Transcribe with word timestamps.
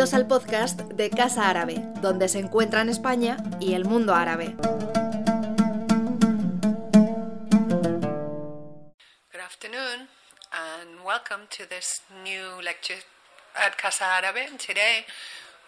Bienvenidos 0.00 0.18
al 0.18 0.28
podcast 0.28 0.80
de 0.80 1.10
Casa 1.10 1.50
Árabe, 1.50 1.74
donde 2.00 2.30
se 2.30 2.38
encuentran 2.38 2.88
España 2.88 3.36
y 3.60 3.74
el 3.74 3.84
mundo 3.84 4.14
árabe. 4.14 4.54
Good 9.30 9.42
afternoon 9.44 10.08
and 10.52 11.04
welcome 11.04 11.46
to 11.50 11.66
this 11.66 12.00
new 12.24 12.62
lecture 12.62 13.02
at 13.54 13.76
Casa 13.76 14.06
Árabe. 14.16 14.48
And 14.48 14.58
today 14.58 15.04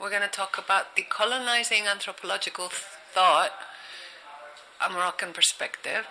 we're 0.00 0.08
going 0.08 0.22
to 0.22 0.34
talk 0.34 0.56
about 0.56 0.96
decolonizing 0.96 1.86
anthropological 1.86 2.70
thought, 3.12 3.52
a 4.80 4.88
Moroccan 4.88 5.34
perspective, 5.34 6.06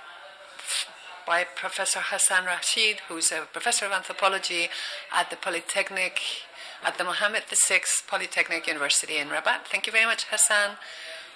by 1.26 1.44
Professor 1.44 2.02
Hassan 2.02 2.46
Rashid, 2.46 3.00
who's 3.08 3.32
a 3.32 3.48
professor 3.52 3.88
of 3.88 3.94
anthropology 3.94 4.70
at 5.12 5.32
the 5.32 5.38
Polytechnic, 5.38 6.22
at 6.84 6.98
the 6.98 7.04
Mohammed 7.04 7.44
VI 7.50 7.82
Polytechnic 8.08 8.68
University 8.68 9.18
in 9.18 9.30
Rabat. 9.30 9.68
Thank 9.68 9.86
you 9.86 9.94
very 9.94 10.06
much, 10.06 10.26
Hassan, 10.26 10.78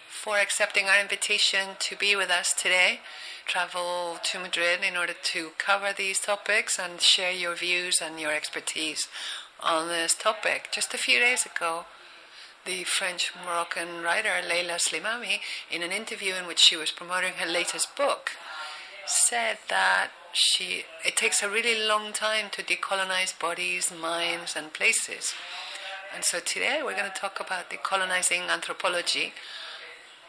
for 0.09 0.37
accepting 0.37 0.85
our 0.85 0.99
invitation 0.99 1.77
to 1.79 1.95
be 1.95 2.15
with 2.15 2.29
us 2.29 2.53
today. 2.53 3.01
Travel 3.45 4.17
to 4.23 4.39
Madrid 4.39 4.79
in 4.87 4.97
order 4.97 5.13
to 5.13 5.51
cover 5.57 5.93
these 5.95 6.19
topics 6.19 6.79
and 6.79 6.99
share 6.99 7.31
your 7.31 7.53
views 7.55 7.99
and 8.01 8.19
your 8.19 8.33
expertise 8.33 9.07
on 9.59 9.87
this 9.87 10.15
topic. 10.15 10.69
Just 10.71 10.95
a 10.95 10.97
few 10.97 11.19
days 11.19 11.45
ago, 11.45 11.85
the 12.65 12.83
French 12.83 13.31
Moroccan 13.45 14.01
writer 14.01 14.41
Leila 14.47 14.79
Slimani, 14.79 15.41
in 15.69 15.83
an 15.83 15.91
interview 15.91 16.33
in 16.33 16.47
which 16.47 16.59
she 16.59 16.75
was 16.75 16.89
promoting 16.89 17.33
her 17.33 17.45
latest 17.45 17.95
book, 17.95 18.31
said 19.05 19.59
that 19.69 20.09
she 20.35 20.83
it 21.05 21.15
takes 21.15 21.41
a 21.41 21.49
really 21.49 21.81
long 21.87 22.11
time 22.13 22.45
to 22.51 22.61
decolonize 22.61 23.37
bodies, 23.39 23.91
minds, 23.91 24.55
and 24.55 24.73
places. 24.73 25.33
And 26.13 26.23
so 26.23 26.39
today 26.39 26.81
we're 26.83 26.95
going 26.95 27.11
to 27.11 27.19
talk 27.19 27.39
about 27.39 27.69
decolonizing 27.69 28.49
anthropology. 28.49 29.33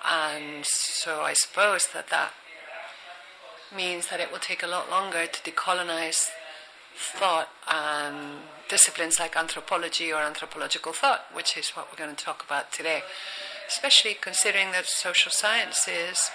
And 0.09 0.65
so 0.65 1.21
I 1.23 1.35
suppose 1.35 1.89
that 1.93 2.09
that 2.11 2.33
means 3.75 4.09
that 4.09 4.21
it 4.21 4.31
will 4.31 4.39
take 4.39 4.63
a 4.63 4.67
lot 4.67 4.91
longer 4.91 5.27
to 5.27 5.51
decolonize 5.51 6.29
thought 6.97 7.49
and 7.69 8.39
disciplines 8.69 9.19
like 9.19 9.37
anthropology 9.37 10.13
or 10.13 10.23
anthropological 10.23 10.93
thought, 10.93 11.27
which 11.33 11.57
is 11.57 11.71
what 11.71 11.89
we're 11.91 12.03
going 12.05 12.15
to 12.15 12.25
talk 12.25 12.45
about 12.45 12.73
today. 12.73 13.03
Especially 13.69 14.15
considering 14.15 14.71
that 14.73 14.87
social 14.87 15.33
sciences 15.33 16.31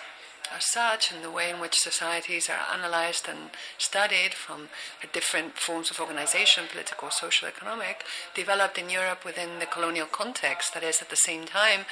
as 0.56 0.70
such 0.72 1.12
and 1.12 1.24
the 1.24 1.32
way 1.32 1.50
in 1.50 1.60
which 1.60 1.76
societies 1.76 2.50
are 2.50 2.66
analyzed 2.74 3.28
and 3.28 3.52
studied 3.78 4.34
from 4.34 4.70
different 5.14 5.58
forms 5.58 5.90
of 5.90 6.00
organization, 6.00 6.66
political, 6.72 7.10
social, 7.10 7.48
economic, 7.48 8.04
developed 8.34 8.78
in 8.78 8.90
Europe 8.90 9.24
within 9.26 9.60
the 9.60 9.66
colonial 9.66 10.08
context. 10.08 10.74
That 10.74 10.84
is, 10.84 11.02
at 11.02 11.10
the 11.10 11.16
same 11.16 11.46
time 11.46 11.86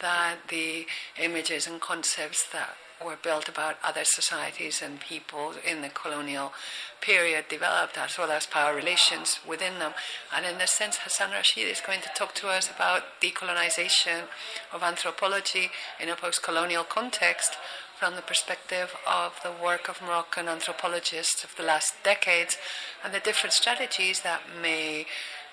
that 0.00 0.48
the 0.48 0.86
images 1.18 1.66
and 1.66 1.80
concepts 1.80 2.46
that 2.52 2.76
were 3.04 3.16
built 3.22 3.48
about 3.48 3.76
other 3.82 4.04
societies 4.04 4.82
and 4.82 5.00
people 5.00 5.54
in 5.66 5.80
the 5.80 5.88
colonial 5.88 6.52
period 7.00 7.46
developed, 7.48 7.96
as 7.96 8.18
well 8.18 8.30
as 8.30 8.46
power 8.46 8.74
relations 8.74 9.40
within 9.46 9.78
them. 9.78 9.92
And 10.34 10.44
in 10.44 10.58
this 10.58 10.72
sense, 10.72 10.98
Hassan 10.98 11.30
Rachik 11.30 11.70
is 11.70 11.80
going 11.80 12.02
to 12.02 12.10
talk 12.14 12.34
to 12.36 12.48
us 12.48 12.70
about 12.70 13.20
decolonization 13.22 14.24
of 14.72 14.82
anthropology 14.82 15.70
in 15.98 16.10
a 16.10 16.16
post 16.16 16.42
colonial 16.42 16.84
context 16.84 17.56
from 18.00 18.16
the 18.16 18.22
perspective 18.22 18.96
of 19.06 19.38
the 19.42 19.52
work 19.62 19.86
of 19.86 20.00
Moroccan 20.00 20.48
anthropologists 20.48 21.44
of 21.44 21.54
the 21.56 21.62
last 21.62 21.92
decades 22.02 22.56
and 23.04 23.12
the 23.12 23.20
different 23.20 23.52
strategies 23.52 24.22
that 24.22 24.40
may 24.62 25.04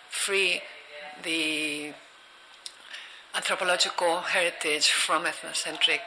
free 0.10 0.62
the 1.24 1.92
anthropological 3.36 4.22
heritage 4.22 4.88
from 4.88 5.26
ethnocentric 5.26 6.00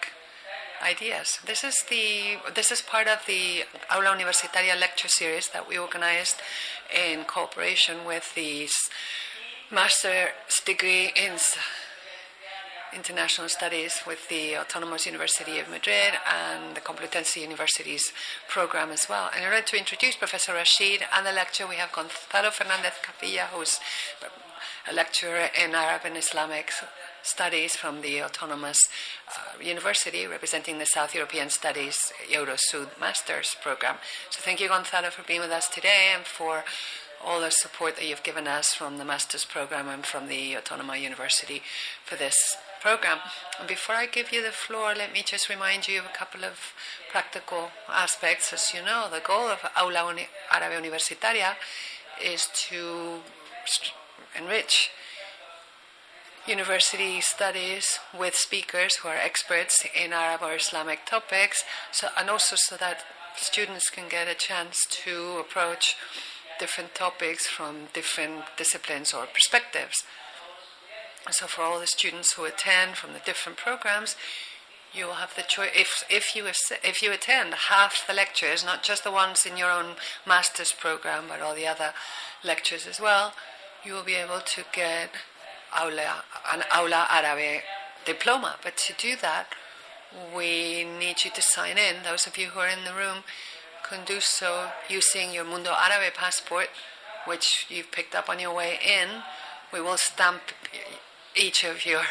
ideas. 0.83 1.39
This 1.45 1.63
is 1.63 1.85
the 1.91 2.39
this 2.55 2.73
is 2.73 2.81
part 2.81 3.07
of 3.07 3.19
the 3.27 3.65
Aula 3.95 4.17
Universitaria 4.17 4.81
lecture 4.81 5.09
series 5.09 5.49
that 5.49 5.69
we 5.69 5.77
organized 5.77 6.37
in 6.91 7.25
cooperation 7.25 8.07
with 8.07 8.35
the 8.35 8.67
master's 9.71 10.57
degree 10.65 11.13
in 11.15 11.37
international 12.95 13.49
studies 13.49 14.03
with 14.07 14.29
the 14.29 14.57
Autonomous 14.57 15.07
University 15.07 15.59
of 15.59 15.69
Madrid 15.69 16.13
and 16.27 16.77
the 16.77 16.81
Complutense 16.81 17.41
University's 17.41 18.13
program 18.49 18.91
as 18.91 19.07
well. 19.09 19.31
And 19.35 19.45
in 19.45 19.51
order 19.51 19.65
to 19.65 19.79
introduce 19.79 20.17
Professor 20.17 20.53
Rachik 20.53 21.03
and 21.15 21.27
the 21.27 21.33
lecture, 21.33 21.67
we 21.67 21.77
have 21.77 21.93
Gonzalo 21.93 22.51
Fernandez 22.51 22.93
Parrilla, 23.03 23.47
who's 23.53 23.81
a 24.91 24.95
lecturer 24.95 25.49
in 25.63 25.75
Arab 25.75 26.03
and 26.05 26.17
Islamic 26.17 26.73
studies 27.23 27.77
from 27.77 28.01
the 28.01 28.23
Autonomous 28.23 28.79
uh, 29.29 29.63
University, 29.63 30.27
representing 30.27 30.79
the 30.79 30.87
South 30.87 31.15
European 31.15 31.51
Studies 31.51 32.13
Eurosud 32.31 32.99
Masters 32.99 33.57
program. 33.63 33.97
So 34.31 34.41
thank 34.43 34.61
you, 34.61 34.69
Gonzalo, 34.69 35.11
for 35.11 35.23
being 35.23 35.41
with 35.41 35.51
us 35.51 35.69
today 35.69 36.13
and 36.15 36.25
for 36.25 36.65
all 37.23 37.41
the 37.41 37.51
support 37.51 37.97
that 37.97 38.09
you've 38.09 38.23
given 38.23 38.47
us 38.47 38.73
from 38.73 38.99
the 38.99 39.05
master's 39.05 39.45
program 39.45 39.89
and 39.89 40.07
from 40.07 40.29
the 40.29 40.55
Autonoma 40.55 41.01
University 41.01 41.63
for 42.05 42.17
this 42.17 42.57
program. 42.81 43.19
Before 43.67 43.95
I 43.95 44.07
give 44.07 44.33
you 44.33 44.43
the 44.43 44.53
floor, 44.53 44.95
let 44.97 45.13
me 45.13 45.23
just 45.25 45.49
remind 45.49 45.87
you 45.87 46.01
of 46.01 46.07
a 46.07 46.17
couple 46.17 46.45
of 46.45 46.73
practical 47.11 47.71
aspects. 47.89 48.53
As 48.53 48.73
you 48.75 48.83
know, 48.83 49.09
the 49.11 49.21
goal 49.21 49.49
of 49.49 49.59
Aula 49.77 50.09
Uni- 50.11 50.29
Árabe 50.51 50.81
Universitaria 50.81 51.55
is 52.23 52.49
to 52.69 53.21
enrich 54.37 54.91
university 56.47 57.21
studies 57.21 57.99
with 58.19 58.35
speakers 58.35 58.97
who 58.97 59.09
are 59.09 59.17
experts 59.17 59.85
in 59.95 60.13
Arab 60.13 60.43
or 60.43 60.55
Islamic 60.55 61.05
topics, 61.05 61.63
so, 61.93 62.09
and 62.19 62.31
also 62.31 62.57
so 62.57 62.77
that 62.77 63.05
students 63.37 63.91
can 63.91 64.09
get 64.09 64.27
a 64.27 64.35
chance 64.35 64.79
to 65.05 65.39
approach 65.39 65.97
different 66.59 66.95
topics 66.95 67.47
from 67.47 67.89
different 67.93 68.43
disciplines 68.57 69.13
or 69.13 69.27
perspectives. 69.27 70.03
So, 71.31 71.47
for 71.47 71.63
all 71.63 71.79
the 71.79 71.87
students 71.87 72.33
who 72.33 72.45
attend 72.45 72.97
from 72.97 73.13
the 73.13 73.21
different 73.25 73.59
programs, 73.59 74.17
you 74.93 75.07
will 75.07 75.15
have 75.15 75.35
the 75.37 75.43
choice. 75.43 75.71
If 75.75 76.05
if 76.11 76.35
you 76.35 76.47
if 76.47 77.03
you 77.03 77.13
attend 77.13 77.55
half 77.55 78.07
the 78.07 78.15
lectures, 78.15 78.65
not 78.65 78.83
just 78.83 79.05
the 79.05 79.13
ones 79.13 79.47
in 79.47 79.57
your 79.57 79.71
own 79.71 79.97
master's 80.27 80.73
program, 80.73 81.25
but 81.29 81.41
all 81.41 81.55
the 81.55 81.67
other 81.67 81.93
lectures 82.43 82.87
as 82.87 83.01
well, 83.01 83.35
you 83.85 83.93
will 83.93 84.03
be 84.03 84.15
able 84.15 84.41
to 84.41 84.65
get 84.73 85.11
aula, 85.79 86.25
an 86.53 86.65
aula 86.75 87.07
árabe 87.09 87.61
diploma. 88.05 88.57
But 88.63 88.77
to 88.89 88.95
do 88.95 89.15
that, 89.21 89.55
we 90.35 90.85
need 90.85 91.25
you 91.25 91.31
to 91.31 91.43
sign 91.43 91.79
in. 91.79 92.03
Those 92.03 92.27
of 92.27 92.37
you 92.37 92.49
who 92.49 92.61
are 92.61 92.69
in 92.69 92.85
the 92.85 92.95
room 92.95 93.25
can 93.83 94.05
do 94.05 94.21
so 94.21 94.71
using 94.89 95.33
your 95.33 95.45
Mundo 95.45 95.71
Árabe 95.71 96.15
passport, 96.15 96.69
which 97.27 97.67
you've 97.69 97.93
picked 97.93 98.15
up 98.15 98.29
on 98.29 98.39
your 98.39 98.55
way 98.55 98.79
in. 98.85 99.23
We 99.73 99.81
will 99.81 99.97
stamp 99.97 100.41
each 101.37 101.65
of 101.65 101.87
your 101.87 102.03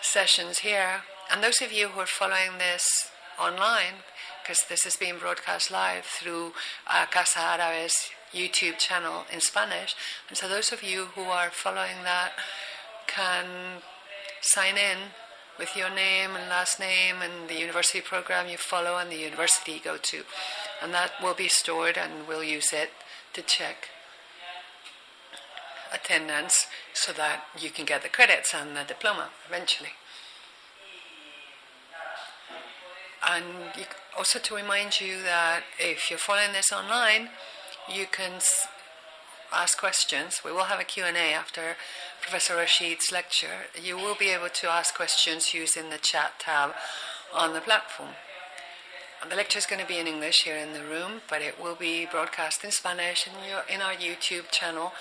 sessions 0.00 0.58
here. 0.58 1.02
And 1.30 1.42
those 1.42 1.60
of 1.62 1.72
you 1.72 1.88
who 1.88 2.00
are 2.00 2.06
following 2.06 2.58
this 2.58 2.86
online, 3.40 4.04
because 4.42 4.64
this 4.68 4.84
is 4.84 4.96
being 4.96 5.18
broadcast 5.18 5.70
live 5.70 6.04
through 6.04 6.52
uh, 6.86 7.06
Casa 7.10 7.38
Árabe's 7.38 8.10
YouTube 8.34 8.78
channel 8.78 9.24
in 9.32 9.40
Spanish. 9.40 9.94
And 10.28 10.36
so 10.36 10.48
those 10.48 10.72
of 10.72 10.82
you 10.82 11.06
who 11.14 11.22
are 11.22 11.50
following 11.50 12.02
that 12.04 12.32
can 13.06 13.82
sign 14.40 14.76
in 14.76 14.98
with 15.58 15.76
your 15.76 15.90
name 15.90 16.30
and 16.34 16.48
last 16.48 16.80
name 16.80 17.16
and 17.22 17.48
the 17.48 17.58
university 17.58 18.00
program 18.00 18.48
you 18.48 18.56
follow 18.56 18.98
and 18.98 19.10
the 19.10 19.16
university 19.16 19.72
you 19.72 19.80
go 19.82 19.96
to. 19.96 20.22
And 20.82 20.92
that 20.92 21.12
will 21.22 21.34
be 21.34 21.48
stored 21.48 21.96
and 21.96 22.26
we'll 22.26 22.44
use 22.44 22.72
it 22.72 22.90
to 23.34 23.42
check 23.42 23.88
attendance 25.92 26.66
so 26.92 27.12
that 27.12 27.44
you 27.58 27.70
can 27.70 27.84
get 27.84 28.02
the 28.02 28.08
credits 28.08 28.54
and 28.54 28.76
the 28.76 28.84
diploma 28.86 29.28
eventually. 29.48 29.90
And 33.28 33.44
also 34.16 34.38
to 34.40 34.54
remind 34.54 35.00
you 35.00 35.22
that 35.22 35.62
if 35.78 36.10
you're 36.10 36.18
following 36.18 36.52
this 36.52 36.72
online, 36.72 37.28
you 37.92 38.06
can 38.10 38.40
ask 39.52 39.78
questions. 39.78 40.42
We 40.44 40.50
will 40.50 40.64
have 40.64 40.80
a 40.80 40.84
Q&A 40.84 41.32
after 41.32 41.76
Professor 42.20 42.54
Rachik's 42.54 43.12
lecture. 43.12 43.68
You 43.80 43.96
will 43.96 44.16
be 44.16 44.30
able 44.30 44.48
to 44.48 44.68
ask 44.68 44.94
questions 44.94 45.54
using 45.54 45.90
the 45.90 45.98
chat 45.98 46.32
tab 46.38 46.72
on 47.34 47.54
the 47.54 47.60
platform. 47.60 48.10
And 49.22 49.30
the 49.30 49.36
lecture 49.36 49.58
is 49.58 49.66
going 49.66 49.80
to 49.80 49.86
be 49.86 49.98
in 49.98 50.08
English 50.08 50.42
here 50.44 50.56
in 50.56 50.72
the 50.72 50.82
room, 50.82 51.22
but 51.28 51.42
it 51.42 51.62
will 51.62 51.76
be 51.76 52.06
broadcast 52.06 52.64
in 52.64 52.72
Spanish 52.72 53.28
in, 53.28 53.48
your, 53.48 53.62
in 53.72 53.80
our 53.80 53.92
YouTube 53.92 54.50
channel. 54.50 54.92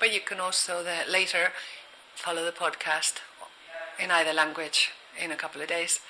But 0.00 0.14
you 0.14 0.20
can 0.20 0.40
also 0.40 0.82
the, 0.82 1.10
later 1.10 1.52
follow 2.14 2.44
the 2.44 2.52
podcast 2.52 3.20
in 4.02 4.10
either 4.10 4.32
language 4.32 4.90
in 5.22 5.30
a 5.30 5.36
couple 5.36 5.60
of 5.60 5.68
days. 5.68 6.00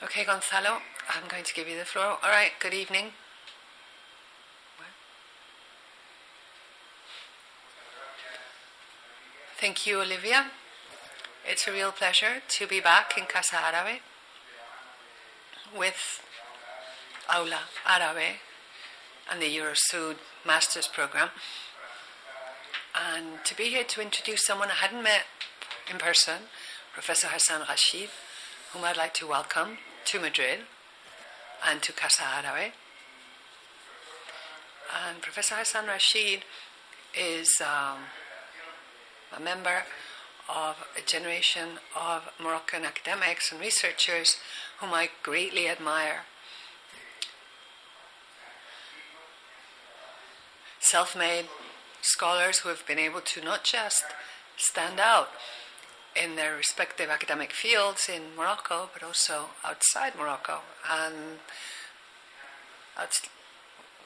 Okay, 0.00 0.24
Gonzalo, 0.24 0.78
I'm 1.10 1.28
going 1.28 1.42
to 1.42 1.52
give 1.52 1.66
you 1.66 1.76
the 1.76 1.84
floor. 1.84 2.18
All 2.22 2.30
right, 2.30 2.52
good 2.60 2.72
evening. 2.72 3.06
Thank 9.60 9.88
you, 9.88 10.00
Olivia. 10.00 10.52
It's 11.44 11.66
a 11.66 11.72
real 11.72 11.90
pleasure 11.90 12.42
to 12.46 12.66
be 12.68 12.78
back 12.78 13.18
in 13.18 13.24
Casa 13.24 13.56
Árabe 13.56 13.98
with 15.76 16.22
Aula 17.28 17.62
Árabe 17.84 18.36
and 19.28 19.42
the 19.42 19.56
Eurosud 19.56 20.18
Masters 20.46 20.86
Program. 20.86 21.30
And 22.94 23.44
to 23.44 23.56
be 23.56 23.64
here 23.64 23.84
to 23.84 24.00
introduce 24.00 24.44
someone 24.44 24.70
I 24.70 24.74
hadn't 24.74 25.02
met 25.02 25.24
in 25.90 25.98
person, 25.98 26.48
Professor 26.92 27.28
Hassan 27.28 27.62
Rachik, 27.62 28.08
whom 28.72 28.84
I'd 28.84 28.96
like 28.96 29.14
to 29.14 29.26
welcome 29.26 29.78
to 30.06 30.20
Madrid 30.20 30.60
and 31.66 31.82
to 31.82 31.92
Casa 31.92 32.22
Árabe. 32.22 32.72
And 35.06 35.20
Professor 35.20 35.56
Hassan 35.56 35.86
Rachik 35.86 36.42
is 37.14 37.60
um, 37.60 37.98
a 39.36 39.40
member 39.40 39.84
of 40.48 40.76
a 40.96 41.02
generation 41.06 41.78
of 41.94 42.22
Moroccan 42.40 42.84
academics 42.84 43.52
and 43.52 43.60
researchers 43.60 44.36
whom 44.80 44.94
I 44.94 45.10
greatly 45.22 45.68
admire. 45.68 46.22
Self 50.80 51.14
made 51.14 51.46
scholars 52.00 52.58
who 52.58 52.68
have 52.68 52.86
been 52.86 52.98
able 52.98 53.20
to 53.20 53.40
not 53.42 53.64
just 53.64 54.04
stand 54.56 54.98
out 55.00 55.28
in 56.20 56.36
their 56.36 56.56
respective 56.56 57.10
academic 57.10 57.52
fields 57.52 58.08
in 58.08 58.34
Morocco, 58.36 58.90
but 58.92 59.02
also 59.02 59.46
outside 59.64 60.14
Morocco. 60.16 60.60
And 60.90 61.38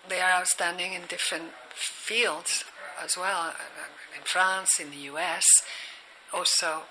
they 0.08 0.20
are 0.20 0.32
outstanding 0.32 0.92
in 0.92 1.02
different 1.08 1.52
fields 1.74 2.64
as 3.02 3.16
well, 3.16 3.54
in 4.14 4.22
France, 4.24 4.78
in 4.78 4.90
the 4.90 4.96
US, 5.12 5.44
also 6.32 6.82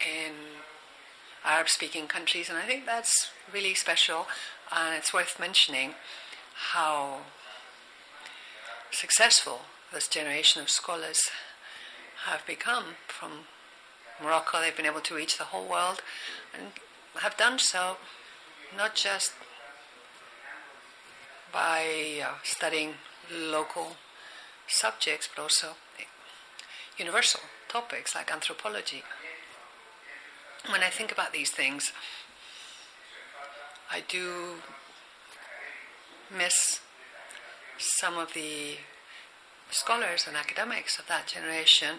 in 0.00 0.32
Arab 1.44 1.68
speaking 1.68 2.06
countries. 2.06 2.48
And 2.48 2.58
I 2.58 2.62
think 2.62 2.86
that's 2.86 3.30
really 3.52 3.74
special, 3.74 4.26
and 4.74 4.94
it's 4.94 5.14
worth 5.14 5.38
mentioning 5.38 5.94
how 6.72 7.18
successful 8.90 9.60
this 9.92 10.08
generation 10.08 10.62
of 10.62 10.70
scholars 10.70 11.30
have 12.26 12.46
become 12.46 12.96
from 13.06 13.46
Morocco. 14.22 14.60
They've 14.60 14.76
been 14.76 14.86
able 14.86 15.00
to 15.00 15.14
reach 15.14 15.38
the 15.38 15.44
whole 15.44 15.68
world 15.68 16.02
and 16.54 16.72
have 17.20 17.36
done 17.36 17.58
so 17.58 17.96
not 18.76 18.94
just 18.94 19.32
by 21.52 22.20
uh, 22.22 22.34
studying 22.42 22.94
local 23.32 23.96
subjects, 24.66 25.28
but 25.34 25.42
also 25.42 25.68
universal 26.98 27.40
topics 27.68 28.14
like 28.14 28.30
anthropology. 28.30 29.02
When 30.68 30.82
I 30.82 30.90
think 30.90 31.12
about 31.12 31.32
these 31.32 31.50
things, 31.50 31.92
I 33.90 34.02
do 34.06 34.56
miss 36.36 36.80
some 37.78 38.18
of 38.18 38.34
the 38.34 38.76
scholars 39.70 40.26
and 40.26 40.36
academics 40.36 40.98
of 40.98 41.06
that 41.08 41.26
generation 41.26 41.98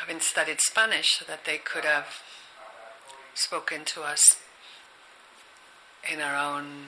having 0.00 0.20
studied 0.20 0.60
Spanish 0.60 1.18
so 1.18 1.24
that 1.26 1.44
they 1.44 1.58
could 1.58 1.84
have 1.84 2.06
spoken 3.34 3.84
to 3.84 4.02
us 4.02 4.22
in 6.10 6.20
our 6.20 6.36
own 6.36 6.86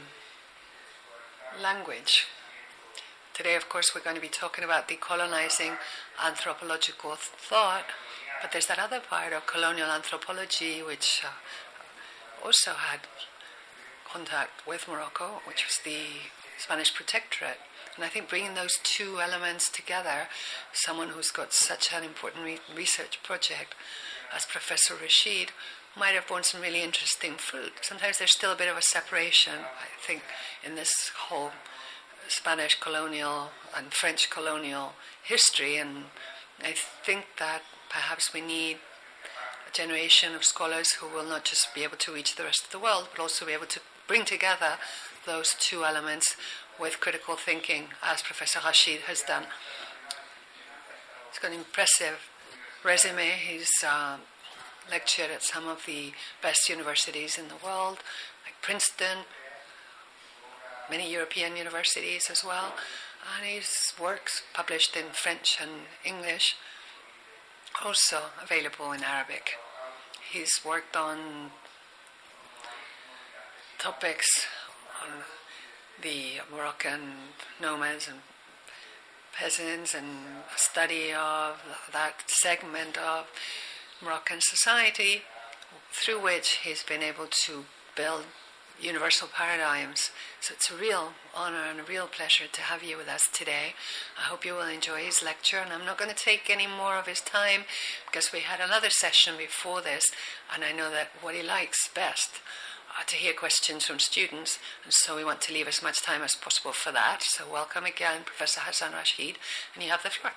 language. 1.62 2.27
Today, 3.35 3.55
of 3.55 3.69
course, 3.69 3.94
we're 3.94 4.03
going 4.03 4.17
to 4.17 4.23
be 4.23 4.29
talking 4.29 4.65
about 4.65 4.89
decolonizing 4.89 5.77
anthropological 6.25 7.12
thought, 7.17 7.85
but 8.41 8.53
there's 8.53 8.67
that 8.67 8.79
other 8.79 9.00
part 9.00 9.33
of 9.33 9.47
colonial 9.47 9.89
anthropology 9.89 10.83
which 10.83 11.23
uh, 11.25 11.29
also 12.44 12.73
had 12.73 13.00
contact 14.12 14.67
with 14.67 14.88
Morocco, 14.88 15.41
which 15.47 15.64
was 15.64 15.79
the 15.85 16.29
Spanish 16.59 16.94
protectorate. 16.94 17.59
And 17.97 18.05
I 18.05 18.09
think 18.09 18.29
bringing 18.29 18.55
those 18.55 18.79
two 18.82 19.20
elements 19.20 19.70
together, 19.70 20.29
someone 20.73 21.09
who's 21.09 21.31
got 21.31 21.53
such 21.53 21.93
an 21.93 22.05
important 22.05 22.44
re- 22.44 22.61
research 22.75 23.23
project 23.23 23.75
as 24.35 24.47
Professor 24.47 24.94
Rachik, 24.94 25.50
might 25.97 26.14
have 26.14 26.26
borne 26.26 26.43
some 26.43 26.62
really 26.62 26.82
interesting 26.82 27.35
fruit. 27.35 27.73
Sometimes 27.82 28.19
there's 28.19 28.32
still 28.32 28.53
a 28.53 28.56
bit 28.56 28.69
of 28.69 28.79
a 28.79 28.82
separation, 28.82 29.53
I 29.55 30.06
think, 30.06 30.23
in 30.65 30.75
this 30.75 31.11
whole 31.29 31.50
Spanish 32.29 32.81
colonial 32.81 33.50
and 33.76 33.93
French 33.93 34.31
colonial 34.31 34.93
history, 35.23 35.76
and 35.76 36.05
I 36.62 36.75
think 37.05 37.26
that 37.38 37.62
perhaps 37.91 38.32
we 38.32 38.41
need 38.41 38.79
a 39.69 39.73
generation 39.73 40.35
of 40.35 40.44
scholars 40.44 40.93
who 40.93 41.08
will 41.08 41.29
not 41.29 41.44
just 41.44 41.75
be 41.75 41.82
able 41.82 41.99
to 41.99 42.12
reach 42.12 42.37
the 42.37 42.44
rest 42.44 42.65
of 42.65 42.70
the 42.70 42.79
world, 42.79 43.08
but 43.15 43.20
also 43.20 43.44
be 43.44 43.53
able 43.53 43.67
to 43.67 43.81
bring 44.06 44.25
together 44.25 44.78
those 45.26 45.54
two 45.58 45.84
elements 45.84 46.37
with 46.81 47.00
critical 47.00 47.37
thinking, 47.37 47.84
as 48.02 48.22
Professor 48.22 48.58
Rachik 48.60 49.02
has 49.02 49.22
done. 49.22 49.44
He's 51.31 51.38
got 51.38 51.52
an 51.52 51.58
impressive 51.58 52.28
resume. 52.84 53.31
He's 53.31 53.70
uh, 53.87 54.16
lectured 54.90 55.31
at 55.31 55.43
some 55.43 55.69
of 55.69 55.87
the 55.87 56.12
best 56.43 56.69
universities 56.69 57.38
in 57.38 57.49
the 57.49 57.54
world, 57.64 57.99
like 58.44 58.60
Princeton, 58.60 59.19
many 60.90 61.10
European 61.10 61.56
universities 61.56 62.28
as 62.31 62.44
well, 62.44 62.75
and 63.37 63.46
his 63.46 63.94
works 64.00 64.43
published 64.52 64.96
in 64.96 65.06
French 65.12 65.58
and 65.60 65.70
English, 66.05 66.56
also 67.84 68.19
available 68.43 68.93
in 68.93 69.02
Arabic. 69.02 69.52
He's 70.31 70.60
worked 70.64 70.96
on 70.96 71.50
topics 73.82 74.46
on 75.02 75.11
the 76.05 76.40
Moroccan 76.55 77.00
nomads 77.61 78.06
and 78.06 78.19
peasants 79.37 79.93
and 79.93 80.06
study 80.56 81.12
of 81.12 81.61
that 81.93 82.23
segment 82.29 82.96
of 82.96 83.26
Moroccan 84.00 84.39
society 84.41 85.22
through 85.91 86.22
which 86.22 86.60
he's 86.62 86.84
been 86.84 87.03
able 87.03 87.27
to 87.44 87.65
build 87.96 88.27
universal 88.81 89.27
paradigms. 89.27 90.10
So 90.41 90.55
it's 90.55 90.70
a 90.70 90.77
real 90.77 91.15
honor 91.34 91.65
and 91.69 91.81
a 91.81 91.84
real 91.84 92.06
pleasure 92.06 92.46
to 92.53 92.60
have 92.60 92.84
you 92.84 92.96
with 92.96 93.08
us 93.08 93.22
today. 93.32 93.74
I 94.17 94.22
hope 94.22 94.44
you 94.44 94.55
will 94.55 94.69
enjoy 94.69 94.98
his 94.98 95.24
lecture, 95.24 95.58
and 95.58 95.72
I'm 95.72 95.84
not 95.84 95.98
going 95.98 96.10
to 96.10 96.17
take 96.17 96.48
any 96.48 96.69
more 96.69 96.98
of 96.98 97.08
his 97.08 97.20
time 97.20 97.62
because 98.06 98.32
we 98.32 98.41
had 98.41 98.60
another 98.60 98.91
session 98.91 99.34
before 99.36 99.81
this, 99.81 100.05
and 100.55 100.62
I 100.62 100.70
know 100.70 100.89
that 100.93 101.08
what 101.20 101.34
he 101.34 101.43
likes 101.43 101.89
best 101.89 102.39
Uh, 102.99 103.05
to 103.06 103.17
hear 103.17 103.32
questions 103.32 103.87
from 103.87 103.99
students, 103.99 104.58
and 104.84 104.93
so 104.93 105.17
we 105.17 105.25
want 105.25 105.41
to 105.41 105.53
leave 105.53 105.67
as 105.67 105.82
much 105.82 106.03
time 106.03 106.22
as 106.22 106.34
possible 106.34 106.72
for 106.72 106.93
that. 106.93 107.22
So 107.22 107.44
welcome 107.51 107.84
again, 107.84 108.22
Professor 108.25 108.61
Hassan 108.61 108.93
Rachik, 108.93 109.37
and 109.75 109.82
you 109.82 109.91
have 109.91 110.03
the 110.03 110.11
floor. 110.11 110.32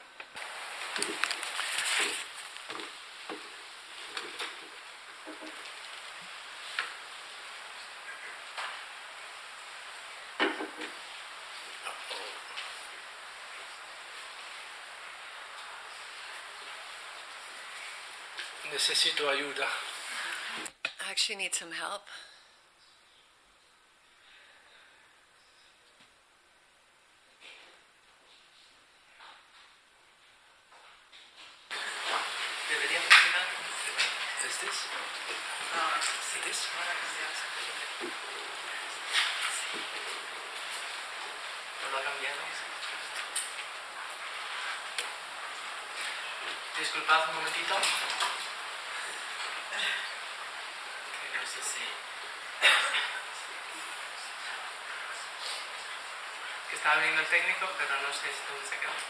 necesito 18.75 19.29
ayuda. 19.29 19.65
I 20.99 21.11
actually 21.11 21.37
need 21.37 21.55
some 21.55 21.71
help. 21.71 22.03
técnico, 57.29 57.67
pero 57.77 58.01
no 58.01 58.13
sé 58.13 58.21
si 58.21 58.27
es 58.29 58.37
un 58.51 58.61
secreto. 58.69 59.05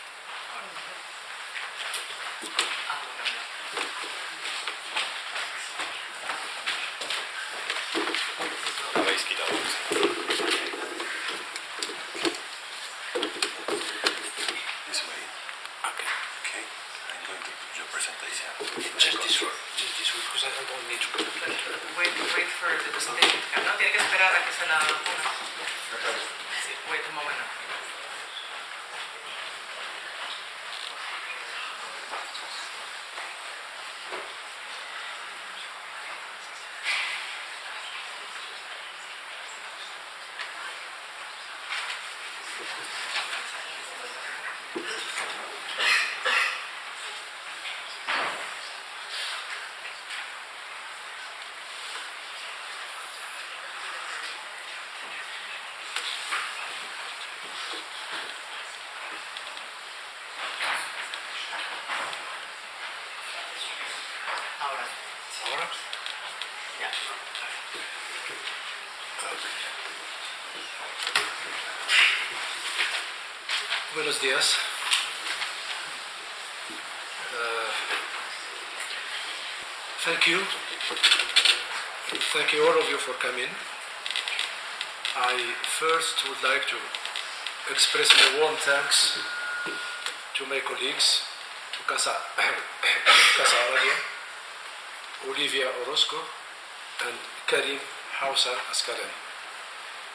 Thank 80.05 80.27
you. 80.27 80.37
Thank 82.29 82.53
you 82.53 82.61
all 82.61 82.77
of 82.77 82.87
you 82.93 82.97
for 83.01 83.17
coming. 83.17 83.49
I 85.17 85.33
first 85.81 86.21
would 86.29 86.37
like 86.45 86.61
to 86.69 86.77
express 87.73 88.13
my 88.13 88.37
warm 88.39 88.53
thanks 88.61 89.17
to 90.37 90.45
my 90.45 90.61
colleagues, 90.61 91.25
to 91.73 91.79
Casa, 91.89 92.13
Casa 93.37 93.57
Arabia, 93.65 93.97
Olivia 95.25 95.67
Orozco, 95.81 96.17
and 97.09 97.17
Karim 97.47 97.81
Hauser 98.21 98.53
Askalani 98.69 99.17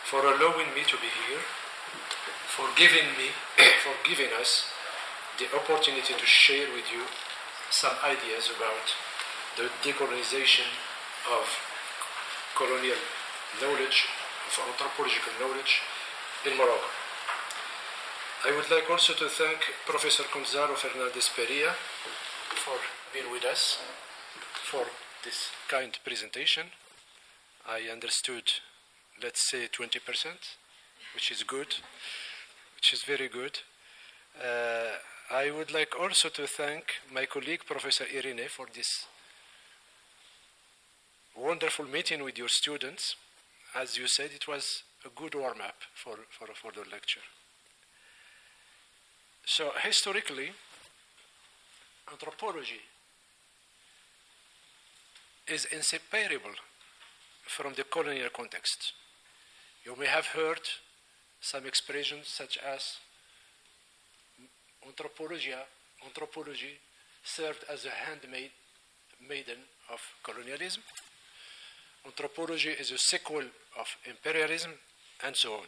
for 0.07 0.23
allowing 0.23 0.71
me 0.71 0.87
to 0.87 0.97
be 1.03 1.11
here 1.27 1.43
for 2.47 2.71
giving 2.79 3.11
me, 3.19 3.35
for 3.83 3.95
giving 4.09 4.31
us 4.39 4.71
the 5.43 5.51
opportunity 5.51 6.15
to 6.15 6.27
share 6.27 6.71
with 6.79 6.87
you 6.95 7.03
some 7.71 7.97
ideas 8.07 8.55
about 8.55 9.10
the 9.61 9.69
decolonization 9.85 10.64
of 11.37 11.45
colonial 12.57 12.97
knowledge, 13.61 14.09
of 14.49 14.52
anthropological 14.73 15.33
knowledge 15.40 15.83
in 16.47 16.57
Morocco. 16.57 16.88
I 18.47 18.57
would 18.57 18.71
like 18.71 18.88
also 18.88 19.12
to 19.12 19.29
thank 19.29 19.59
Professor 19.85 20.25
Gonzalo 20.33 20.75
Fernandez 20.75 21.29
Perea 21.37 21.75
for 22.64 22.79
being 23.12 23.31
with 23.31 23.45
us 23.45 23.79
for 24.64 24.87
this 25.25 25.50
kind 25.69 25.93
presentation. 26.05 26.67
I 27.69 27.93
understood, 27.93 28.50
let's 29.23 29.50
say, 29.50 29.69
20%, 29.69 30.00
which 31.14 31.31
is 31.31 31.43
good 31.43 31.75
which 32.81 32.95
is 32.95 33.02
very 33.02 33.29
good. 33.29 33.59
Uh, 34.43 34.97
I 35.31 35.50
would 35.50 35.71
like 35.71 36.00
also 36.00 36.31
to 36.31 36.47
thank 36.47 36.85
my 37.12 37.26
colleague, 37.26 37.61
Professor 37.67 38.07
Irene, 38.17 38.49
for 38.49 38.67
this 38.75 39.07
wonderful 41.41 41.87
meeting 41.87 42.23
with 42.23 42.37
your 42.37 42.49
students. 42.49 43.17
As 43.75 43.97
you 43.97 44.07
said, 44.07 44.31
it 44.35 44.47
was 44.47 44.83
a 45.05 45.09
good 45.09 45.35
warm 45.35 45.61
up 45.61 45.77
for, 45.95 46.17
for, 46.31 46.49
for 46.55 46.73
the 46.73 46.89
lecture. 46.91 47.21
So, 49.47 49.71
historically, 49.83 50.51
anthropology 52.11 52.83
is 55.49 55.65
inseparable 55.67 56.55
from 57.47 57.73
the 57.75 57.85
colonial 57.85 58.29
context. 58.33 58.93
You 59.85 59.97
may 59.97 60.07
have 60.07 60.27
heard 60.27 60.61
some 61.41 61.67
expressions 61.67 62.29
such 62.29 62.59
as 62.59 62.99
anthropology, 64.87 65.53
anthropology 66.05 66.79
served 67.25 67.65
as 67.73 67.87
a 67.87 67.91
handmaid 67.91 68.51
maiden 69.27 69.59
of 69.93 70.01
colonialism. 70.23 70.83
Anthropology 72.04 72.71
is 72.71 72.90
a 72.90 72.99
sequel 72.99 73.45
of 73.78 73.97
imperialism, 74.07 74.73
and 75.25 75.37
so 75.37 75.54
on. 75.54 75.66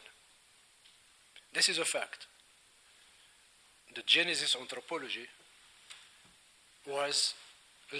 This 1.52 1.68
is 1.68 1.78
a 1.78 1.84
fact. 1.84 2.26
The 3.94 4.02
Genesis 4.06 4.56
anthropology 4.58 5.26
was 6.86 7.34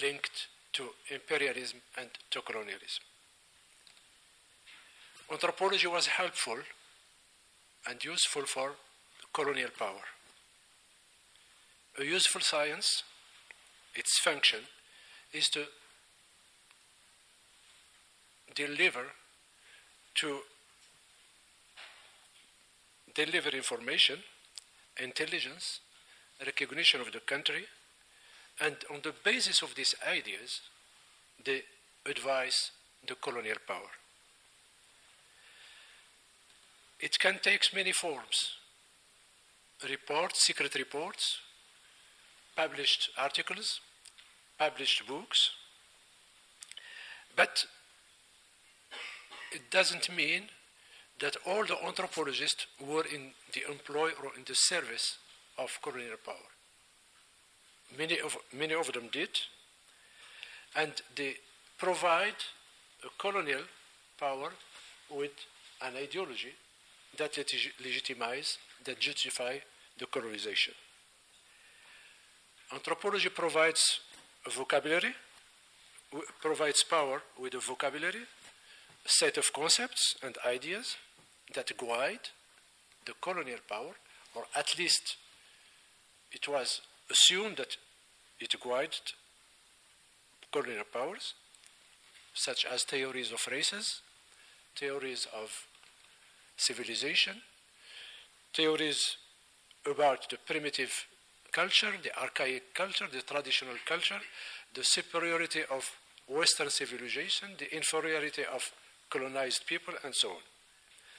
linked 0.01 0.49
to 0.73 0.89
imperialism 1.11 1.81
and 1.99 2.09
to 2.31 2.41
colonialism. 2.41 3.05
Anthropology 5.31 5.87
was 5.87 6.07
helpful 6.07 6.59
and 7.87 8.03
useful 8.03 8.43
for 8.43 8.73
colonial 9.33 9.71
power. 9.79 10.05
A 11.99 12.05
useful 12.05 12.41
science, 12.41 13.03
its 13.95 14.19
function 14.19 14.61
is 15.33 15.49
to 15.51 15.65
deliver 18.55 19.05
to 20.15 20.41
deliver 23.15 23.51
information, 23.51 24.19
intelligence, 25.03 25.81
recognition 26.45 27.01
of 27.01 27.13
the 27.13 27.21
country, 27.21 27.65
and 28.61 28.77
on 28.91 29.01
the 29.03 29.15
basis 29.25 29.63
of 29.63 29.75
these 29.75 29.95
ideas, 30.09 30.61
they 31.45 31.63
advise 32.07 32.71
the 33.07 33.15
colonial 33.17 33.57
power. 33.67 33.91
It 37.01 37.19
can 37.19 37.39
take 37.43 37.75
many 37.75 37.93
forms 37.93 38.53
reports, 39.89 40.45
secret 40.45 40.75
reports, 40.77 41.39
published 42.55 43.11
articles, 43.19 43.81
published 44.57 45.07
books, 45.09 45.51
but 47.35 47.67
it 49.55 49.71
doesn't 49.71 50.15
mean 50.15 50.43
that 51.21 51.37
all 51.47 51.65
the 51.65 51.77
anthropologists 51.85 52.67
were 52.81 53.05
in 53.07 53.33
the 53.53 53.63
employ 53.71 54.11
or 54.23 54.33
in 54.37 54.45
the 54.47 54.55
service 54.55 55.19
of 55.59 55.79
colonial 55.83 56.17
power. 56.25 56.51
Many 57.97 58.19
of, 58.21 58.37
many 58.53 58.75
of 58.75 58.91
them 58.93 59.09
did, 59.13 59.31
and 60.75 60.93
they 61.15 61.37
provide 61.79 62.41
a 63.05 63.09
colonial 63.19 63.63
power 64.19 64.51
with 65.11 65.33
an 65.83 65.95
ideology 65.97 66.55
that 67.19 67.33
legitimizes, 67.35 68.57
that 68.85 68.99
justify 68.99 69.59
the 69.99 70.07
colonization. 70.07 70.75
Anthropology 72.73 73.29
provides 73.29 74.01
a 74.47 74.51
vocabulary, 74.51 75.15
provides 76.41 76.83
power 76.85 77.23
with 77.39 77.55
a 77.55 77.59
vocabulary, 77.59 78.23
set 79.05 79.37
of 79.37 79.53
concepts 79.53 80.17
and 80.23 80.37
ideas 80.47 80.97
that 81.55 81.77
guide 81.77 82.31
the 83.05 83.13
colonial 83.21 83.59
power, 83.69 83.95
or 84.35 84.45
at 84.57 84.79
least 84.79 85.17
it 86.31 86.49
was 86.49 86.81
assumed 87.11 87.57
that 87.57 87.77
it 88.41 88.55
guided 88.61 89.13
colonial 90.53 90.85
powers, 90.93 91.35
such 92.35 92.65
as 92.67 92.85
theories 92.85 93.33
of 93.33 93.41
races, 93.51 94.01
theories 94.77 95.27
of 95.35 95.51
civilization, 96.57 97.43
theories 98.55 99.17
about 99.91 100.29
the 100.31 100.37
primitive 100.47 101.07
culture, 101.51 101.93
the 102.03 102.17
archaic 102.21 102.75
culture, 102.75 103.07
the 103.13 103.23
traditional 103.23 103.75
culture, 103.87 104.21
the 104.75 104.85
superiority 104.85 105.63
of 105.71 105.91
Western 106.29 106.71
civilization, 106.71 107.51
the 107.59 107.75
inferiority 107.75 108.45
of 108.45 108.71
colonized 109.13 109.67
people, 109.67 109.95
and 110.05 110.15
so 110.15 110.31
on. 110.31 110.45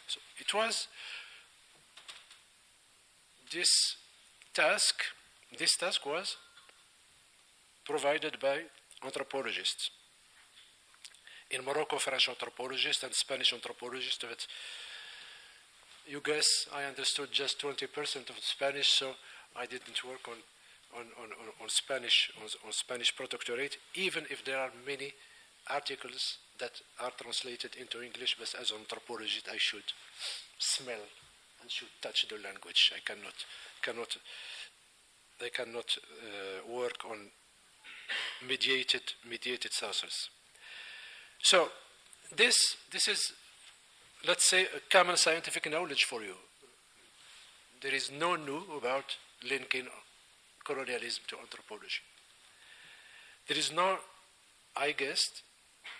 So 0.07 0.19
it 0.39 0.53
was 0.53 0.87
this 3.53 3.69
task, 4.53 4.95
this 5.57 5.77
task 5.77 6.05
was 6.05 6.35
provided 7.85 8.39
by 8.39 8.61
anthropologists. 9.03 9.91
In 11.51 11.63
Morocco, 11.63 11.97
French 11.97 12.29
anthropologists 12.29 13.03
and 13.03 13.13
Spanish 13.13 13.53
anthropologists, 13.53 14.23
but 14.27 14.47
you 16.07 16.21
guess 16.21 16.67
I 16.73 16.83
understood 16.85 17.31
just 17.31 17.61
20% 17.61 18.29
of 18.29 18.35
Spanish, 18.41 18.87
so 18.87 19.13
I 19.55 19.65
didn't 19.67 20.03
work 20.03 20.27
on, 20.27 20.37
on, 20.97 21.05
on, 21.21 21.29
on, 21.61 21.69
Spanish 21.69 22.31
on, 22.41 22.49
on 22.65 22.71
Spanish 22.71 23.15
protectorate, 23.15 23.77
even 23.93 24.25
if 24.29 24.43
there 24.43 24.57
are 24.59 24.71
many 24.85 25.13
articles 25.69 26.39
that 26.63 26.81
are 27.03 27.11
translated 27.21 27.75
into 27.75 28.01
English, 28.01 28.37
but 28.39 28.55
as 28.61 28.71
anthropologist, 28.71 29.49
I 29.51 29.57
should 29.57 29.89
smell 30.57 31.03
and 31.61 31.69
should 31.69 31.89
touch 32.01 32.25
the 32.29 32.37
language. 32.37 32.93
I 32.95 33.01
cannot, 33.03 33.37
cannot, 33.81 34.15
I 35.41 35.49
cannot 35.49 35.97
uh, 35.97 36.73
work 36.73 37.03
on 37.09 37.17
mediated, 38.47 39.01
mediated 39.29 39.73
sources. 39.73 40.29
So 41.41 41.67
this, 42.33 42.55
this 42.89 43.09
is, 43.09 43.33
let's 44.25 44.49
say, 44.49 44.63
a 44.63 44.79
common 44.89 45.17
scientific 45.17 45.69
knowledge 45.69 46.05
for 46.05 46.23
you. 46.23 46.35
There 47.81 47.93
is 47.93 48.09
no 48.09 48.37
new 48.37 48.63
about 48.77 49.17
linking 49.49 49.87
colonialism 50.63 51.23
to 51.27 51.39
anthropology. 51.39 52.03
There 53.49 53.57
is 53.57 53.73
no, 53.73 53.97
I 54.77 54.93
guess, 54.93 55.19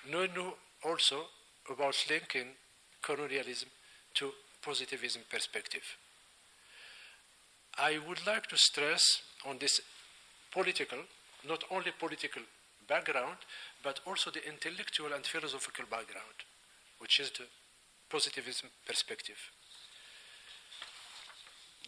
no 0.09 0.25
new 0.25 0.53
also 0.83 1.25
about 1.69 1.95
linking 2.09 2.49
colonialism 3.01 3.69
to 4.15 4.31
positivism 4.61 5.21
perspective. 5.29 5.83
I 7.77 7.99
would 8.07 8.25
like 8.27 8.47
to 8.47 8.57
stress 8.57 9.01
on 9.47 9.57
this 9.59 9.81
political, 10.51 10.99
not 11.47 11.63
only 11.71 11.91
political 11.99 12.43
background, 12.87 13.37
but 13.83 13.99
also 14.05 14.29
the 14.31 14.47
intellectual 14.47 15.13
and 15.13 15.25
philosophical 15.25 15.85
background, 15.89 16.45
which 16.99 17.19
is 17.19 17.31
the 17.31 17.45
positivism 18.09 18.69
perspective. 18.85 19.37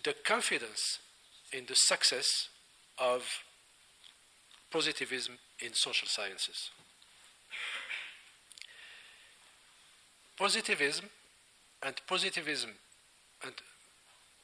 The 0.04 0.16
confidence 0.26 1.00
in 1.54 1.66
the 1.68 1.76
success 1.76 2.50
of 2.98 3.24
positivism 4.72 5.38
in 5.60 5.74
social 5.74 6.08
sciences. 6.08 6.72
Positivism 10.38 11.06
and 11.84 11.96
positivism 12.08 12.72
and 13.44 13.54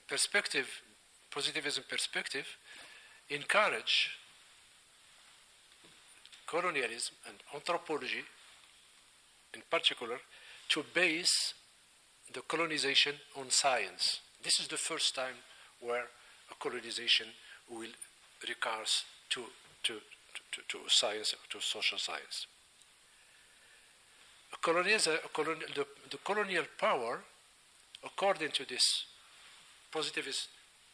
perspective, 0.08 0.68
positivism 1.30 1.84
perspective, 1.90 2.46
encourage 3.30 4.12
colonialism 6.48 7.16
and 7.28 7.38
anthropology 7.54 8.24
in 9.54 9.62
particular 9.70 10.18
to 10.70 10.84
base 10.94 11.54
the 12.34 12.42
colonization 12.42 13.16
on 13.38 13.50
science. 13.50 14.22
This 14.44 14.60
is 14.60 14.68
the 14.68 14.78
first 14.78 15.16
time 15.16 15.36
where 15.80 16.06
a 16.52 16.56
colonization 16.60 17.28
will 17.70 17.90
recurs 18.48 19.04
to, 19.30 19.44
to, 19.84 19.94
to, 20.52 20.62
to 20.70 20.78
science, 20.88 21.36
to 21.50 21.60
social 21.60 21.98
science. 21.98 22.48
A 22.50 22.50
colonial, 22.50 22.50
a 23.96 24.41
colonial, 24.41 24.41
Uh, 24.54 24.58
the, 25.76 25.86
the 26.10 26.18
colonial 26.24 26.66
power, 26.78 27.22
according 28.04 28.52
to 28.52 28.66
this 28.68 29.06
positivist 29.92 30.48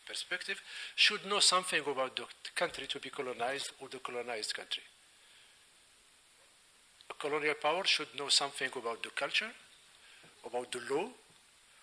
perspective, 0.05 0.61
should 0.95 1.25
know 1.25 1.39
something 1.39 1.81
about 1.85 2.15
the 2.15 2.25
country 2.55 2.87
to 2.87 2.99
be 2.99 3.09
colonized 3.09 3.71
or 3.81 3.89
the 3.89 3.99
colonized 3.99 4.53
country. 4.53 4.83
A 7.09 7.13
colonial 7.13 7.55
power 7.61 7.83
should 7.85 8.07
know 8.17 8.29
something 8.29 8.69
about 8.75 9.03
the 9.03 9.09
culture, 9.09 9.51
about 10.45 10.71
the 10.71 10.79
law, 10.93 11.07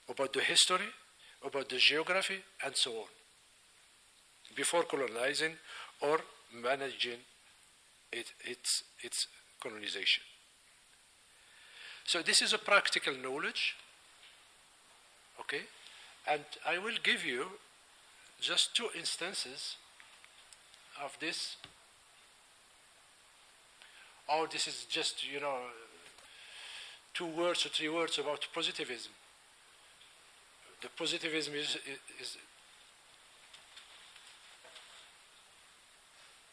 about 0.08 0.32
the 0.32 0.40
history, 0.40 0.88
about 1.44 1.68
the 1.68 1.76
geography, 1.76 2.38
and 2.64 2.76
so 2.76 2.92
on, 2.92 3.08
before 4.56 4.84
colonizing 4.84 5.52
or 6.00 6.20
managing 6.62 7.18
it, 8.12 8.26
its, 8.44 8.84
its 9.02 9.26
colonization. 9.60 10.22
So 12.04 12.22
this 12.22 12.42
is 12.42 12.52
a 12.52 12.58
practical 12.58 13.14
knowledge, 13.14 13.76
okay? 15.40 15.62
And 16.30 16.44
I 16.66 16.78
will 16.78 16.96
give 17.02 17.24
you 17.24 17.46
just 18.40 18.76
two 18.76 18.88
instances 18.96 19.76
of 21.02 21.16
this. 21.18 21.56
Oh, 24.28 24.46
this 24.50 24.68
is 24.68 24.84
just, 24.88 25.30
you 25.30 25.40
know, 25.40 25.58
two 27.14 27.26
words 27.26 27.64
or 27.64 27.70
three 27.70 27.88
words 27.88 28.18
about 28.18 28.46
positivism. 28.54 29.12
The 30.82 30.88
positivism 30.96 31.54
is, 31.54 31.78
is 32.20 32.36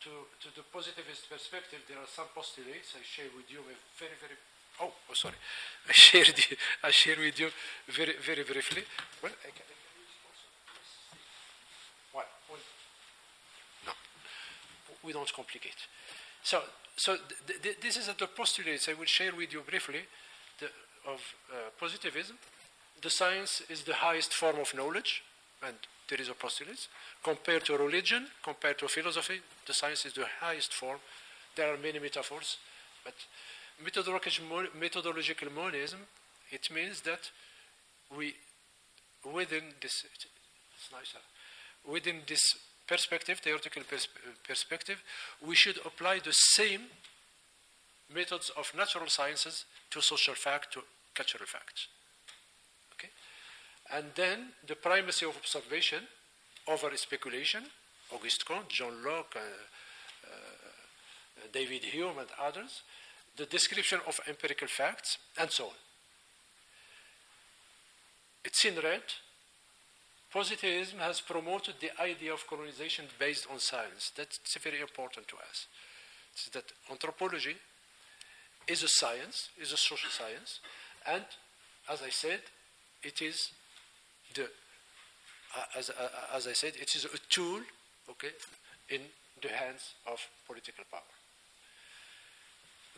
to, 0.01 0.09
to 0.41 0.55
the 0.55 0.63
positivist 0.71 1.29
perspective, 1.29 1.79
there 1.87 1.97
are 1.97 2.07
some 2.07 2.27
postulates 2.33 2.95
I 2.95 3.03
share 3.03 3.29
with 3.35 3.51
you 3.51 3.59
very, 3.99 4.15
very 4.19 4.37
Oh, 4.79 4.91
oh, 5.10 5.13
sorry. 5.13 5.36
I 5.89 5.91
shared, 5.91 6.34
I 6.84 6.91
share 6.91 7.17
with 7.17 7.39
you 7.39 7.49
very, 7.89 8.13
very 8.23 8.43
briefly. 8.43 8.84
Well, 9.21 9.31
I 9.43 9.49
can, 9.49 9.65
well, 12.13 12.25
no, 13.86 13.91
we 15.03 15.13
don't 15.13 15.31
complicate. 15.34 15.75
So, 16.43 16.62
so 16.95 17.17
th- 17.47 17.62
th- 17.62 17.77
this 17.81 17.97
is 17.97 18.07
the 18.07 18.27
postulates 18.27 18.88
I 18.89 18.93
will 18.93 19.05
share 19.05 19.34
with 19.36 19.53
you 19.53 19.62
briefly 19.62 20.01
the, 20.60 20.67
of 21.07 21.19
uh, 21.51 21.69
positivism. 21.79 22.38
The 23.01 23.10
science 23.10 23.63
is 23.69 23.84
the 23.84 23.95
highest 23.95 24.34
form 24.34 24.60
of 24.60 24.73
knowledge, 24.75 25.23
and 25.65 25.75
there 26.07 26.21
is 26.21 26.29
a 26.29 26.34
postulate. 26.34 26.88
Compared 27.23 27.65
to 27.65 27.77
religion, 27.77 28.27
compared 28.43 28.77
to 28.79 28.88
philosophy, 28.88 29.39
the 29.65 29.73
science 29.73 30.05
is 30.05 30.13
the 30.13 30.25
highest 30.39 30.73
form. 30.73 30.99
There 31.55 31.73
are 31.73 31.77
many 31.77 31.99
metaphors, 31.99 32.57
but 33.03 33.13
methodological, 33.83 35.51
monism, 35.51 35.99
it 36.51 36.69
means 36.73 37.01
that 37.01 37.31
we, 38.15 38.35
within 39.33 39.63
this, 39.81 40.05
nicer, 40.91 41.19
within 41.87 42.21
this 42.27 42.41
perspective, 42.87 43.39
theoretical 43.39 43.83
pers- 43.83 44.07
perspective, 44.47 45.01
we 45.45 45.55
should 45.55 45.77
apply 45.85 46.19
the 46.19 46.33
same 46.33 46.81
methods 48.13 48.51
of 48.57 48.71
natural 48.75 49.07
sciences 49.07 49.65
to 49.89 50.01
social 50.01 50.35
fact, 50.35 50.73
to 50.73 50.81
cultural 51.13 51.45
facts. 51.45 51.87
Okay? 52.93 53.09
And 53.93 54.05
then 54.15 54.49
the 54.67 54.75
primacy 54.75 55.25
of 55.25 55.37
observation 55.37 56.03
over 56.67 56.95
speculation, 56.97 57.63
Auguste 58.13 58.45
Comte, 58.45 58.69
John 58.69 59.03
Locke, 59.05 59.35
uh, 59.35 59.39
uh, 59.39 60.31
David 61.51 61.83
Hume, 61.85 62.19
and 62.19 62.27
others, 62.39 62.83
the 63.37 63.45
description 63.45 63.99
of 64.07 64.19
empirical 64.27 64.67
facts, 64.67 65.17
and 65.37 65.49
so 65.51 65.65
on. 65.65 65.79
It's 68.43 68.65
in 68.65 68.75
red. 68.75 69.03
Positivism 70.31 70.99
has 70.99 71.21
promoted 71.21 71.75
the 71.79 71.91
idea 72.01 72.33
of 72.33 72.47
colonization 72.47 73.05
based 73.19 73.47
on 73.51 73.59
science. 73.59 74.11
That's 74.15 74.57
very 74.57 74.79
important 74.79 75.27
to 75.27 75.35
us. 75.37 75.67
It's 76.33 76.49
that 76.49 76.71
anthropology 76.89 77.55
is 78.67 78.83
a 78.83 78.87
science, 78.87 79.49
is 79.59 79.73
a 79.73 79.77
social 79.77 80.09
science, 80.09 80.59
and 81.05 81.25
as 81.89 82.01
I 82.01 82.09
said, 82.09 82.41
it 83.03 83.21
is 83.21 83.51
the, 84.33 84.43
uh, 84.43 85.63
as, 85.77 85.89
uh, 85.89 86.09
as 86.33 86.47
I 86.47 86.53
said, 86.53 86.73
it 86.79 86.95
is 86.95 87.05
a 87.05 87.17
tool, 87.29 87.59
okay, 88.09 88.29
in 88.89 89.01
the 89.41 89.49
hands 89.49 89.95
of 90.07 90.19
political 90.47 90.85
power. 90.89 91.01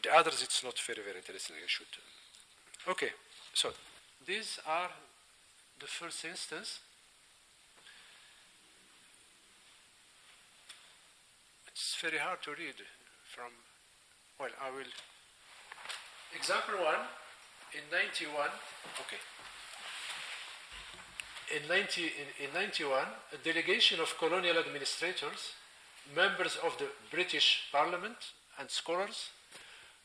The 0.03 0.13
others, 0.13 0.43
it's 0.43 0.63
not 0.63 0.77
very, 0.79 1.01
very 1.01 1.17
interesting. 1.17 1.55
I 1.55 1.67
should. 1.67 1.87
Uh, 2.87 2.91
okay, 2.91 3.11
so 3.53 3.71
these 4.27 4.59
are 4.67 4.89
the 5.79 5.87
first 5.87 6.25
instance. 6.25 6.79
It's 11.67 11.95
very 12.01 12.17
hard 12.17 12.43
to 12.43 12.51
read 12.51 12.75
from. 13.33 13.51
Well, 14.39 14.49
I 14.61 14.71
will. 14.71 14.91
Example 16.35 16.83
one 16.83 17.07
in 17.71 17.83
91. 17.89 18.49
Okay. 18.99 19.21
In, 21.55 21.67
90, 21.67 22.01
in, 22.01 22.47
in 22.47 22.53
91, 22.53 23.03
a 23.31 23.37
delegation 23.37 23.99
of 24.01 24.17
colonial 24.17 24.57
administrators, 24.57 25.53
members 26.15 26.57
of 26.63 26.77
the 26.77 26.87
British 27.09 27.69
Parliament, 27.71 28.17
and 28.59 28.69
scholars 28.69 29.29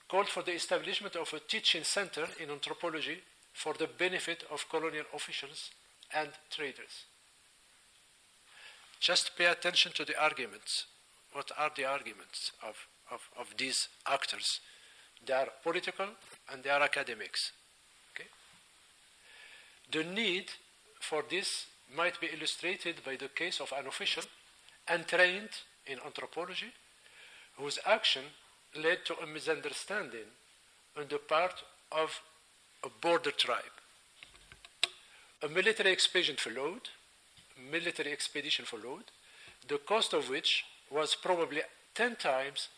called 0.09 0.29
for 0.29 0.43
the 0.43 0.53
establishment 0.53 1.17
of 1.17 1.33
a 1.35 1.41
teaching 1.41 1.85
center 1.85 2.27
in 2.41 2.51
anthropology 2.51 3.19
for 3.53 3.75
the 3.75 3.89
benefit 3.99 4.45
of 4.51 4.69
colonial 4.69 5.05
officials 5.15 5.71
and 6.15 6.31
traders. 6.51 7.05
Just 9.01 9.37
pay 9.37 9.47
attention 9.47 9.93
to 9.93 10.05
the 10.05 10.21
arguments. 10.21 10.87
What 11.33 11.51
are 11.57 11.71
the 11.77 11.85
arguments 11.85 12.53
of, 12.67 12.77
of, 13.13 13.29
of 13.39 13.55
these 13.57 13.89
actors? 14.07 14.61
They 15.25 15.35
are 15.35 15.49
political 15.63 16.07
and 16.51 16.63
they 16.63 16.71
are 16.71 16.83
academics. 16.83 17.53
Okay? 18.15 18.29
The 19.93 20.05
need 20.05 20.47
for 21.01 21.23
this 21.29 21.67
might 21.95 22.21
be 22.21 22.29
illustrated 22.33 22.97
by 23.05 23.17
the 23.17 23.29
case 23.29 23.61
of 23.61 23.73
an 23.77 23.87
official 23.87 24.25
entrained 24.93 25.51
in 25.87 25.99
anthropology 26.05 26.73
whose 27.57 27.79
action 27.87 28.23
led 28.83 29.05
to 29.07 29.19
a 29.23 29.27
misunderstanding 29.27 30.29
on 30.97 31.05
the 31.09 31.19
part 31.19 31.63
of 31.93 32.21
a 32.85 32.89
border 33.01 33.31
tribe. 33.31 33.77
A 35.43 35.49
military 35.49 35.93
expedition 35.93 36.37
followed, 36.37 36.89
military 37.71 38.13
expedition 38.13 38.65
followed, 38.65 39.05
the 39.69 39.79
cost 39.79 40.13
of 40.13 40.29
which 40.29 40.65
was 40.91 41.15
probably 41.15 41.61
10 41.95 42.17
times 42.17 42.69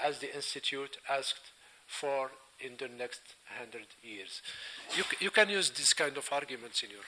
as 0.00 0.18
the 0.18 0.34
Institute 0.34 0.96
asked 1.08 1.52
for 1.86 2.30
in 2.60 2.72
the 2.78 2.88
next 2.88 3.20
100 3.58 3.86
years. 4.02 4.42
You, 4.96 5.04
you 5.20 5.30
can 5.30 5.48
use 5.48 5.70
this 5.70 5.92
kind 5.92 6.16
of 6.16 6.28
arguments 6.32 6.82
in 6.82 6.90
your, 6.90 7.04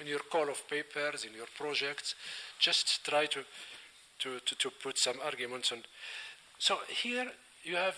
in 0.00 0.06
your 0.06 0.20
call 0.30 0.48
of 0.48 0.68
papers, 0.68 1.24
in 1.24 1.34
your 1.34 1.46
projects. 1.56 2.14
Just 2.58 3.04
try 3.04 3.26
to, 3.26 3.40
to, 4.20 4.40
to, 4.40 4.54
to 4.56 4.70
put 4.70 4.98
some 4.98 5.16
arguments 5.24 5.72
on. 5.72 5.78
So 6.58 6.78
here 7.02 7.30
you 7.64 7.76
have 7.76 7.96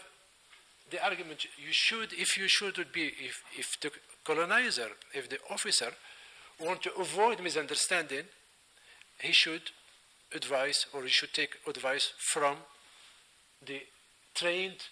the 0.90 1.03
argument 1.05 1.46
you 1.57 1.73
should, 1.73 2.12
if 2.12 2.37
you 2.37 2.49
should 2.49 2.75
be, 2.92 3.12
if, 3.20 3.42
if 3.57 3.79
the 3.81 3.90
colonizer, 4.25 4.88
if 5.14 5.29
the 5.29 5.38
officer 5.51 5.92
want 6.61 6.83
to 6.83 6.92
avoid 6.94 7.40
misunderstanding, 7.42 8.25
he 9.20 9.33
should 9.33 9.62
advise 10.35 10.87
or 10.92 11.03
he 11.03 11.09
should 11.09 11.33
take 11.33 11.57
advice 11.66 12.12
from 12.18 12.57
the 13.64 13.81
trained, 14.35 14.88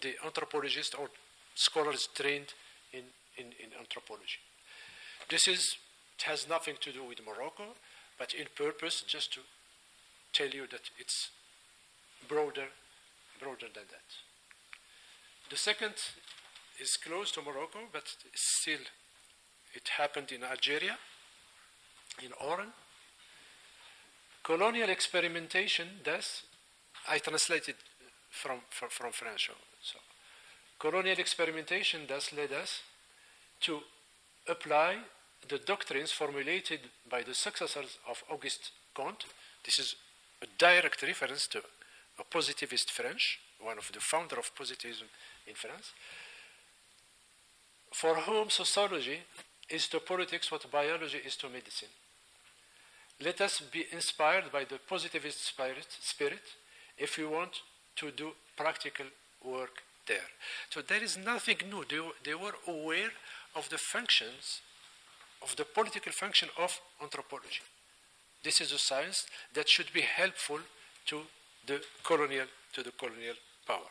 the 0.00 0.14
anthropologist 0.24 0.94
or 0.98 1.08
scholars 1.54 2.08
trained 2.14 2.54
in, 2.92 3.02
in, 3.36 3.46
in 3.46 3.70
anthropology. 3.78 4.40
This 5.28 5.48
is, 5.48 5.76
it 6.18 6.22
has 6.24 6.48
nothing 6.48 6.76
to 6.80 6.92
do 6.92 7.04
with 7.04 7.18
Morocco, 7.24 7.74
but 8.18 8.32
in 8.34 8.46
purpose 8.54 9.02
just 9.06 9.32
to 9.34 9.40
tell 10.32 10.48
you 10.48 10.66
that 10.70 10.90
it's 10.98 11.30
broader, 12.28 12.68
broader 13.40 13.66
than 13.74 13.84
that. 13.90 14.08
The 15.50 15.56
second 15.56 15.94
is 16.80 16.96
close 16.96 17.30
to 17.32 17.42
Morocco, 17.42 17.80
but 17.92 18.04
still 18.34 18.80
it 19.74 19.88
happened 19.96 20.32
in 20.32 20.42
Algeria, 20.42 20.96
in 22.24 22.32
Oran. 22.44 22.72
Colonial 24.42 24.88
experimentation, 24.90 25.88
thus, 26.04 26.42
I 27.08 27.18
translated 27.18 27.76
from, 28.30 28.60
from, 28.70 28.88
from 28.90 29.12
French. 29.12 29.50
So, 29.82 29.98
colonial 30.78 31.18
experimentation 31.18 32.02
thus 32.08 32.32
led 32.32 32.52
us 32.52 32.82
to 33.60 33.80
apply 34.48 34.98
the 35.48 35.58
doctrines 35.58 36.12
formulated 36.12 36.80
by 37.08 37.22
the 37.22 37.34
successors 37.34 37.98
of 38.08 38.22
Auguste 38.30 38.70
Comte. 38.94 39.26
This 39.64 39.78
is 39.78 39.96
a 40.42 40.46
direct 40.58 41.02
reference 41.02 41.46
to 41.48 41.62
a 42.18 42.24
positivist 42.24 42.90
French, 42.90 43.40
one 43.60 43.78
of 43.78 43.90
the 43.92 44.00
founder 44.00 44.38
of 44.38 44.54
positivism 44.54 45.06
in 45.46 45.54
France, 45.54 45.92
for 47.92 48.14
whom 48.14 48.50
sociology 48.50 49.20
is 49.68 49.88
to 49.88 50.00
politics 50.00 50.50
what 50.50 50.70
biology 50.70 51.18
is 51.24 51.36
to 51.36 51.48
medicine. 51.48 51.88
Let 53.20 53.40
us 53.40 53.60
be 53.60 53.86
inspired 53.92 54.52
by 54.52 54.64
the 54.64 54.78
positivist 54.78 55.46
spirit, 55.46 55.86
spirit 56.00 56.42
if 56.98 57.16
we 57.16 57.24
want 57.24 57.62
to 57.96 58.10
do 58.10 58.32
practical 58.56 59.06
work 59.44 59.82
there. 60.06 60.28
So 60.70 60.82
there 60.82 61.02
is 61.02 61.16
nothing 61.16 61.56
new. 61.70 61.84
They, 61.88 62.00
they 62.24 62.34
were 62.34 62.54
aware 62.68 63.10
of 63.54 63.68
the 63.70 63.78
functions, 63.78 64.60
of 65.42 65.56
the 65.56 65.64
political 65.64 66.12
function 66.12 66.48
of 66.58 66.78
anthropology. 67.02 67.62
This 68.44 68.60
is 68.60 68.72
a 68.72 68.78
science 68.78 69.26
that 69.54 69.68
should 69.68 69.92
be 69.92 70.02
helpful 70.02 70.60
to 71.06 71.22
the 71.66 71.80
colonial, 72.04 72.46
to 72.72 72.82
the 72.82 72.92
colonial 72.92 73.34
power. 73.66 73.90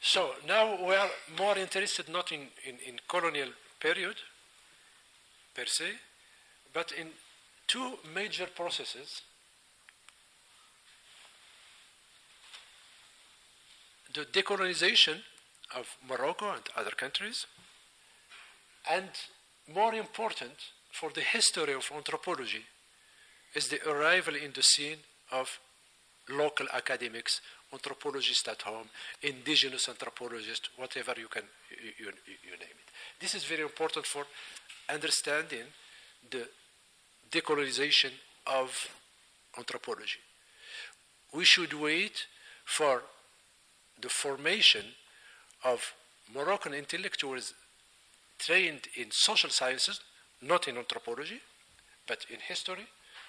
So 0.00 0.30
now 0.46 0.82
we 0.86 0.94
are 0.94 1.10
more 1.36 1.58
interested 1.58 2.08
not 2.08 2.32
in, 2.32 2.48
in, 2.64 2.76
in 2.86 2.98
colonial 3.08 3.48
period 3.80 4.16
per 5.54 5.66
se, 5.66 5.90
but 6.72 6.92
in 6.92 7.08
two 7.66 7.98
major 8.14 8.46
processes. 8.46 9.22
The 14.14 14.24
decolonization 14.24 15.16
of 15.74 15.96
Morocco 16.08 16.52
and 16.52 16.62
other 16.76 16.92
countries, 16.92 17.46
and 18.90 19.08
more 19.74 19.94
important 19.94 20.52
for 20.92 21.10
the 21.10 21.20
history 21.20 21.74
of 21.74 21.90
anthropology 21.94 22.64
is 23.54 23.68
the 23.68 23.88
arrival 23.88 24.34
in 24.34 24.52
the 24.52 24.62
scene 24.62 24.98
of 25.32 25.58
local 26.28 26.66
academics 26.72 27.40
anthropologists 27.72 28.46
at 28.48 28.62
home, 28.62 28.88
indigenous 29.22 29.88
anthropologists, 29.88 30.68
whatever 30.76 31.14
you 31.18 31.28
can 31.28 31.42
you, 31.98 32.06
you, 32.28 32.56
name 32.58 32.76
it. 32.82 32.90
This 33.20 33.34
is 33.34 33.44
very 33.44 33.62
important 33.62 34.06
for 34.06 34.24
understanding 34.88 35.64
the 36.30 36.48
decolonization 37.30 38.10
of 38.46 38.88
anthropology. 39.58 40.20
We 41.34 41.44
should 41.44 41.72
wait 41.74 42.26
for 42.64 43.02
the 44.00 44.08
formation 44.08 44.84
of 45.64 45.92
Moroccan 46.32 46.74
intellectuals 46.74 47.54
trained 48.38 48.88
in 48.96 49.10
social 49.10 49.50
sciences, 49.50 50.00
not 50.42 50.68
in 50.68 50.76
anthropology, 50.76 51.40
but 52.06 52.24
in 52.30 52.38
history 52.40 52.86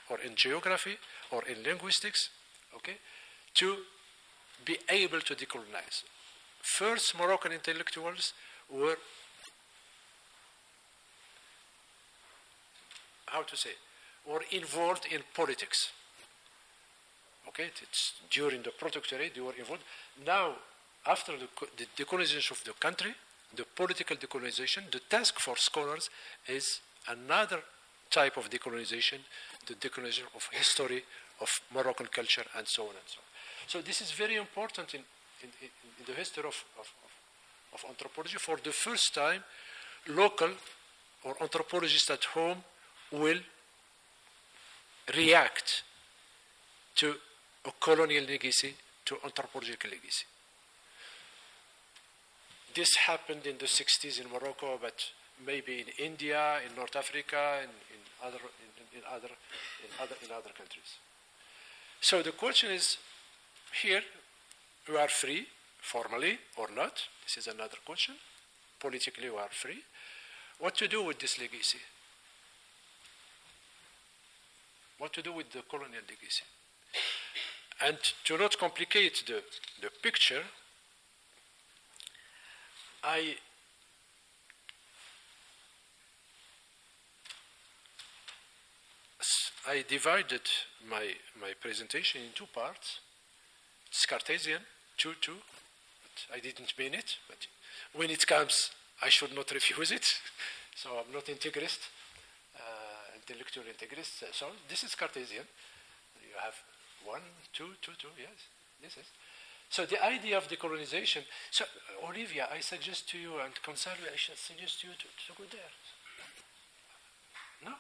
or 0.10 0.20
in 0.22 0.36
geography 0.36 0.98
or 1.32 1.44
in 1.46 1.64
linguistics, 1.64 2.30
okay, 2.76 2.98
to 3.54 3.78
be 4.66 4.78
able 4.90 5.22
to 5.22 5.36
decolonize. 5.36 6.04
First 6.62 7.18
Moroccan 7.18 7.52
intellectuals 7.52 8.34
were, 8.70 8.98
how 13.28 13.44
to 13.44 13.58
say, 13.58 13.72
were 14.30 14.44
involved 14.52 15.06
in 15.12 15.22
politics. 15.34 15.92
Okay, 17.48 17.70
it's 17.82 18.14
during 18.30 18.62
the 18.62 18.72
protectorate 18.72 19.34
they 19.34 19.42
were 19.42 19.56
involved. 19.58 19.84
Now, 20.26 20.56
after 21.06 21.34
the, 21.38 21.48
the 21.78 21.86
decolonization 21.96 22.52
of 22.52 22.64
the 22.66 22.74
country, 22.74 23.16
the 23.56 23.64
political 23.64 24.16
decolonization, 24.18 24.92
the 24.92 25.00
task 25.10 25.40
for 25.40 25.56
scholars 25.58 26.10
is 26.48 26.82
another 27.10 27.62
type 28.10 28.38
of 28.38 28.50
decolonization, 28.50 29.20
the 29.66 29.76
decolonization 29.76 30.28
of 30.36 30.48
history, 30.52 31.04
of 31.42 31.62
Moroccan 31.74 32.08
culture, 32.08 32.44
and 32.58 32.68
so 32.68 32.84
on 32.84 32.90
and 32.90 33.08
so 33.08 33.20
on. 33.20 33.28
So 33.68 33.82
this 33.82 34.02
is 34.02 34.12
very 34.12 34.36
important 34.36 34.94
in, 34.94 35.02
in, 35.44 35.50
in 35.62 36.06
the 36.06 36.14
history 36.14 36.44
of, 36.44 36.64
of, 36.80 36.92
of, 37.74 37.90
anthropology. 37.90 38.38
For 38.38 38.58
the 38.64 38.72
first 38.72 39.14
time, 39.14 39.44
local 40.08 40.50
or 41.24 41.36
anthropologists 41.42 42.10
at 42.10 42.24
home 42.24 42.64
will 43.12 43.40
react 45.16 45.84
to 46.96 47.16
a 47.66 47.72
colonial 47.80 48.24
legacy, 48.24 48.74
to 49.06 49.18
anthropological 49.24 49.90
legacy. 49.90 50.26
This 52.78 52.96
happened 52.96 53.48
in 53.48 53.58
the 53.58 53.66
60s 53.66 54.22
in 54.22 54.30
Morocco, 54.32 54.78
but 54.80 55.04
maybe 55.44 55.80
in 55.80 55.88
India, 55.98 56.60
in 56.64 56.76
North 56.76 56.96
Africa, 56.96 57.58
in, 57.64 57.70
in 57.90 58.02
other, 58.24 58.38
in, 58.38 59.00
in, 59.00 59.04
other, 59.12 59.30
in, 59.82 59.90
other, 60.00 60.16
in 60.24 60.32
other 60.32 60.52
countries. 60.56 61.00
So 62.02 62.22
the 62.22 62.34
question 62.34 62.70
is 62.70 63.00
here, 63.82 64.02
we 64.88 64.96
are 64.96 65.08
free, 65.08 65.48
formally 65.82 66.38
or 66.56 66.68
not. 66.76 67.02
This 67.26 67.38
is 67.38 67.48
another 67.48 67.78
question. 67.84 68.14
Politically, 68.80 69.32
we 69.32 69.38
are 69.38 69.50
free. 69.50 69.82
What 70.60 70.76
to 70.76 70.88
do 70.88 71.02
with 71.02 71.18
this 71.18 71.40
legacy? 71.40 71.80
What 75.00 75.14
to 75.14 75.24
do 75.24 75.34
with 75.34 75.52
the 75.52 75.64
colonial 75.68 76.04
legacy? 76.08 76.44
And 77.84 77.98
to 78.26 78.38
not 78.38 78.56
complicate 78.60 79.24
the, 79.26 79.42
the 79.82 79.90
picture, 80.04 80.44
I 83.08 83.36
I 89.66 89.84
divided 89.88 90.42
my, 90.90 91.12
my 91.42 91.52
presentation 91.60 92.22
in 92.22 92.28
two 92.34 92.48
parts. 92.54 93.00
It's 93.90 94.06
Cartesian, 94.06 94.62
2 94.98 95.14
2. 95.22 95.32
But 96.04 96.36
I 96.36 96.40
didn't 96.40 96.74
mean 96.78 96.94
it. 96.94 97.18
But 97.28 97.48
when 97.94 98.10
it 98.10 98.26
comes, 98.28 98.72
I 99.02 99.10
should 99.10 99.34
not 99.36 99.52
refuse 99.52 99.92
it. 99.92 100.06
so 100.76 100.90
I'm 101.00 101.14
not 101.14 101.26
integrist, 101.26 101.80
uh, 102.56 103.16
intellectual 103.16 103.64
integrist. 103.64 104.24
So 104.32 104.48
this 104.70 104.84
is 104.84 104.96
Cartesian. 104.96 105.48
You 106.22 106.36
have 106.44 106.56
one, 107.06 107.24
two, 107.54 107.72
two, 107.82 107.94
two, 108.00 108.12
yes, 108.18 108.40
this 108.82 108.98
is. 108.98 109.08
So 109.70 109.86
the 109.86 110.04
idea 110.04 110.38
of 110.38 110.48
decolonization. 110.48 111.24
So 111.52 111.66
Olivia, 112.08 112.48
I 112.54 112.62
suggest 112.62 113.10
to 113.10 113.18
you, 113.18 113.40
and 113.44 113.54
Gonzalo, 113.66 113.98
I 114.12 114.18
suggest 114.18 114.82
to 114.82 114.88
you 114.88 114.94
to, 114.94 115.08
to 115.28 115.34
go 115.38 115.44
there. 115.52 115.72
No. 117.66 117.74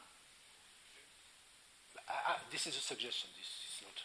I, 2.07 2.31
I, 2.31 2.35
this 2.51 2.67
is 2.67 2.75
a 2.75 2.79
suggestion. 2.79 3.29
This 3.37 3.47
is 3.47 3.81
not 3.83 4.03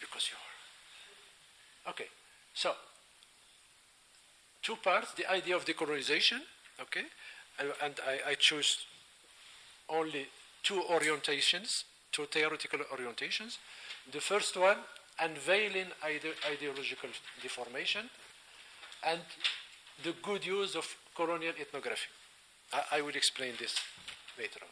because 0.00 0.30
you 0.30 0.36
are. 0.36 1.92
Okay. 1.92 2.08
So 2.54 2.72
two 4.62 4.76
parts: 4.76 5.12
the 5.14 5.30
idea 5.30 5.56
of 5.56 5.64
decolonization. 5.64 6.40
Okay, 6.80 7.04
and, 7.58 7.72
and 7.82 7.94
I, 8.06 8.30
I 8.30 8.34
choose 8.34 8.86
only 9.88 10.26
two 10.62 10.82
orientations, 10.90 11.84
two 12.12 12.26
theoretical 12.26 12.80
orientations. 12.94 13.58
The 14.12 14.20
first 14.20 14.56
one 14.56 14.76
unveiling 15.20 15.86
ide- 16.02 16.36
ideological 16.50 17.10
deformation, 17.42 18.08
and 19.04 19.20
the 20.02 20.12
good 20.22 20.44
use 20.44 20.74
of 20.74 20.86
colonial 21.14 21.54
ethnography. 21.58 22.08
I, 22.72 22.98
I 22.98 23.00
will 23.00 23.14
explain 23.14 23.54
this 23.58 23.74
later 24.38 24.60
on. 24.62 24.68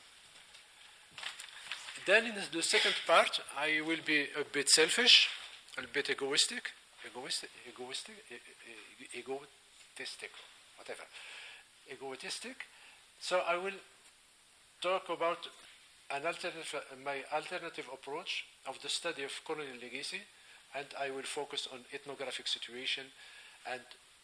Then 2.07 2.27
in 2.27 2.35
the 2.53 2.63
second 2.63 2.95
part, 3.07 3.41
I 3.57 3.81
will 3.81 4.03
be 4.05 4.29
a 4.39 4.45
bit 4.53 4.69
selfish, 4.69 5.29
a 5.79 5.83
bit 5.87 6.11
egoistic, 6.11 6.71
egoistic, 7.07 7.51
egoistic, 7.67 8.15
egotistic, 9.15 10.31
whatever, 10.77 11.05
egoistic. 11.91 12.57
So 13.21 13.41
I 13.49 13.57
will 13.57 13.79
talk 14.83 15.09
about 15.09 15.39
an 16.11 16.27
alternative, 16.27 16.75
my 17.05 17.25
alternative 17.33 17.87
approach 17.93 18.45
of 18.69 18.81
the 18.83 18.89
study 18.89 19.23
of 19.25 19.33
colonial 19.45 19.77
legacy, 19.81 20.21
and 20.77 20.87
I 21.01 21.11
will 21.11 21.23
focus 21.23 21.69
on 21.73 21.81
ethnographic 21.93 22.49
situation 22.49 23.05
and 23.71 23.81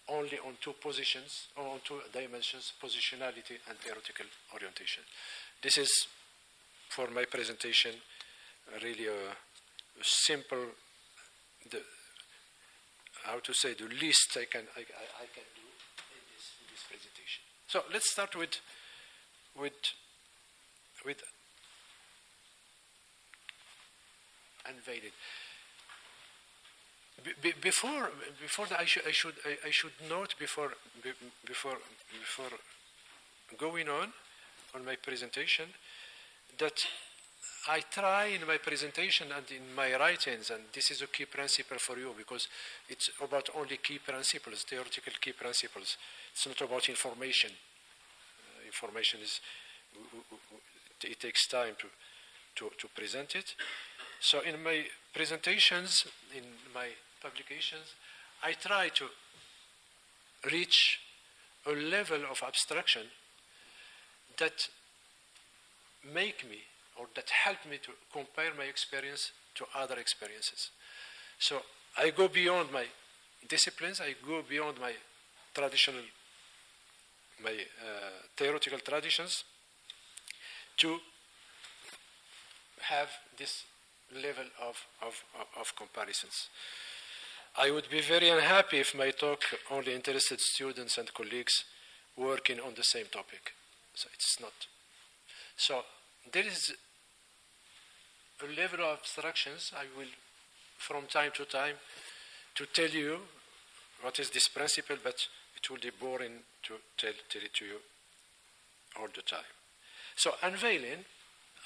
only 0.09 0.39
on 0.39 0.57
two 0.61 0.75
positions, 0.81 1.49
or 1.57 1.67
on 1.67 1.81
two 1.85 2.01
dimensions, 2.13 2.73
positionality 2.83 3.63
and 3.69 3.79
theoretical 3.79 4.27
orientation. 4.53 5.05
This 5.63 5.79
is, 5.79 5.91
for 6.89 7.09
my 7.11 7.25
presentation, 7.25 7.93
really 8.83 9.07
a, 9.07 9.31
a 9.31 10.03
simple, 10.03 10.67
the, 11.71 11.81
how 13.25 13.39
to 13.39 13.55
say, 13.55 13.75
the 13.75 13.87
least 14.01 14.37
I 14.37 14.47
can, 14.51 14.63
I, 14.77 14.81
I, 14.81 15.07
I 15.23 15.27
can 15.33 15.47
do 15.55 15.63
in 15.63 16.23
this, 16.35 16.45
in 16.59 16.67
this 16.73 16.83
presentation. 16.89 17.43
So 17.69 17.83
let's 17.93 18.11
start 18.11 18.35
with, 18.35 18.59
with, 19.55 19.73
with 21.07 21.23
be- 27.43 27.55
before 27.61 28.11
before 28.41 28.67
that, 28.67 28.81
I, 28.81 28.85
should 28.85 29.07
I 29.07 29.13
should 29.13 29.35
I, 29.45 29.69
I 29.69 29.71
should 29.71 29.93
note 30.09 30.35
before 30.39 30.73
be- 31.03 31.13
before 31.47 31.79
before 32.21 32.59
going 33.59 33.89
on 33.89 34.13
on 34.75 34.85
my 34.85 34.97
presentation 34.97 35.67
that 36.59 36.87
I 37.69 37.81
try 37.81 38.27
in 38.27 38.47
my 38.47 38.57
presentation 38.57 39.33
and 39.33 39.45
in 39.51 39.75
my 39.75 39.95
writings, 39.95 40.51
and 40.51 40.63
this 40.73 40.91
is 40.91 41.03
a 41.03 41.07
key 41.07 41.27
principle 41.27 41.79
for 41.79 41.99
you 41.99 42.15
because 42.17 42.49
it's 42.89 43.11
about 43.23 43.51
only 43.55 43.77
key 43.77 43.99
principles, 43.99 44.65
theoretical 44.65 45.13
key 45.21 45.33
principles. 45.33 45.99
It's 46.33 46.47
not 46.47 46.61
about 46.61 46.89
information. 46.89 47.51
Uh, 47.51 48.67
information 48.67 49.21
is 49.21 49.41
it 51.03 51.21
takes 51.21 51.47
time 51.49 51.75
to, 51.79 51.87
to, 52.57 52.71
to 52.79 52.89
present 52.89 53.35
it. 53.35 53.55
So 54.21 54.41
in 54.41 54.63
my 54.63 54.85
presentations, 55.15 56.07
in 56.37 56.45
my 56.75 56.89
publications, 57.23 57.95
I 58.43 58.53
try 58.53 58.89
to 58.91 59.07
reach 60.53 61.01
a 61.67 61.73
level 61.73 62.21
of 62.31 62.43
abstraction 62.47 63.03
that 64.39 64.69
make 66.15 66.49
me 66.49 66.59
or 66.99 67.07
that 67.15 67.31
help 67.31 67.59
me 67.71 67.79
to 67.79 67.93
compare 68.13 68.53
my 68.57 68.65
experience 68.65 69.33
to 69.55 69.65
other 69.75 69.99
experiences. 69.99 70.71
So 71.39 71.61
I 71.99 72.11
go 72.11 72.29
beyond 72.29 72.73
my 72.73 72.87
disciplines, 73.49 74.01
I 74.01 74.15
go 74.27 74.43
beyond 74.47 74.79
my 74.81 74.93
traditional, 75.55 76.03
my 77.43 77.53
uh, 77.53 78.11
theoretical 78.37 78.79
traditions 78.81 79.45
to 80.79 80.99
have 82.83 83.09
this 83.37 83.65
level 84.15 84.45
of, 84.63 84.77
of, 85.03 85.25
of 85.59 85.75
comparisons. 85.77 86.49
I 87.57 87.71
would 87.71 87.89
be 87.91 88.01
very 88.01 88.29
unhappy 88.29 88.79
if 88.79 88.95
my 88.95 89.11
talk 89.11 89.43
only 89.71 89.95
interested 89.95 90.41
students 90.41 90.99
and 90.99 91.13
colleagues 91.13 91.65
working 92.17 92.61
on 92.61 92.75
the 92.77 92.85
same 92.85 93.07
topic. 93.11 93.53
So 93.95 94.09
it's 94.15 94.41
not. 94.41 94.53
So 95.57 95.83
there 96.33 96.47
is 96.47 96.73
a 98.43 98.61
level 98.61 98.85
of 98.85 98.99
abstractions 98.99 99.73
I 99.77 99.85
will, 99.99 100.09
from 100.79 101.07
time 101.07 101.33
to 101.35 101.45
time, 101.45 101.77
to 102.55 102.67
tell 102.67 102.89
you 102.89 103.19
what 104.03 104.19
is 104.19 104.31
this 104.31 104.49
principle, 104.49 104.97
but 105.03 105.27
it 105.57 105.69
will 105.69 105.79
be 105.79 105.91
boring 105.91 106.41
to 106.63 106.75
tell, 106.97 107.13
tell 107.29 107.43
it 107.43 107.55
to 107.55 107.65
you 107.65 107.77
all 108.99 109.09
the 109.15 109.23
time. 109.23 109.51
So 110.17 110.33
unveiling 110.43 111.05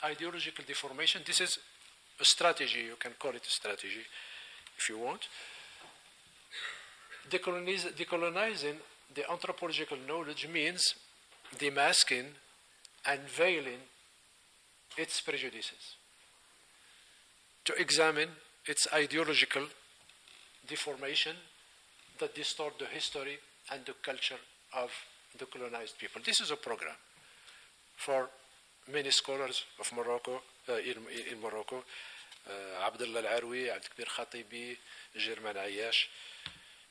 ideological 0.02 0.64
deformation, 0.66 1.22
this 1.26 1.40
is 1.40 1.58
a 2.20 2.24
strategy, 2.24 2.80
you 2.80 2.96
can 2.98 3.12
call 3.18 3.32
it 3.32 3.46
a 3.46 3.50
strategy 3.50 4.04
if 4.76 4.88
you 4.88 4.98
want. 4.98 5.28
Decolonize, 7.30 7.92
decolonizing 7.94 8.76
the 9.14 9.30
anthropological 9.30 9.96
knowledge 10.06 10.48
means 10.48 10.94
demasking 11.58 12.26
and 13.06 13.20
veiling 13.28 13.80
its 14.96 15.20
prejudices, 15.20 15.96
to 17.64 17.74
examine 17.74 18.28
its 18.66 18.86
ideological 18.92 19.66
deformation 20.66 21.36
that 22.18 22.34
distort 22.34 22.78
the 22.78 22.86
history 22.86 23.38
and 23.72 23.84
the 23.84 23.94
culture 24.02 24.38
of 24.76 24.90
the 25.38 25.46
colonized 25.46 25.98
people. 25.98 26.22
This 26.24 26.40
is 26.40 26.50
a 26.50 26.56
program 26.56 26.96
for 27.96 28.28
many 28.92 29.10
scholars 29.10 29.64
of 29.80 29.90
Morocco, 29.92 30.42
uh, 30.68 30.74
in, 30.74 30.96
in, 31.32 31.40
Morocco, 31.40 31.84
uh, 32.46 32.86
Abdullah 32.86 33.22
Laroui, 33.22 33.68
Abdelkebir 33.68 34.06
Khatibi, 34.06 34.76
Germain 35.16 35.56
Ayache. 35.56 36.06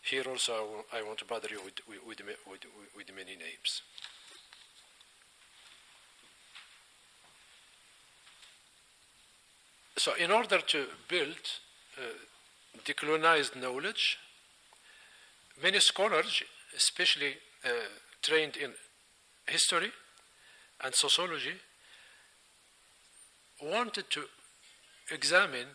Here 0.02 0.24
also 0.28 0.86
I 0.94 1.02
want 1.04 1.20
to 1.20 1.26
bother 1.26 1.50
you 1.50 1.62
with, 1.64 1.80
with, 1.88 2.22
with, 2.50 2.66
with 2.96 3.16
many 3.16 3.36
names. 3.36 3.82
So 9.98 10.14
in 10.16 10.32
order 10.32 10.60
to 10.60 10.86
build 11.08 11.38
uh, 11.98 12.02
decolonized 12.84 13.56
knowledge, 13.56 14.18
many 15.62 15.80
scholars, 15.80 16.44
especially 16.76 17.36
uh, 17.64 17.70
trained 18.22 18.58
in 18.58 18.72
history 19.48 19.92
and 20.84 20.94
sociology, 20.94 21.54
wanted 23.64 24.10
to 24.12 24.24
examine 25.12 25.68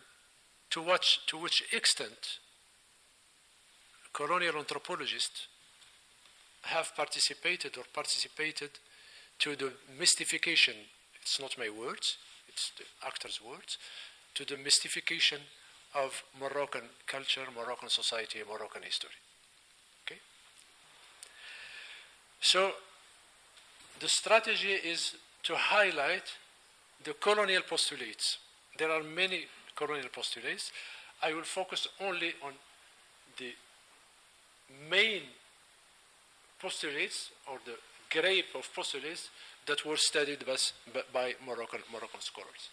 to, 0.71 0.81
what, 0.81 1.03
to 1.27 1.37
which 1.37 1.63
extent 1.73 2.39
colonial 4.13 4.57
anthropologists 4.57 5.47
have 6.63 6.95
participated 6.95 7.77
or 7.77 7.83
participated 7.93 8.71
to 9.39 9.55
the 9.55 9.71
mystification, 9.97 10.73
it's 11.21 11.39
not 11.39 11.57
my 11.57 11.69
words, 11.69 12.17
it's 12.47 12.71
the 12.77 12.83
actor's 13.05 13.39
words, 13.41 13.77
to 14.35 14.45
the 14.45 14.57
mystification 14.57 15.39
of 15.95 16.23
Moroccan 16.39 16.89
culture, 17.07 17.45
Moroccan 17.55 17.89
society, 17.89 18.39
Moroccan 18.47 18.83
history. 18.83 19.09
Okay? 20.05 20.19
So 22.41 22.71
the 23.99 24.09
strategy 24.09 24.73
is 24.73 25.15
to 25.43 25.55
highlight 25.55 26.23
the 27.03 27.13
colonial 27.13 27.61
postulates. 27.61 28.37
There 28.77 28.91
are 28.91 29.03
many 29.03 29.45
colonial 29.75 30.09
postulates. 30.09 30.71
I 31.21 31.33
will 31.33 31.43
focus 31.43 31.87
only 32.01 32.33
on 32.43 32.53
the 33.37 33.51
main 34.89 35.23
postulates 36.61 37.31
or 37.49 37.59
the 37.65 37.75
grape 38.09 38.55
of 38.55 38.67
postulates 38.73 39.29
that 39.65 39.85
were 39.85 39.97
studied 39.97 40.45
by, 40.45 40.55
by 41.13 41.35
Moroccan, 41.45 41.81
Moroccan 41.91 42.21
scholars. 42.21 42.69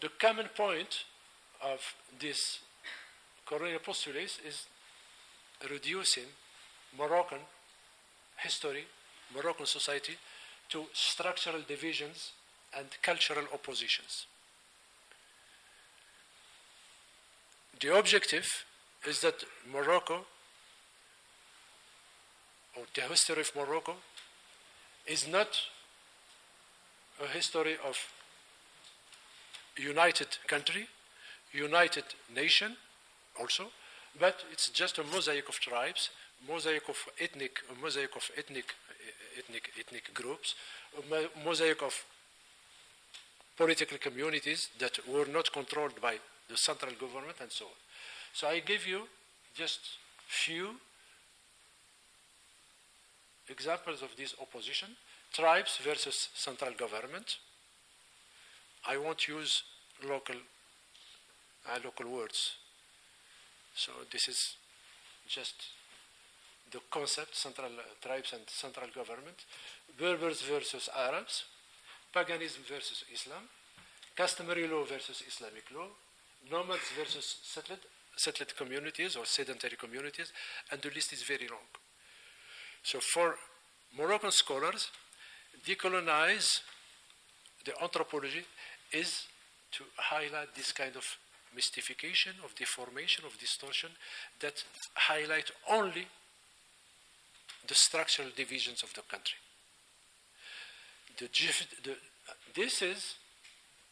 The 0.00 0.08
common 0.18 0.48
point 0.54 1.04
of 1.62 1.80
these 2.18 2.58
colonial 3.46 3.78
postulates 3.78 4.38
is 4.46 4.66
reducing 5.70 6.24
Moroccan 6.98 7.38
history, 8.36 8.84
Moroccan 9.34 9.66
society, 9.66 10.16
to 10.70 10.84
structural 10.92 11.62
divisions 11.66 12.32
and 12.76 12.86
cultural 13.02 13.44
oppositions. 13.52 14.26
the 17.80 17.96
objective 17.96 18.64
is 19.06 19.20
that 19.20 19.44
Morocco, 19.70 20.24
or 22.76 22.84
the 22.94 23.02
history 23.02 23.40
of 23.40 23.52
Morocco, 23.54 23.96
is 25.06 25.28
not 25.28 25.48
a 27.22 27.26
history 27.26 27.76
of 27.86 27.96
united 29.76 30.28
country, 30.46 30.86
united 31.52 32.04
nation 32.34 32.76
also, 33.38 33.66
but 34.18 34.44
it's 34.50 34.68
just 34.70 34.98
a 34.98 35.04
mosaic 35.04 35.48
of 35.48 35.60
tribes, 35.60 36.10
mosaic 36.48 36.88
of 36.88 36.96
ethnic, 37.20 37.60
mosaic 37.80 38.14
of 38.16 38.30
ethnic, 38.36 38.74
ethnic, 39.38 39.70
ethnic 39.78 40.14
groups, 40.14 40.54
a 40.96 41.44
mosaic 41.44 41.82
of 41.82 42.04
political 43.56 43.98
communities 43.98 44.68
that 44.78 44.98
were 45.08 45.26
not 45.26 45.52
controlled 45.52 46.00
by 46.00 46.16
the 46.48 46.56
central 46.56 46.92
government 47.00 47.36
and 47.40 47.50
so 47.50 47.66
on. 47.66 47.78
So 48.32 48.48
I 48.48 48.60
give 48.60 48.86
you 48.86 49.02
just 49.54 49.80
few 50.26 50.74
examples 53.48 54.02
of 54.02 54.10
this 54.16 54.34
opposition. 54.40 54.88
Tribes 55.32 55.78
versus 55.82 56.28
central 56.34 56.72
government. 56.74 57.38
I 58.86 58.96
won't 58.96 59.26
use 59.26 59.62
local, 60.08 60.36
uh, 61.68 61.78
local 61.84 62.10
words. 62.10 62.52
So 63.74 63.92
this 64.12 64.28
is 64.28 64.56
just 65.26 65.54
the 66.70 66.80
concept, 66.90 67.36
central 67.36 67.70
uh, 67.72 67.82
tribes 68.00 68.32
and 68.32 68.42
central 68.48 68.88
government. 68.94 69.44
Berbers 69.98 70.42
versus 70.42 70.88
Arabs. 70.96 71.44
Paganism 72.12 72.62
versus 72.68 73.04
Islam. 73.12 73.42
Customary 74.16 74.68
law 74.68 74.84
versus 74.84 75.22
Islamic 75.26 75.64
law. 75.74 75.86
Nomads 76.50 76.90
versus 76.96 77.38
settled, 77.42 77.80
settled 78.16 78.54
communities 78.56 79.16
or 79.16 79.24
sedentary 79.24 79.76
communities. 79.76 80.32
And 80.70 80.80
the 80.80 80.90
list 80.90 81.12
is 81.12 81.22
very 81.22 81.48
long. 81.48 81.68
So 82.82 83.00
for 83.00 83.36
Moroccan 83.96 84.30
scholars, 84.30 84.90
decolonize 85.66 86.60
the 87.64 87.72
anthropology 87.82 88.44
is 88.92 89.26
to 89.72 89.84
highlight 89.96 90.54
this 90.54 90.72
kind 90.72 90.94
of 90.96 91.04
mystification, 91.54 92.32
of 92.44 92.54
deformation, 92.54 93.24
of 93.24 93.38
distortion 93.38 93.90
that 94.40 94.62
highlight 94.94 95.50
only 95.70 96.06
the 97.66 97.74
structural 97.74 98.28
divisions 98.36 98.82
of 98.82 98.92
the 98.94 99.02
country. 99.02 99.38
The, 101.18 101.28
the, 101.82 101.96
this 102.54 102.82
is 102.82 103.14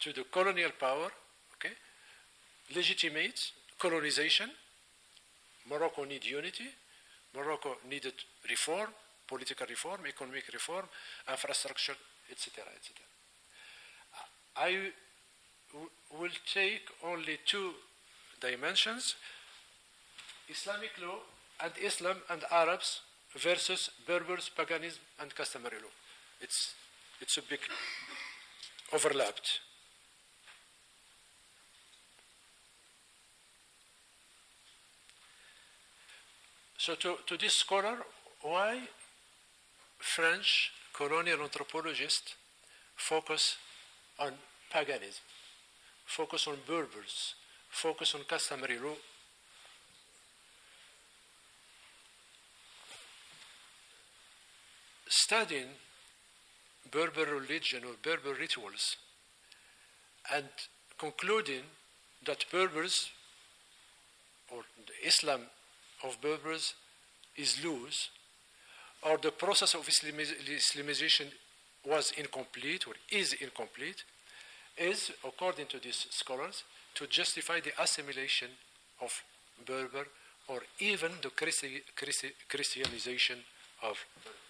to 0.00 0.12
the 0.12 0.24
colonial 0.24 0.70
power, 0.78 1.10
okay, 1.54 1.74
legitimate 2.74 3.40
colonization. 3.78 4.50
Morocco 5.68 6.04
need 6.04 6.24
unity. 6.24 6.66
Morocco 7.34 7.76
needed 7.88 8.14
reform, 8.48 8.90
political 9.26 9.66
reform, 9.66 10.00
economic 10.06 10.44
reform, 10.52 10.86
infrastructure, 11.28 11.94
etc., 12.30 12.64
etc. 12.76 13.06
I 14.56 14.92
will 16.20 16.36
take 16.52 16.82
only 17.04 17.38
two 17.46 17.72
dimensions 18.40 19.14
Islamic 20.48 20.90
law 21.00 21.18
and 21.60 21.72
Islam 21.80 22.16
and 22.28 22.44
Arabs 22.50 23.00
versus 23.36 23.90
Berbers, 24.06 24.50
paganism, 24.56 25.00
and 25.20 25.34
customary 25.34 25.76
law. 25.82 25.90
It's, 26.40 26.74
it's 27.20 27.38
a 27.38 27.42
big 27.42 27.60
overlapped. 28.92 29.60
So 36.76 36.96
to, 36.96 37.16
to 37.26 37.36
this 37.36 37.54
scholar, 37.54 37.98
why 38.42 38.80
French 39.98 40.72
colonial 40.92 41.42
anthropologists 41.42 42.34
focus 42.96 43.56
on 44.18 44.32
paganism, 44.68 45.22
focus 46.04 46.48
on 46.48 46.56
Berbers, 46.66 47.34
focus 47.70 48.14
on 48.16 48.22
customary 48.24 48.78
law. 48.78 48.96
Studying 55.14 55.68
Berber 56.90 57.26
religion 57.26 57.84
or 57.84 57.92
Berber 58.02 58.32
rituals 58.32 58.96
and 60.34 60.46
concluding 60.96 61.64
that 62.24 62.46
Berbers 62.50 63.10
or 64.50 64.62
the 64.86 65.06
Islam 65.06 65.42
of 66.02 66.18
Berbers 66.22 66.72
is 67.36 67.62
loose 67.62 68.08
or 69.02 69.18
the 69.18 69.32
process 69.32 69.74
of 69.74 69.86
Islamization 69.86 71.26
was 71.84 72.12
incomplete 72.16 72.86
or 72.88 72.94
is 73.10 73.34
incomplete 73.34 74.04
is, 74.78 75.10
according 75.26 75.66
to 75.66 75.78
these 75.78 76.06
scholars, 76.08 76.64
to 76.94 77.06
justify 77.06 77.60
the 77.60 77.72
assimilation 77.78 78.48
of 79.02 79.12
Berber 79.66 80.06
or 80.48 80.62
even 80.78 81.12
the 81.22 81.28
Christi- 81.28 81.82
Christi- 81.94 82.32
Christianization 82.48 83.40
of 83.82 83.98
Berbers. 84.24 84.41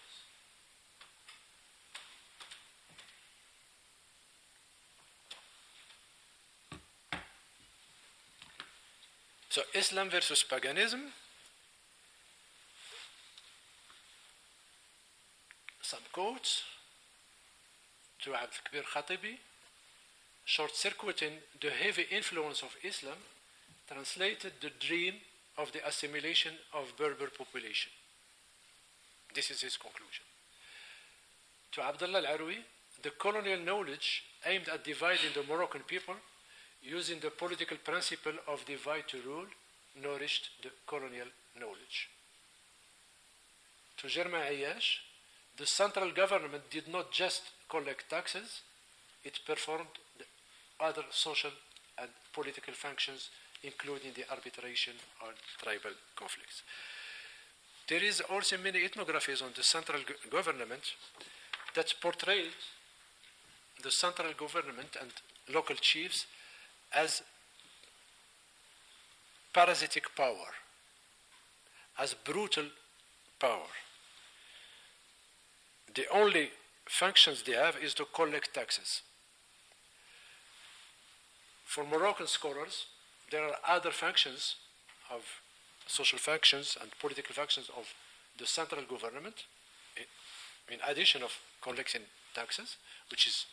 So 9.53 9.61
Islam 9.75 10.09
versus 10.09 10.43
paganism 10.43 11.13
some 15.83 16.01
quotes 16.11 16.63
to 18.23 18.31
Abdelkebir 18.31 18.85
Khatibi, 18.95 19.37
short 20.47 20.75
circuiting 20.75 21.33
the 21.61 21.69
heavy 21.69 22.07
influence 22.11 22.63
of 22.63 22.75
Islam, 22.83 23.19
translated 23.87 24.53
the 24.63 24.71
dream 24.81 25.17
of 25.59 25.71
the 25.73 25.87
assimilation 25.87 26.55
of 26.73 26.97
Berber 26.97 27.29
population. 27.37 27.93
This 29.35 29.51
is 29.51 29.61
his 29.61 29.77
conclusion. 29.77 30.25
To 31.73 31.83
Abdullah 31.83 32.23
Laroui, 32.23 32.57
the 33.03 33.11
colonial 33.11 33.61
knowledge 33.61 34.23
aimed 34.47 34.71
at 34.71 34.83
dividing 34.83 35.33
the 35.35 35.43
Moroccan 35.43 35.83
people 35.83 36.15
using 36.83 37.21
the 37.21 37.31
political 37.31 37.77
principle 37.79 38.33
of 38.49 38.65
divide 38.67 39.09
to 39.09 39.19
rule 39.23 39.47
nourished 40.03 40.51
the 40.63 40.71
colonial 40.87 41.27
knowledge. 41.59 42.09
To 43.99 44.09
Germain 44.09 44.43
Ayache, 44.43 44.99
the 45.57 45.67
central 45.67 46.11
government 46.11 46.65
did 46.71 46.89
not 46.89 47.13
just 47.13 47.43
collect 47.69 48.09
taxes, 48.11 48.63
it 49.25 49.39
performed 49.47 49.95
other 50.81 51.05
social 51.11 51.51
and 51.99 52.09
political 52.33 52.75
functions, 52.75 53.29
including 53.63 54.13
the 54.15 54.29
arbitration 54.31 54.95
on 55.23 55.33
tribal 55.63 55.93
conflicts. 56.17 56.63
There 57.89 58.03
is 58.03 58.21
also 58.23 58.57
many 58.59 58.81
ethnographies 58.81 59.43
on 59.43 59.51
the 59.55 59.63
central 59.63 60.01
government 60.31 60.95
that 61.75 61.95
portray 62.01 62.47
the 63.83 63.91
central 63.91 64.33
government 64.33 64.97
and 65.01 65.11
local 65.53 65.77
chiefs 65.77 66.27
as 66.95 67.23
parasitic 69.53 70.15
power, 70.17 70.55
as 71.99 72.15
brutal 72.15 72.65
power 73.39 73.69
the 75.95 76.07
only 76.11 76.51
functions 76.87 77.43
they 77.43 77.53
have 77.53 77.77
is 77.77 77.95
to 77.95 78.05
collect 78.05 78.55
taxes. 78.55 79.03
For 81.65 81.85
Moroccan 81.85 82.27
scholars, 82.27 82.87
there 83.31 83.45
are 83.45 83.57
other 83.67 83.91
functions 83.91 84.57
of 85.11 85.23
social 85.87 86.19
functions 86.19 86.77
and 86.81 86.91
political 86.99 87.35
functions 87.35 87.71
of 87.77 87.87
the 88.39 88.47
central 88.47 88.83
government, 88.83 89.45
in 90.71 90.79
addition 90.89 91.23
of 91.23 91.33
collecting 91.61 92.03
taxes, 92.35 92.77
which 93.11 93.27
is 93.27 93.47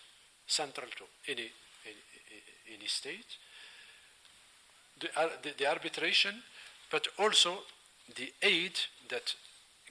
central 0.48 0.88
to 0.98 1.32
any, 1.32 1.52
any, 1.86 2.88
state, 2.88 3.38
the, 5.00 5.10
the, 5.44 5.54
the 5.58 5.68
arbitration, 5.68 6.44
but 6.92 7.08
also 7.18 7.60
the 8.16 8.34
aid 8.42 8.80
that 9.10 9.36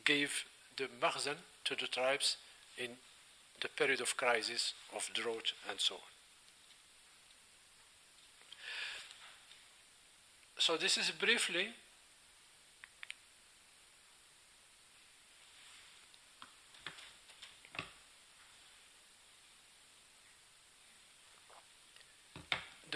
gave 0.05 0.45
the 0.77 0.89
makhzen 1.01 1.37
to 1.65 1.75
the 1.75 1.87
tribes 1.87 2.37
in 2.77 2.91
the 3.61 3.69
period 3.69 4.01
of 4.01 4.17
crisis, 4.17 4.75
of 4.95 5.09
drought, 5.15 5.53
and 5.69 5.81
so 5.81 5.95
on. 5.95 6.01
So, 10.59 10.77
this 10.77 10.99
is 10.99 11.11
briefly 11.11 11.69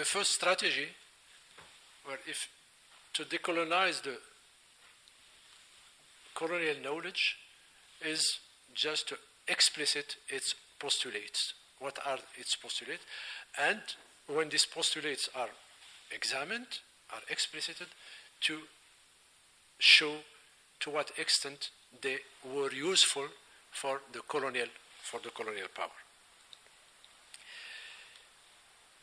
the 0.02 0.06
first 0.06 0.32
strategy 0.32 0.88
where 2.04 2.18
if 2.26 2.48
to 3.14 3.22
decolonize 3.22 4.02
the 4.02 4.16
colonial 6.34 6.74
knowledge 6.82 7.36
is 8.04 8.40
just 8.74 9.08
to 9.08 9.16
explicit 9.46 10.16
its 10.28 10.56
postulates. 10.80 11.54
What 11.78 12.00
are 12.04 12.18
its 12.36 12.56
postulates? 12.56 13.04
And 13.56 13.80
when 14.26 14.48
these 14.48 14.66
postulates 14.66 15.28
are 15.36 15.50
examined, 16.10 16.80
are 17.14 17.22
explicited, 17.30 17.86
to 18.48 18.58
show 19.78 20.16
to 20.80 20.90
what 20.90 21.12
extent 21.16 21.70
they 22.00 22.16
were 22.52 22.72
useful 22.72 23.28
for 23.70 24.00
the 24.12 24.22
colonial 24.28 24.66
for 25.04 25.20
the 25.22 25.30
colonial 25.30 25.68
power. 25.72 25.98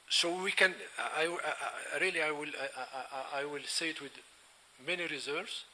So 0.09 0.41
we 0.41 0.51
can, 0.51 0.73
I, 0.97 1.27
I, 1.95 1.99
really, 1.99 2.21
I 2.21 2.31
will, 2.31 2.49
I, 3.35 3.41
I 3.41 3.45
will 3.45 3.61
say 3.65 3.89
it 3.89 4.01
with 4.01 4.11
many 4.85 5.05
reserves. 5.05 5.65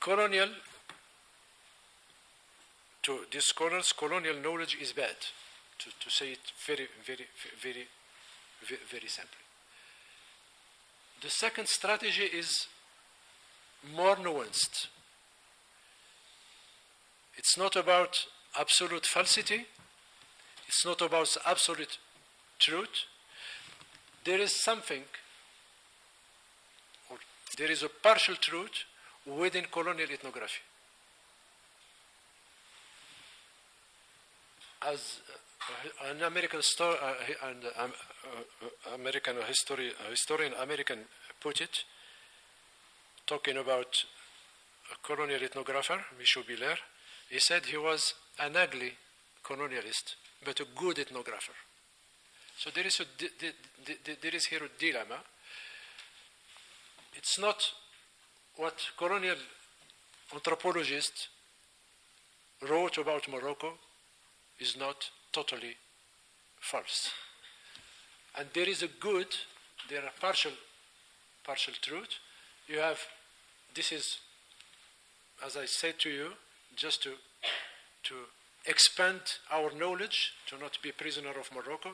Colonial, 0.00 0.48
to 3.02 3.18
these 3.30 3.44
scholars, 3.44 3.92
colonial 3.92 4.36
knowledge 4.36 4.78
is 4.80 4.92
bad, 4.92 5.14
to, 5.78 5.90
to 6.00 6.10
say 6.10 6.32
it 6.32 6.38
very, 6.66 6.88
very, 7.04 7.26
very, 7.62 7.86
very, 8.66 8.80
very 8.90 9.08
simply. 9.08 9.44
The 11.22 11.28
second 11.30 11.68
strategy 11.68 12.24
is 12.24 12.66
more 13.94 14.16
nuanced. 14.16 14.88
It's 17.36 17.58
not 17.58 17.76
about 17.76 18.16
absolute 18.58 19.04
falsity, 19.04 19.66
it's 20.66 20.86
not 20.86 21.02
about 21.02 21.36
absolute 21.44 21.98
truth. 22.58 23.06
There 24.24 24.40
is 24.40 24.52
something, 24.52 25.02
or 27.10 27.18
there 27.58 27.70
is 27.70 27.82
a 27.82 27.88
partial 27.88 28.36
truth 28.36 28.84
within 29.26 29.64
colonial 29.70 30.10
ethnography. 30.10 30.62
As 34.86 35.20
uh, 36.04 36.10
an 36.10 36.22
American 36.22 36.62
story, 36.62 36.96
uh, 37.02 37.48
and 37.48 37.64
um, 37.78 37.92
uh, 38.24 38.94
American 38.94 39.36
history, 39.46 39.92
historian 40.10 40.52
American 40.60 41.00
put 41.40 41.60
it, 41.60 41.84
talking 43.26 43.56
about 43.56 44.04
a 44.92 45.06
colonial 45.06 45.40
ethnographer, 45.40 46.00
Michel 46.18 46.42
Biller, 46.42 46.76
he 47.30 47.38
said 47.38 47.64
he 47.66 47.76
was 47.76 48.14
an 48.38 48.56
ugly 48.56 48.92
colonialist, 49.42 50.16
but 50.44 50.60
a 50.60 50.66
good 50.76 50.96
ethnographer. 50.96 51.56
So 52.58 52.70
there 52.74 52.86
is, 52.86 53.00
a, 53.00 53.04
there 54.22 54.34
is 54.34 54.46
here 54.46 54.62
a 54.64 54.68
dilemma. 54.78 55.18
It's 57.14 57.38
not 57.38 57.62
what 58.56 58.74
colonial 58.96 59.36
anthropologists 60.32 61.28
wrote 62.68 62.98
about 62.98 63.28
Morocco 63.28 63.74
is 64.58 64.76
not 64.76 65.10
totally 65.32 65.76
false. 66.60 67.10
And 68.38 68.48
there 68.54 68.68
is 68.68 68.82
a 68.82 68.88
good, 68.88 69.26
there 69.90 70.02
are 70.02 70.12
partial, 70.20 70.52
partial 71.44 71.74
truth. 71.80 72.18
You 72.68 72.78
have, 72.78 72.98
this 73.74 73.92
is, 73.92 74.18
as 75.44 75.56
I 75.56 75.66
said 75.66 75.98
to 76.00 76.10
you, 76.10 76.30
just 76.76 77.02
to, 77.02 77.10
to 78.04 78.14
expand 78.66 79.20
our 79.52 79.70
knowledge, 79.72 80.32
to 80.48 80.58
not 80.58 80.78
be 80.82 80.92
prisoner 80.92 81.30
of 81.30 81.50
Morocco. 81.54 81.90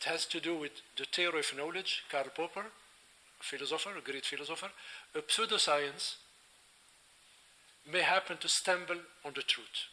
It 0.00 0.04
has 0.04 0.26
to 0.26 0.40
do 0.40 0.54
with 0.56 0.72
the 0.96 1.04
theory 1.04 1.40
of 1.40 1.56
knowledge, 1.56 2.04
Karl 2.10 2.30
Popper, 2.34 2.66
a 3.40 3.42
philosopher, 3.42 3.96
a 3.98 4.00
great 4.00 4.24
philosopher. 4.24 4.70
A 5.14 5.18
pseudoscience 5.20 6.16
may 7.90 8.02
happen 8.02 8.36
to 8.36 8.48
stumble 8.48 9.00
on 9.24 9.32
the 9.34 9.42
truth. 9.42 9.88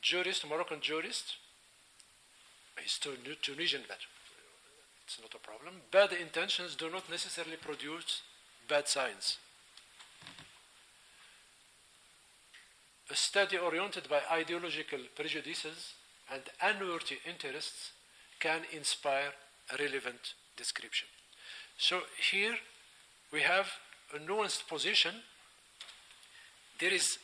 Jurist, 0.00 0.46
Moroccan 0.48 0.80
jurist, 0.80 1.36
he's 2.80 2.98
Tunisian, 2.98 3.82
but 3.88 3.98
it's 5.04 5.18
not 5.20 5.34
a 5.34 5.38
problem. 5.38 5.74
Bad 5.90 6.12
intentions 6.12 6.74
do 6.74 6.90
not 6.90 7.08
necessarily 7.10 7.56
produce 7.56 8.22
bad 8.68 8.88
science. 8.88 9.38
A 13.12 13.14
study 13.14 13.58
oriented 13.58 14.08
by 14.08 14.22
ideological 14.32 15.00
prejudices 15.14 15.92
and 16.32 16.42
unworthy 16.62 17.18
interests 17.28 17.92
can 18.40 18.62
inspire 18.72 19.34
a 19.70 19.76
relevant 19.76 20.32
description. 20.56 21.08
So 21.76 22.00
here 22.32 22.56
we 23.30 23.42
have 23.42 23.66
a 24.16 24.18
nuanced 24.18 24.66
position. 24.66 25.14
There 26.80 26.94
is 26.94 27.18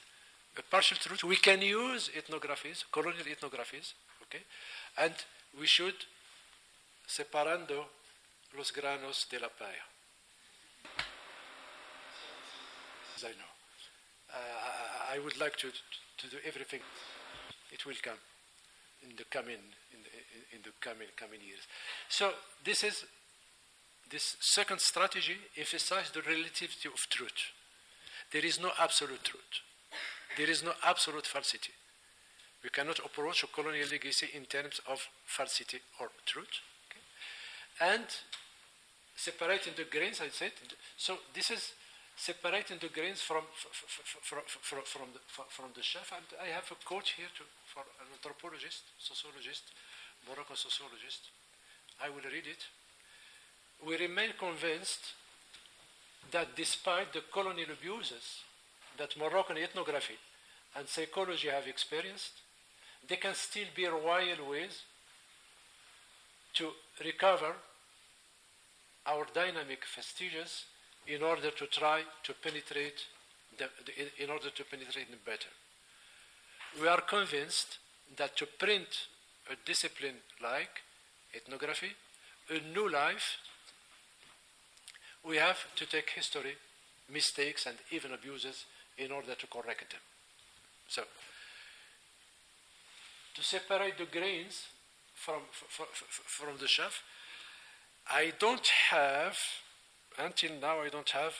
a 0.58 0.62
partial 0.62 0.98
truth. 0.98 1.24
We 1.24 1.36
can 1.36 1.62
use 1.62 2.10
ethnographies, 2.14 2.84
colonial 2.92 3.24
ethnographies, 3.24 3.94
okay, 4.24 4.42
and 4.98 5.14
we 5.58 5.66
should 5.66 5.94
separando 7.08 7.86
los 8.54 8.72
granos 8.72 9.26
de 9.30 9.40
la 9.40 9.48
paella. 9.48 9.86
As 13.16 13.24
I 13.24 13.28
know. 13.28 13.47
Uh, 14.32 15.14
I 15.14 15.18
would 15.18 15.38
like 15.40 15.56
to, 15.56 15.68
to 15.70 16.26
do 16.28 16.36
everything. 16.46 16.80
It 17.72 17.84
will 17.86 17.94
come 18.02 18.18
in 19.02 19.16
the 19.16 19.24
coming 19.24 19.62
in 19.92 20.00
the, 20.02 20.56
in 20.56 20.62
the 20.62 20.70
coming 20.80 21.08
coming 21.16 21.40
years. 21.40 21.66
So 22.08 22.32
this 22.64 22.84
is 22.84 23.04
this 24.10 24.36
second 24.40 24.80
strategy 24.80 25.36
emphasizes 25.56 26.10
the 26.10 26.22
relativity 26.22 26.88
of 26.88 27.08
truth. 27.10 27.52
There 28.32 28.44
is 28.44 28.60
no 28.60 28.70
absolute 28.78 29.22
truth. 29.24 29.62
There 30.36 30.50
is 30.50 30.62
no 30.62 30.72
absolute 30.84 31.26
falsity. 31.26 31.72
We 32.62 32.70
cannot 32.70 32.98
approach 32.98 33.44
a 33.44 33.46
colonial 33.46 33.88
legacy 33.90 34.28
in 34.34 34.44
terms 34.44 34.80
of 34.90 35.06
falsity 35.24 35.78
or 36.00 36.10
truth 36.26 36.60
and 37.80 38.04
separating 39.16 39.74
the 39.76 39.84
grains, 39.84 40.20
I 40.20 40.28
said. 40.28 40.52
So 40.96 41.18
this 41.34 41.50
is 41.50 41.72
separating 42.18 42.78
the 42.82 42.88
grains 42.88 43.22
from, 43.22 43.46
from, 43.54 44.42
from, 44.42 44.82
from, 44.82 45.08
the, 45.14 45.20
from 45.48 45.70
the 45.74 45.82
chef. 45.82 46.10
And 46.10 46.26
I 46.42 46.50
have 46.50 46.66
a 46.70 46.74
quote 46.84 47.14
here 47.14 47.30
to, 47.38 47.44
for 47.64 47.86
an 48.02 48.10
anthropologist, 48.12 48.82
sociologist, 48.98 49.62
Moroccan 50.26 50.56
sociologist. 50.56 51.30
I 52.02 52.10
will 52.10 52.26
read 52.26 52.50
it. 52.50 52.66
We 53.86 53.96
remain 53.96 54.30
convinced 54.36 55.14
that 56.32 56.56
despite 56.56 57.12
the 57.12 57.22
colonial 57.32 57.70
abuses 57.70 58.42
that 58.98 59.16
Moroccan 59.16 59.56
ethnography 59.56 60.18
and 60.76 60.88
psychology 60.88 61.48
have 61.48 61.68
experienced, 61.68 62.42
they 63.06 63.16
can 63.16 63.34
still 63.34 63.70
be 63.76 63.86
royal 63.86 64.50
ways 64.50 64.82
to 66.54 66.70
recover 67.04 67.54
our 69.06 69.24
dynamic 69.32 69.84
vestiges 69.94 70.64
in 71.08 71.22
order 71.22 71.50
to 71.50 71.66
try 71.66 72.02
to 72.22 72.32
penetrate 72.34 73.00
them, 73.58 73.68
in 74.18 74.30
order 74.30 74.50
to 74.50 74.64
penetrate 74.64 75.10
them 75.10 75.20
better. 75.24 75.48
We 76.80 76.86
are 76.86 77.00
convinced 77.00 77.78
that 78.16 78.36
to 78.36 78.46
print 78.46 79.08
a 79.50 79.56
discipline 79.64 80.16
like 80.42 80.82
ethnography, 81.34 81.92
a 82.50 82.60
new 82.74 82.88
life, 82.90 83.38
we 85.24 85.36
have 85.36 85.58
to 85.76 85.86
take 85.86 86.10
history, 86.10 86.54
mistakes, 87.12 87.66
and 87.66 87.76
even 87.90 88.12
abuses 88.12 88.64
in 88.96 89.10
order 89.12 89.34
to 89.34 89.46
correct 89.46 89.90
them. 89.90 90.00
So, 90.88 91.02
to 93.34 93.42
separate 93.42 93.98
the 93.98 94.06
grains 94.06 94.64
from, 95.14 95.40
from, 95.50 95.86
from 95.92 96.58
the 96.58 96.66
chaff, 96.66 97.02
I 98.10 98.32
don't 98.38 98.66
have, 98.90 99.36
until 100.18 100.52
now, 100.60 100.80
I 100.80 100.88
don't 100.88 101.08
have 101.10 101.34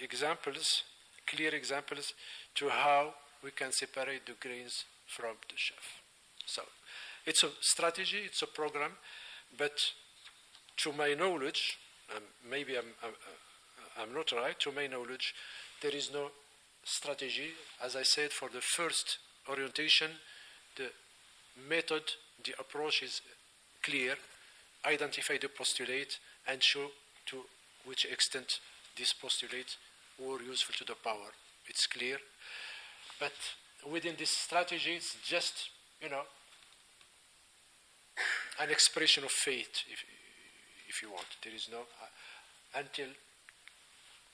examples, 0.00 0.82
clear 1.26 1.54
examples 1.54 2.14
to 2.54 2.68
how 2.68 3.14
we 3.42 3.50
can 3.50 3.72
separate 3.72 4.24
the 4.26 4.32
grains 4.40 4.84
from 5.06 5.36
the 5.48 5.54
chaff. 5.54 6.02
So 6.46 6.62
it's 7.26 7.42
a 7.42 7.50
strategy, 7.60 8.22
it's 8.24 8.42
a 8.42 8.46
program, 8.46 8.92
but 9.58 9.92
to 10.78 10.92
my 10.92 11.14
knowledge, 11.14 11.78
um, 12.14 12.22
maybe 12.50 12.76
I'm, 12.76 12.84
I'm, 13.02 13.14
I'm 14.00 14.14
not 14.14 14.32
right, 14.32 14.58
to 14.60 14.72
my 14.72 14.86
knowledge, 14.86 15.34
there 15.82 15.94
is 15.94 16.10
no 16.12 16.30
strategy. 16.84 17.50
As 17.82 17.96
I 17.96 18.02
said, 18.02 18.30
for 18.30 18.48
the 18.48 18.60
first 18.60 19.18
orientation, 19.48 20.10
the 20.76 20.90
method, 21.68 22.02
the 22.44 22.54
approach 22.58 23.02
is 23.02 23.20
clear, 23.82 24.16
identify 24.86 25.38
the 25.40 25.48
postulate, 25.48 26.18
and 26.46 26.62
show 26.62 26.90
to 27.26 27.42
which 27.84 28.04
extent 28.04 28.60
this 28.96 29.12
postulate 29.12 29.76
were 30.18 30.42
useful 30.42 30.74
to 30.78 30.84
the 30.84 30.94
power. 30.94 31.32
It's 31.66 31.86
clear. 31.86 32.18
But 33.18 33.32
within 33.90 34.14
this 34.18 34.30
strategy, 34.30 34.92
it's 34.92 35.16
just, 35.26 35.70
you 36.02 36.10
know, 36.10 36.22
an 38.60 38.70
expression 38.70 39.24
of 39.24 39.30
faith, 39.30 39.84
if, 39.90 40.04
if 40.88 41.02
you 41.02 41.10
want. 41.10 41.26
There 41.42 41.54
is 41.54 41.68
no 41.70 41.78
uh, 41.78 42.78
until 42.78 43.08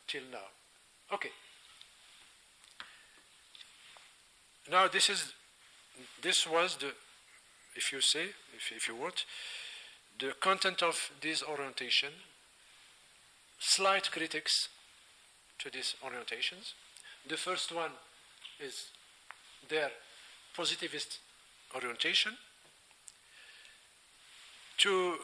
till 0.07 0.23
now. 0.31 0.49
Okay. 1.13 1.31
Now 4.71 4.89
this 4.89 5.09
is 5.09 5.33
this 6.23 6.47
was 6.47 6.77
the 6.77 6.93
if 7.75 7.93
you 7.93 8.01
say 8.01 8.25
if, 8.57 8.73
if 8.77 8.89
you 8.89 8.97
want 8.97 9.25
the 10.21 10.35
content 10.41 10.83
of 10.83 11.11
this 11.21 11.43
orientation. 11.43 12.11
Slight 13.59 14.11
critics 14.11 14.69
to 15.59 15.71
these 15.71 15.95
orientations. 16.05 16.73
The 17.29 17.37
first 17.37 17.75
one 17.75 17.93
is 18.59 18.87
their 19.69 19.91
positivist 20.57 21.19
orientation. 21.75 22.33
To 24.79 25.17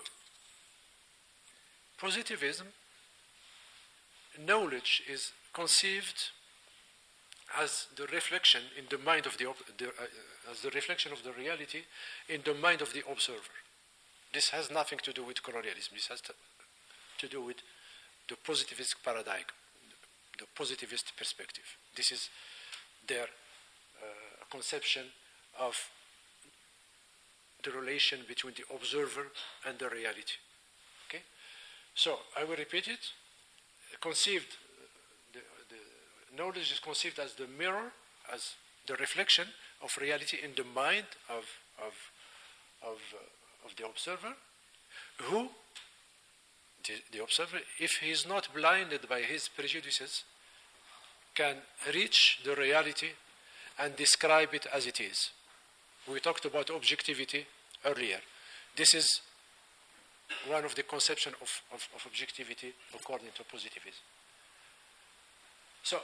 positivism, 1.98 2.66
knowledge 4.46 5.02
is 5.08 5.32
conceived 5.54 6.30
as 7.58 7.86
the 7.96 8.06
reflection 8.08 8.60
in 8.78 8.84
the 8.90 8.98
mind 8.98 9.24
of 9.24 9.38
the, 9.38 9.46
the 9.78 9.86
uh, 9.88 10.50
as 10.50 10.60
the 10.60 10.70
reflection 10.70 11.12
of 11.12 11.22
the 11.22 11.32
reality 11.32 11.82
in 12.28 12.42
the 12.44 12.54
mind 12.54 12.82
of 12.82 12.92
the 12.92 13.02
observer. 13.10 13.56
This 14.36 14.50
has 14.50 14.70
nothing 14.70 14.98
to 14.98 15.14
do 15.14 15.24
with 15.24 15.42
colonialism. 15.42 15.94
This 15.94 16.08
has 16.08 16.20
to, 16.20 16.34
to 17.20 17.26
do 17.26 17.40
with 17.40 17.56
the 18.28 18.36
positivist 18.36 18.96
paradigm, 19.02 19.48
the 20.38 20.44
positivist 20.54 21.16
perspective. 21.16 21.64
This 21.96 22.12
is 22.12 22.28
their 23.08 23.22
uh, 23.22 24.44
conception 24.50 25.04
of 25.58 25.74
the 27.64 27.70
relation 27.70 28.26
between 28.28 28.52
the 28.52 28.64
observer 28.74 29.32
and 29.66 29.78
the 29.78 29.88
reality. 29.88 30.36
Okay? 31.08 31.22
So 31.94 32.18
I 32.38 32.44
will 32.44 32.56
repeat 32.56 32.88
it. 32.88 33.00
Conceived, 34.02 34.52
the, 35.32 35.40
the 35.70 36.36
knowledge 36.36 36.72
is 36.72 36.78
conceived 36.78 37.18
as 37.20 37.32
the 37.36 37.46
mirror, 37.58 37.90
as 38.30 38.52
the 38.86 38.96
reflection 38.96 39.46
of 39.82 39.96
reality 39.98 40.36
in 40.44 40.50
the 40.54 40.68
mind 40.74 41.06
of, 41.30 41.46
of, 41.80 41.94
of, 42.82 42.98
uh, 43.14 43.35
of 43.66 43.76
the 43.76 43.84
observer, 43.84 44.34
who, 45.22 45.48
the, 46.86 46.94
the 47.12 47.22
observer, 47.22 47.58
if 47.80 47.90
he 48.00 48.10
is 48.10 48.26
not 48.26 48.48
blinded 48.54 49.08
by 49.08 49.20
his 49.20 49.48
prejudices, 49.48 50.24
can 51.34 51.56
reach 51.92 52.40
the 52.44 52.54
reality 52.54 53.08
and 53.78 53.94
describe 53.96 54.54
it 54.54 54.66
as 54.72 54.86
it 54.86 55.00
is. 55.00 55.30
We 56.10 56.20
talked 56.20 56.44
about 56.44 56.70
objectivity 56.70 57.44
earlier. 57.84 58.20
This 58.76 58.94
is 58.94 59.20
one 60.48 60.64
of 60.64 60.74
the 60.74 60.82
conception 60.82 61.34
of, 61.42 61.48
of, 61.72 61.86
of 61.94 62.06
objectivity 62.06 62.72
according 62.94 63.28
to 63.34 63.44
positivism. 63.44 64.04
So 65.82 65.98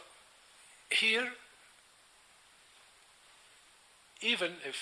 here, 0.90 1.28
even 4.20 4.52
if 4.64 4.76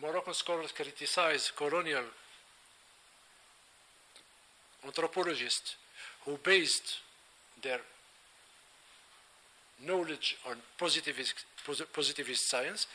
Moroccan 0.00 0.34
scholars 0.34 0.72
criticize 0.72 1.52
colonial 1.56 2.04
anthropologists 4.84 5.76
who 6.24 6.38
based 6.42 6.98
their 7.62 7.80
knowledge 9.84 10.36
on 10.48 10.56
positivist, 10.78 11.44
positivist 11.92 12.48
science, 12.48 12.86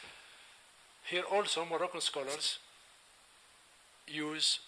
here 1.09 1.23
also 1.31 1.65
Moroccan 1.65 2.01
scholars 2.01 2.59
use 4.07 4.59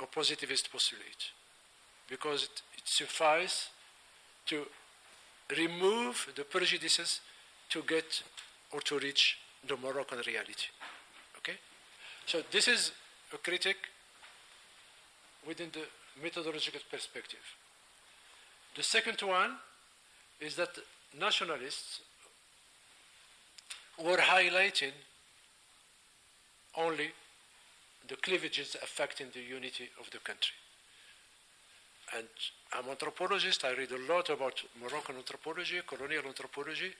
a 0.00 0.06
positivist 0.06 0.70
postulate 0.70 1.32
because 2.08 2.44
it, 2.44 2.62
it 2.78 2.82
suffices 2.84 3.68
to 4.46 4.66
remove 5.56 6.28
the 6.34 6.44
prejudices 6.44 7.20
to 7.68 7.82
get 7.82 8.22
or 8.72 8.80
to 8.80 8.98
reach 8.98 9.38
the 9.66 9.76
Moroccan 9.76 10.18
reality. 10.26 10.68
So 12.26 12.42
this 12.50 12.68
is 12.68 12.92
a 13.32 13.38
critic 13.38 13.76
within 15.46 15.70
the 15.72 15.86
methodological 16.22 16.80
perspective. 16.90 17.40
The 18.74 18.82
second 18.82 19.20
one 19.22 19.52
is 20.40 20.56
that 20.56 20.70
nationalists 21.18 22.00
were 24.04 24.18
highlighting 24.18 24.92
only 26.76 27.10
the 28.08 28.16
cleavages 28.16 28.76
affecting 28.82 29.28
the 29.32 29.40
unity 29.40 29.88
of 30.00 30.10
the 30.10 30.18
country. 30.18 30.54
And 32.16 32.28
I'm 32.72 32.84
an 32.84 32.90
anthropologist, 32.90 33.64
I 33.64 33.72
read 33.72 33.90
a 33.90 34.12
lot 34.12 34.30
about 34.30 34.62
Moroccan 34.80 35.16
anthropology, 35.16 35.80
colonial 35.86 36.24
anthropology. 36.26 36.92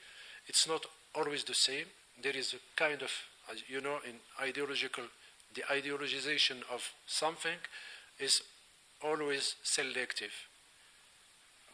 It's 0.48 0.66
not 0.66 0.84
always 1.14 1.44
the 1.44 1.54
same. 1.54 1.86
There 2.22 2.36
is 2.36 2.54
a 2.54 2.58
kind 2.74 3.02
of, 3.02 3.10
as 3.50 3.62
you 3.68 3.80
know, 3.80 3.98
in 4.06 4.14
ideological, 4.40 5.04
the 5.54 5.62
ideologization 5.62 6.62
of 6.72 6.82
something 7.06 7.58
is 8.18 8.42
always 9.02 9.56
selective. 9.62 10.32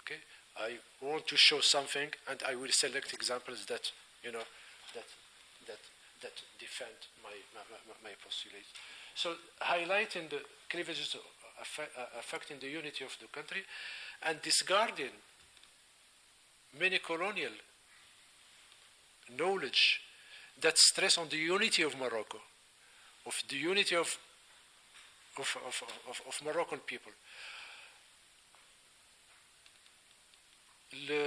Okay? 0.00 0.20
I 0.56 0.78
want 1.04 1.26
to 1.28 1.36
show 1.36 1.60
something 1.60 2.08
and 2.28 2.42
I 2.46 2.54
will 2.54 2.70
select 2.70 3.14
examples 3.14 3.64
that, 3.66 3.90
you 4.22 4.32
know, 4.32 4.44
that, 4.94 5.04
that, 5.66 5.78
that 6.22 6.32
defend 6.58 6.94
my, 7.22 7.34
my, 7.54 7.64
my 8.04 8.10
postulate. 8.22 8.66
So 9.14 9.34
highlighting 9.60 10.30
the 10.30 10.40
cleavages 10.68 11.16
uh, 11.16 12.02
affecting 12.18 12.58
the 12.58 12.68
unity 12.68 13.04
of 13.04 13.16
the 13.20 13.28
country 13.28 13.62
and 14.22 14.40
discarding 14.42 15.12
many 16.78 16.98
colonial 16.98 17.52
knowledge 19.38 20.00
that 20.60 20.78
stress 20.78 21.18
on 21.18 21.28
the 21.28 21.36
unity 21.36 21.82
of 21.82 21.98
Morocco, 21.98 22.38
of 23.26 23.42
the 23.48 23.56
unity 23.56 23.96
of, 23.96 24.18
of, 25.38 25.56
of, 25.66 25.82
of, 26.08 26.22
of 26.28 26.44
Moroccan 26.44 26.78
people. 26.80 27.12
Le, 31.08 31.24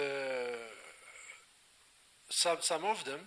some, 2.30 2.58
some 2.62 2.86
of 2.86 3.04
them, 3.04 3.20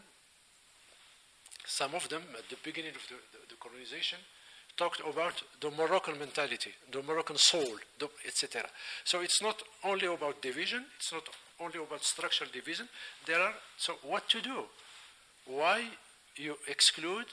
some 1.67 1.95
of 1.95 2.09
them 2.09 2.23
at 2.39 2.49
the 2.49 2.57
beginning 2.63 2.95
of 2.95 3.03
the, 3.09 3.17
the, 3.33 3.47
the 3.49 3.55
colonization, 3.61 4.19
talked 4.77 5.01
about 5.01 5.43
the 5.61 5.71
Moroccan 5.73 6.19
mentality, 6.19 6.71
the 6.93 7.03
Moroccan 7.03 7.37
soul, 7.37 7.77
etc. 8.25 8.63
So 9.05 9.21
it's 9.21 9.43
not 9.43 9.61
only 9.85 10.07
about 10.07 10.41
division, 10.41 10.85
it's 10.97 11.13
not 11.13 11.29
only 11.61 11.79
about 11.83 12.05
structural 12.05 12.49
division. 12.53 12.89
There 13.27 13.41
are, 13.41 13.55
so 13.77 13.95
what 14.05 14.29
to 14.31 14.41
do? 14.41 14.65
Why 15.49 15.85
you 16.37 16.57
exclude 16.69 17.27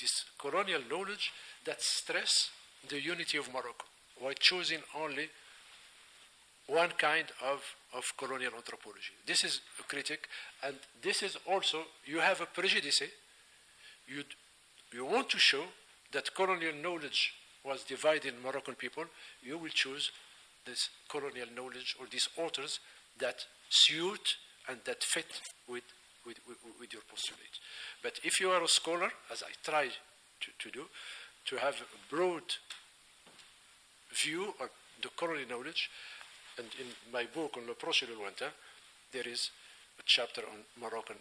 this 0.00 0.24
colonial 0.38 0.80
knowledge 0.88 1.32
that 1.64 1.82
stress 1.82 2.50
the 2.88 3.00
unity 3.00 3.38
of 3.38 3.52
Morocco? 3.52 3.86
Why 4.18 4.34
choosing 4.38 4.78
only 4.96 5.28
one 6.68 6.90
kind 6.90 7.26
of, 7.44 7.60
of 7.92 8.04
colonial 8.16 8.52
anthropology? 8.54 9.14
This 9.26 9.42
is 9.42 9.60
a 9.80 9.82
critic, 9.82 10.28
and 10.62 10.76
this 11.02 11.22
is 11.22 11.36
also, 11.46 11.82
you 12.06 12.20
have 12.20 12.40
a 12.40 12.46
prejudice. 12.46 13.02
You, 14.06 14.22
you 14.92 15.04
want 15.04 15.28
to 15.30 15.38
show 15.38 15.64
that 16.12 16.34
colonial 16.34 16.74
knowledge 16.74 17.32
was 17.64 17.82
dividing 17.84 18.34
Moroccan 18.42 18.74
people, 18.74 19.04
you 19.42 19.58
will 19.58 19.70
choose 19.70 20.10
this 20.64 20.88
colonial 21.08 21.48
knowledge 21.54 21.96
or 21.98 22.06
these 22.10 22.28
authors 22.36 22.80
that 23.18 23.44
suit 23.68 24.36
and 24.68 24.78
that 24.84 25.02
fit 25.02 25.26
with, 25.68 25.82
with, 26.26 26.38
with, 26.46 26.58
with 26.80 26.92
your 26.92 27.02
postulate. 27.08 27.58
But 28.02 28.20
if 28.24 28.40
you 28.40 28.50
are 28.50 28.62
a 28.62 28.68
scholar, 28.68 29.10
as 29.30 29.42
I 29.42 29.52
try 29.62 29.88
to, 29.88 30.50
to 30.58 30.70
do, 30.70 30.84
to 31.46 31.56
have 31.56 31.74
a 31.80 32.14
broad 32.14 32.42
view 34.12 34.54
of 34.60 34.68
the 35.02 35.08
colonial 35.16 35.48
knowledge, 35.48 35.90
and 36.58 36.66
in 36.78 36.86
my 37.12 37.24
book 37.24 37.56
on 37.56 37.66
Le 37.66 37.74
Proche 37.74 38.04
et 38.04 38.10
le 38.10 38.16
Lointain, 38.16 38.52
there 39.12 39.26
is 39.26 39.50
a 39.98 40.02
chapter 40.04 40.42
on 40.42 40.58
Moroccan, 40.80 41.16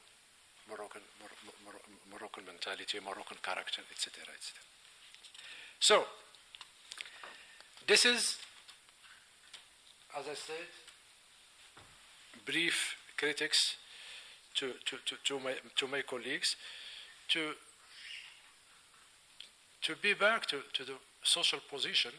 Moroccan, 0.70 1.02
Mor- 1.20 1.56
Mor- 1.66 1.82
Moroccan 2.12 2.46
mentality, 2.46 3.00
Moroccan 3.04 3.38
character, 3.42 3.82
etc., 3.92 4.24
etc. 4.34 4.60
So, 5.80 6.06
this 7.88 8.06
is, 8.06 8.38
as 10.18 10.28
I 10.28 10.36
said, 10.36 10.70
brief 12.46 12.96
critics 13.18 13.78
to, 14.56 14.74
to, 14.86 14.98
to, 15.06 15.16
to, 15.24 15.40
my, 15.40 15.54
to 15.78 15.88
my 15.88 16.02
colleagues 16.02 16.56
to, 17.30 17.52
to 19.82 19.96
be 20.02 20.14
back 20.14 20.46
to, 20.48 20.62
to 20.74 20.84
the 20.84 20.94
social 21.24 21.60
position. 21.70 22.12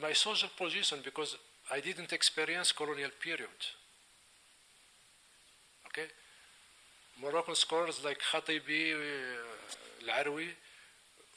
My 0.00 0.12
social 0.12 0.50
position, 0.56 0.98
because 1.04 1.36
I 1.70 1.80
didn't 1.80 2.12
experience 2.12 2.72
colonial 2.72 3.10
period. 3.20 3.48
Okay? 5.88 6.08
Moroccan 7.20 7.54
scholars 7.54 8.02
like 8.04 8.18
Khatibi, 8.20 8.92
uh, 8.92 8.98
Laroui, 10.06 10.48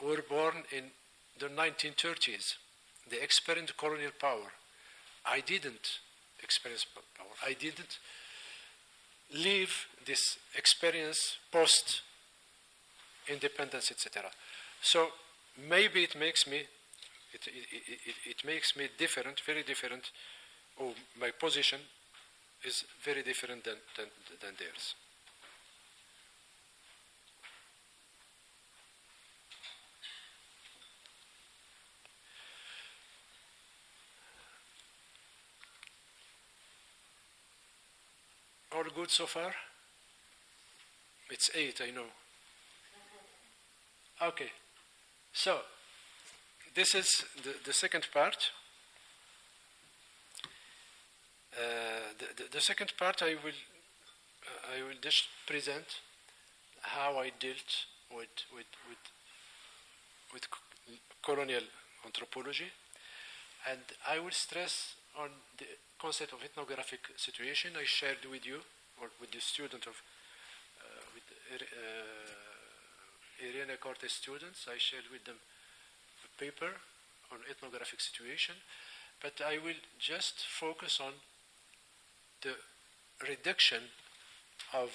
were 0.03 0.23
born 0.27 0.63
in 0.75 0.85
the 1.39 1.47
1930s. 1.47 2.55
They 3.09 3.21
experienced 3.21 3.77
colonial 3.77 4.11
power. 4.19 4.51
I 5.25 5.39
didn't 5.39 5.99
experience 6.43 6.85
power. 7.17 7.27
I 7.45 7.53
didn't 7.53 7.97
live 9.33 9.87
this 10.05 10.37
experience 10.57 11.37
post 11.51 12.01
independence, 13.27 13.91
etc. 13.91 14.29
So 14.81 15.09
maybe 15.67 16.03
it 16.03 16.15
makes 16.17 16.47
me 16.47 16.63
it, 17.33 17.47
it, 17.47 17.65
it, 18.07 18.15
it, 18.25 18.45
makes 18.45 18.75
me 18.75 18.89
different, 18.97 19.39
very 19.45 19.61
different, 19.61 20.11
or 20.77 20.93
my 21.19 21.29
position 21.29 21.79
is 22.65 22.85
very 23.03 23.21
different 23.21 23.63
than, 23.63 23.75
than, 23.95 24.07
than 24.41 24.55
theirs. 24.57 24.95
All 38.79 38.85
good 38.95 39.11
so 39.11 39.25
far? 39.25 39.53
It's 41.29 41.51
eight, 41.53 41.81
I 41.85 41.91
know. 41.91 42.05
Okay. 44.21 44.49
So, 45.33 45.57
this 46.73 46.95
is 46.95 47.25
the, 47.43 47.55
the 47.65 47.73
second 47.73 48.07
part. 48.13 48.37
Uh, 51.53 51.59
the, 52.19 52.43
the, 52.43 52.49
the, 52.51 52.61
second 52.61 52.93
part, 52.97 53.21
I 53.21 53.35
will, 53.43 53.59
uh, 54.47 54.77
I 54.77 54.87
will 54.87 54.99
just 55.01 55.27
present 55.45 55.99
how 56.81 57.17
I 57.17 57.31
dealt 57.37 57.71
with, 58.15 58.29
with, 58.55 58.71
with, 58.87 58.97
with 60.31 60.47
colonial 61.21 61.63
anthropology, 62.05 62.71
and 63.69 63.81
I 64.09 64.19
will 64.19 64.31
stress 64.31 64.95
on 65.19 65.31
the 65.57 65.65
concept 65.99 66.33
of 66.33 66.43
ethnographic 66.43 67.01
situation. 67.17 67.71
I 67.77 67.83
shared 67.83 68.23
with 68.31 68.45
you, 68.45 68.59
or 69.01 69.09
with 69.19 69.31
the 69.31 69.41
student 69.41 69.85
of, 69.85 70.01
uh, 70.79 71.03
with 71.13 71.23
uh, 71.51 71.59
Irene 73.43 73.77
students, 74.07 74.67
I 74.67 74.77
shared 74.77 75.05
with 75.11 75.23
them 75.25 75.35
a 76.25 76.29
paper 76.39 76.71
on 77.31 77.39
ethnographic 77.49 77.99
situation, 77.99 78.55
but 79.21 79.33
I 79.45 79.59
will 79.63 79.79
just 79.99 80.45
focus 80.47 80.99
on 81.03 81.13
the 82.41 82.55
reduction 83.27 83.83
of 84.73 84.89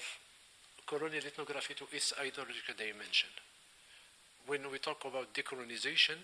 colonial 0.87 1.23
ethnography 1.25 1.73
to 1.75 1.85
its 1.91 2.13
ideological 2.19 2.75
dimension. 2.77 3.29
When 4.47 4.69
we 4.71 4.77
talk 4.79 5.05
about 5.05 5.33
decolonization, 5.33 6.17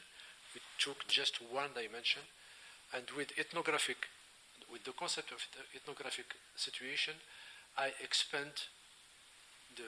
we 0.53 0.61
took 0.77 1.07
just 1.07 1.41
one 1.51 1.69
dimension, 1.73 2.21
and 2.93 3.03
with 3.17 3.31
ethnographic, 3.39 4.07
with 4.71 4.83
the 4.83 4.93
concept 4.93 5.31
of 5.31 5.43
the 5.51 5.63
ethnographic 5.75 6.33
situation, 6.55 7.13
I 7.77 7.91
expand 8.01 8.51
the, 9.75 9.83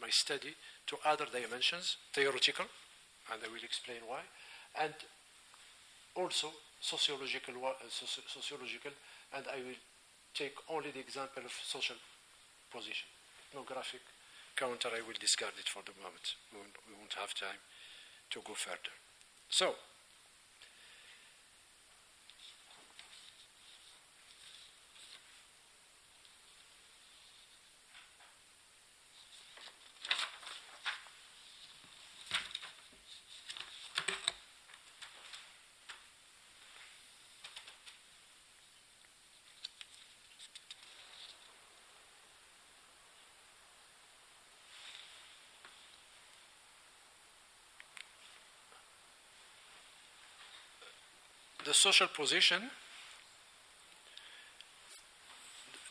my 0.00 0.10
study 0.10 0.54
to 0.86 0.96
other 1.04 1.26
dimensions, 1.30 1.96
theoretical, 2.12 2.66
and 3.32 3.40
I 3.44 3.48
will 3.48 3.64
explain 3.64 4.00
why, 4.06 4.20
and 4.80 4.94
also 6.14 6.48
sociological, 6.80 7.54
uh, 7.64 7.72
sociological, 7.88 8.92
and 9.34 9.44
I 9.46 9.56
will 9.60 9.80
take 10.34 10.56
only 10.70 10.90
the 10.90 11.00
example 11.00 11.44
of 11.44 11.52
social 11.52 11.96
position. 12.72 13.08
Ethnographic 13.50 14.00
counter, 14.56 14.88
I 14.88 15.04
will 15.06 15.16
discard 15.18 15.52
it 15.58 15.68
for 15.68 15.82
the 15.84 15.94
moment. 16.02 16.34
We 16.52 16.58
won't, 16.58 16.76
we 16.88 16.94
won't 16.96 17.14
have 17.14 17.34
time 17.34 17.60
to 18.30 18.40
go 18.44 18.54
further. 18.54 18.94
So, 19.48 19.74
the 51.68 51.74
social 51.74 52.06
position, 52.08 52.62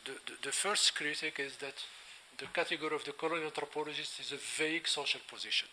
the, 0.04 0.10
the, 0.26 0.32
the, 0.42 0.50
first 0.50 0.92
critic 0.96 1.38
is 1.38 1.56
that 1.58 1.74
the 2.36 2.46
category 2.46 2.96
of 2.96 3.04
the 3.04 3.12
colonial 3.12 3.46
anthropologist 3.46 4.18
is 4.18 4.32
a 4.32 4.38
vague 4.58 4.88
social 4.88 5.20
position. 5.30 5.68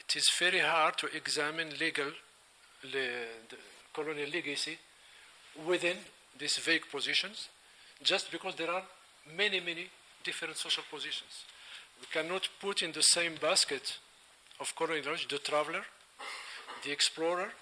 It 0.00 0.16
is 0.16 0.28
very 0.36 0.58
hard 0.58 0.98
to 0.98 1.06
examine 1.16 1.68
legal 1.78 2.10
le, 2.82 3.06
the 3.48 3.58
colonial 3.94 4.28
legacy 4.28 4.76
within 5.64 5.96
these 6.36 6.56
vague 6.56 6.90
positions, 6.90 7.50
just 8.02 8.32
because 8.32 8.56
there 8.56 8.72
are 8.72 8.82
many, 9.36 9.60
many 9.60 9.86
different 10.24 10.56
social 10.56 10.82
positions. 10.90 11.44
We 12.00 12.08
cannot 12.10 12.48
put 12.60 12.82
in 12.82 12.90
the 12.90 13.02
same 13.02 13.36
basket 13.40 13.98
of 14.58 14.74
colonial 14.74 15.04
knowledge 15.04 15.28
the 15.28 15.38
traveler, 15.38 15.84
the 16.84 16.90
explorer, 16.90 17.52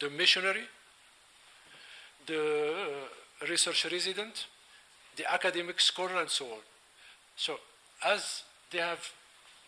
the 0.00 0.10
missionary, 0.10 0.64
the 2.26 2.72
uh, 3.42 3.46
research 3.48 3.84
resident, 3.90 4.46
the 5.16 5.30
academic 5.32 5.80
scholar, 5.80 6.20
and 6.20 6.30
so 6.30 6.46
on. 6.46 6.60
So, 7.36 7.58
as 8.04 8.42
they 8.70 8.78
have, 8.78 9.04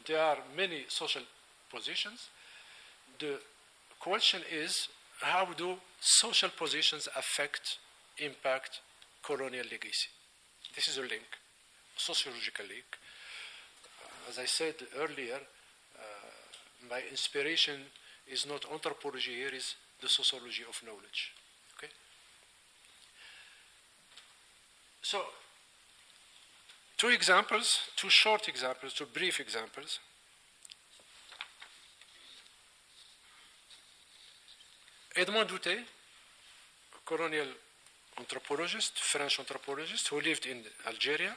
there 0.07 0.23
are 0.23 0.39
many 0.57 0.85
social 0.89 1.23
positions, 1.71 2.29
the 3.19 3.39
question 3.99 4.43
is 4.51 4.89
how 5.21 5.47
do 5.57 5.77
social 6.01 6.51
positions 6.51 7.09
affect, 7.17 7.79
impact 8.19 8.81
colonial 9.23 9.65
legacy? 9.71 10.09
This 10.75 10.89
is 10.89 10.99
a 10.99 11.03
link, 11.03 11.27
sociological 11.97 12.67
link. 12.67 12.85
Uh, 14.03 14.31
as 14.31 14.39
I 14.39 14.45
said 14.45 14.75
earlier, 14.99 15.37
uh, 15.37 16.91
my 16.91 17.01
inspiration 17.11 17.81
is 18.31 18.47
not 18.47 18.65
anthropology 18.73 19.35
here, 19.35 19.55
is 19.55 19.75
the 20.01 20.09
sociology 20.09 20.63
of 20.69 20.81
knowledge. 20.85 21.33
Okay? 21.77 21.93
So, 25.03 25.23
two 26.97 27.09
examples, 27.09 27.79
two 27.97 28.11
short 28.11 28.49
examples, 28.49 28.95
two 28.95 29.07
brief 29.07 29.41
examples. 29.41 30.01
Edmond 35.17 35.49
Doutté, 35.49 35.79
colonial 37.07 37.47
anthropologist, 38.19 38.99
French 38.99 39.39
anthropologist, 39.39 40.09
who 40.09 40.21
lived 40.21 40.47
in 40.47 40.63
Algeria, 40.87 41.37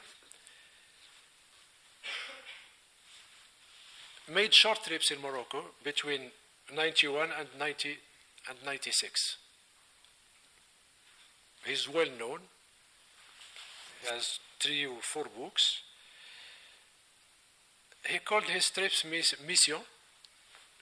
made 4.34 4.54
short 4.54 4.84
trips 4.84 5.12
in 5.12 5.22
Morocco 5.22 5.64
between 5.84 6.32
91 6.74 7.30
and 7.40 7.48
90, 7.58 7.98
and 8.50 8.58
96. 8.66 9.38
He's 11.66 11.88
well 11.90 12.08
known. 12.18 12.40
He 14.02 14.08
has 14.14 14.40
three 14.60 14.86
or 14.86 15.02
four 15.02 15.26
books. 15.38 15.82
He 18.08 18.20
called 18.20 18.46
his 18.46 18.70
trips 18.70 19.04
mission. 19.06 19.80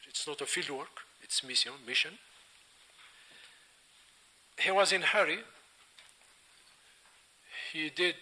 It's 0.08 0.28
not 0.28 0.42
a 0.42 0.46
field 0.46 0.70
work, 0.70 1.00
it's 1.24 1.44
mission, 1.44 1.74
mission. 1.86 2.12
He 4.60 4.72
was 4.72 4.92
in 4.92 5.02
hurry. 5.02 5.40
He 7.74 7.90
did 7.90 8.16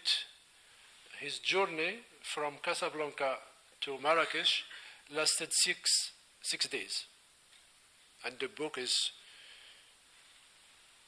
his 1.19 1.39
journey 1.39 1.99
from 2.23 2.55
Casablanca 2.63 3.35
to 3.81 3.99
Marrakesh 4.01 4.63
lasted 5.13 5.49
six, 5.51 6.11
six 6.41 6.67
days. 6.67 7.05
And 8.25 8.35
the 8.39 8.47
book 8.47 8.77
is 8.77 9.11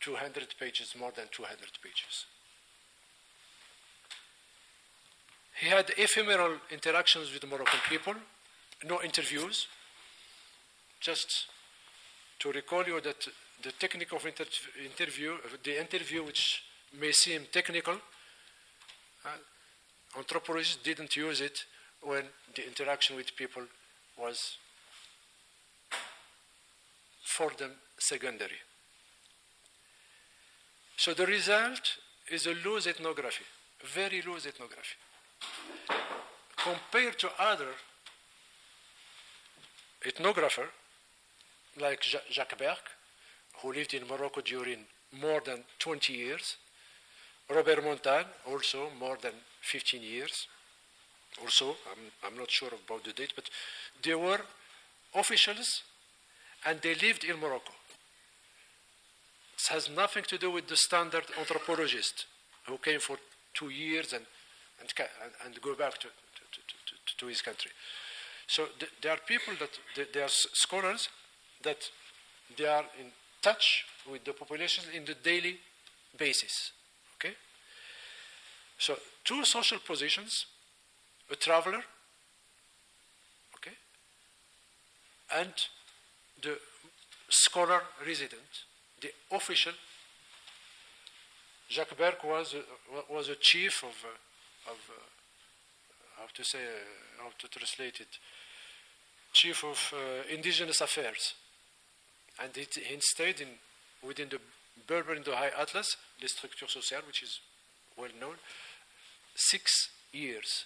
200 0.02 0.56
pages, 0.60 0.96
more 1.00 1.12
than 1.16 1.26
200 1.32 1.60
pages. 1.82 2.26
He 5.60 5.68
had 5.70 5.92
ephemeral 5.98 6.58
interactions 6.70 7.32
with 7.34 7.50
Moroccan 7.50 7.80
people, 7.90 8.16
no 8.84 9.02
interviews. 9.02 9.68
Just 11.00 11.48
to 12.40 12.52
recall 12.52 12.84
you 12.86 13.00
that 13.02 13.28
the 13.64 13.72
technique 13.72 14.12
of 14.12 14.26
inter 14.26 14.46
interview, 14.84 15.38
the 15.64 15.80
interview 15.80 16.24
which 16.24 16.64
may 17.00 17.12
seem 17.12 17.46
technical, 17.52 17.96
uh, 19.26 19.30
anthropologists 20.18 20.78
didn't 20.84 21.16
use 21.16 21.40
it 21.42 21.64
when 22.02 22.24
the 22.54 22.68
interaction 22.68 23.16
with 23.16 23.36
people 23.36 23.64
was 24.18 24.58
for 27.24 27.52
them 27.58 27.72
secondary. 27.98 28.60
So 30.98 31.14
the 31.14 31.26
result 31.26 31.98
is 32.32 32.48
a 32.48 32.54
loose 32.54 32.88
ethnography, 32.88 33.46
very 33.84 34.22
loose 34.22 34.46
ethnography. 34.46 34.96
Compared 36.58 37.20
to 37.20 37.30
other 37.40 37.74
ethnographer 40.04 40.68
like 41.80 42.02
Jacques 42.32 42.58
Berque, 42.58 42.92
who 43.62 43.74
lived 43.74 43.94
in 43.94 44.08
Morocco 44.08 44.42
during 44.42 44.86
more 45.20 45.42
than 45.46 45.64
20 45.80 46.14
years, 46.14 46.58
Robert 47.50 47.84
Montagne, 47.84 48.26
also 48.48 48.90
more 49.00 49.18
than 49.22 49.34
15 49.62 50.02
years, 50.02 50.48
also, 51.42 51.76
I'm, 51.92 52.32
I'm 52.32 52.38
not 52.38 52.50
sure 52.50 52.70
about 52.70 53.04
the 53.04 53.12
date, 53.12 53.34
but 53.36 53.50
they 54.02 54.16
were 54.16 54.40
officials 55.14 55.84
and 56.66 56.80
they 56.82 56.96
lived 56.96 57.26
in 57.26 57.40
Morocco. 57.40 57.74
This 59.66 59.88
has 59.88 59.96
nothing 59.96 60.24
to 60.26 60.38
do 60.38 60.52
with 60.52 60.68
the 60.68 60.78
standard 60.78 61.24
anthropologist 61.40 62.28
who 62.68 62.78
came 62.78 63.00
for 63.00 63.18
two 63.56 63.70
years 63.70 64.14
and, 64.14 64.24
and, 64.80 64.92
and 65.44 65.60
go 65.60 65.74
back 65.74 65.94
to, 65.94 66.08
to, 66.08 66.62
to, 67.08 67.18
to 67.18 67.26
his 67.26 67.42
country. 67.42 67.72
So 68.46 68.68
th- 68.78 68.92
there 69.02 69.14
are 69.14 69.20
people 69.26 69.56
that, 69.60 69.72
th- 69.96 70.10
there 70.14 70.26
are 70.26 70.30
scholars 70.30 71.10
that 71.64 71.78
they 72.56 72.68
are 72.68 72.86
in 73.00 73.08
touch 73.42 73.86
with 74.08 74.24
the 74.24 74.34
population 74.34 74.84
in 74.94 75.04
the 75.04 75.16
daily 75.16 75.58
basis. 76.16 76.72
Okay? 77.16 77.34
So 78.78 78.98
two 79.24 79.44
social 79.46 79.80
positions, 79.80 80.46
a 81.32 81.36
traveler, 81.36 81.82
okay, 83.56 83.76
and 85.36 85.54
the 86.44 86.60
scholar 87.30 87.82
resident, 88.06 88.66
the 89.02 89.12
official. 89.32 89.74
Jacques 91.70 91.98
Berque 91.98 92.24
was 92.24 92.54
a, 92.54 93.14
was 93.14 93.30
a 93.30 93.36
chief 93.36 93.84
of, 93.84 94.06
uh, 94.06 94.72
of 94.72 94.78
uh, 94.90 95.02
how 96.18 96.28
to 96.34 96.44
say, 96.44 96.60
uh, 96.60 97.24
how 97.24 97.30
to 97.38 97.48
translate 97.48 98.00
it, 98.00 98.20
chief 99.34 99.64
of 99.64 99.94
uh, 99.94 100.34
indigenous 100.34 100.82
affairs. 100.82 101.34
And 102.42 102.56
it, 102.58 102.76
he 102.76 102.98
stayed 103.00 103.42
in, 103.42 103.48
within 104.06 104.30
the 104.30 104.40
Berber 104.88 105.16
in 105.16 105.24
the 105.24 105.36
High 105.36 105.52
Atlas, 105.60 105.98
the 106.22 106.28
structure 106.28 106.68
sociale, 106.68 107.02
which 107.08 107.24
is 107.24 107.40
well 107.98 108.12
known, 108.20 108.36
six 109.36 109.90
years. 110.12 110.66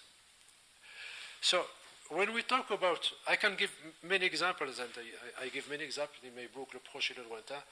So 1.40 1.64
when 2.10 2.34
we 2.34 2.42
talk 2.42 2.70
about, 2.70 3.10
I 3.28 3.36
can 3.36 3.54
give 3.56 3.70
many 4.02 4.26
examples, 4.26 4.78
and 4.78 4.90
I, 5.40 5.44
I 5.44 5.48
give 5.48 5.70
many 5.70 5.84
examples 5.84 6.18
in 6.24 6.34
my 6.34 6.48
book, 6.54 6.74
Le 6.74 6.80
Proche 6.80 7.12
et 7.12 7.18
le 7.18 7.24
Lointain. 7.24 7.62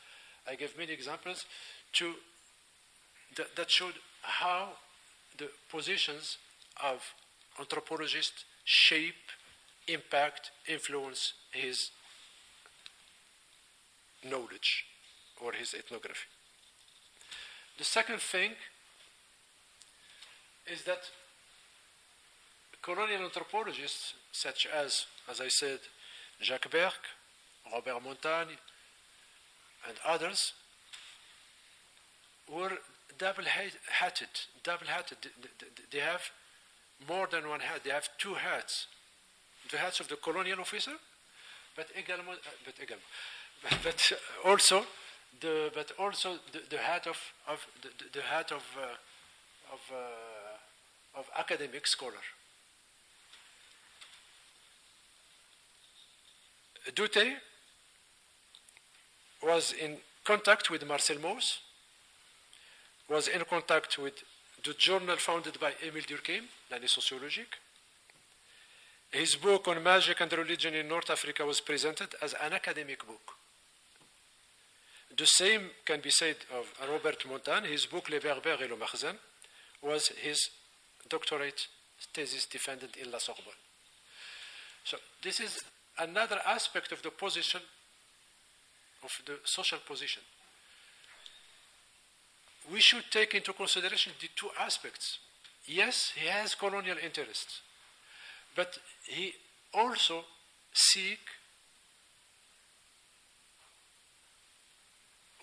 I 0.48 0.54
gave 0.54 0.76
many 0.78 0.92
examples 0.92 1.44
to 1.94 2.14
that, 3.36 3.54
that 3.56 3.70
showed 3.70 3.94
how 4.22 4.70
the 5.36 5.48
positions 5.70 6.38
of 6.82 7.02
anthropologists 7.58 8.44
shape, 8.64 9.14
impact, 9.86 10.50
influence 10.66 11.34
his 11.52 11.90
knowledge 14.24 14.84
or 15.42 15.52
his 15.52 15.74
ethnography. 15.74 16.28
The 17.76 17.84
second 17.84 18.20
thing 18.20 18.52
is 20.66 20.82
that 20.84 21.00
colonial 22.82 23.24
anthropologists, 23.24 24.14
such 24.32 24.66
as, 24.66 25.06
as 25.30 25.40
I 25.40 25.48
said, 25.48 25.78
Jacques 26.42 26.70
Berque, 26.70 27.08
Robert 27.72 28.02
Montagne, 28.02 28.56
and 29.86 29.96
others, 30.04 30.52
were 32.50 32.78
double-hatted. 33.18 34.28
Double-hatted. 34.62 35.18
They 35.90 36.00
have 36.00 36.22
more 37.06 37.26
than 37.26 37.48
one 37.48 37.60
hat. 37.60 37.82
They 37.84 37.90
have 37.90 38.08
two 38.18 38.34
hats. 38.34 38.86
The 39.70 39.78
hats 39.78 40.00
of 40.00 40.08
the 40.08 40.16
colonial 40.16 40.60
officer, 40.60 40.92
but 41.76 41.88
également, 41.94 42.38
but 42.64 42.74
également, 42.80 43.02
but 43.84 44.12
also 44.44 44.86
the, 45.40 45.70
but 45.74 45.92
also 45.98 46.38
the, 46.52 46.60
the 46.70 46.78
hat 46.78 47.06
of, 47.06 47.18
of 47.46 47.66
the, 47.82 47.88
the 48.12 48.22
hat 48.22 48.50
of, 48.50 48.62
uh, 48.76 49.74
of, 49.74 49.80
uh, 49.92 51.18
of 51.18 51.26
academic 51.36 51.86
scholar. 51.86 52.22
Doutté 56.94 57.36
was 59.42 59.72
in 59.72 59.96
contact 60.24 60.70
with 60.70 60.86
Marcel 60.86 61.18
Mauss, 61.18 61.60
was 63.08 63.28
in 63.28 63.42
contact 63.44 63.98
with 63.98 64.22
the 64.64 64.74
journal 64.74 65.16
founded 65.16 65.58
by 65.60 65.72
Émile 65.84 66.06
Durkheim, 66.06 66.44
L'année 66.70 66.88
sociologique. 66.88 67.54
His 69.10 69.36
book 69.36 69.68
on 69.68 69.82
magic 69.82 70.20
and 70.20 70.32
religion 70.32 70.74
in 70.74 70.88
North 70.88 71.08
Africa 71.08 71.46
was 71.46 71.60
presented 71.60 72.14
as 72.20 72.34
an 72.42 72.52
academic 72.52 73.06
book. 73.06 73.34
The 75.16 75.26
same 75.26 75.70
can 75.84 76.00
be 76.00 76.10
said 76.10 76.36
of 76.54 76.66
Robert 76.88 77.24
Montagne. 77.26 77.64
His 77.64 77.86
book 77.86 78.10
Les 78.10 78.20
Berbères 78.20 78.60
et 78.60 78.68
le 78.68 78.76
Makhzen 78.76 79.16
was 79.82 80.08
his 80.08 80.50
doctorate 81.08 81.66
thesis 82.12 82.46
defended 82.46 82.96
in 82.96 83.10
La 83.10 83.18
Sorbonne. 83.18 83.58
So 84.84 84.98
this 85.22 85.40
is 85.40 85.58
another 85.98 86.40
aspect 86.46 86.92
of 86.92 87.02
the 87.02 87.10
position, 87.10 87.60
of 89.04 89.10
the 89.26 89.38
social 89.44 89.78
position. 89.86 90.22
We 92.72 92.80
should 92.80 93.04
take 93.10 93.34
into 93.34 93.52
consideration 93.52 94.12
the 94.20 94.28
two 94.36 94.50
aspects. 94.60 95.18
Yes, 95.66 96.12
he 96.14 96.26
has 96.26 96.54
colonial 96.54 96.96
interests, 97.02 97.60
but 98.54 98.78
he 99.04 99.32
also 99.72 100.24
seek, 100.72 101.20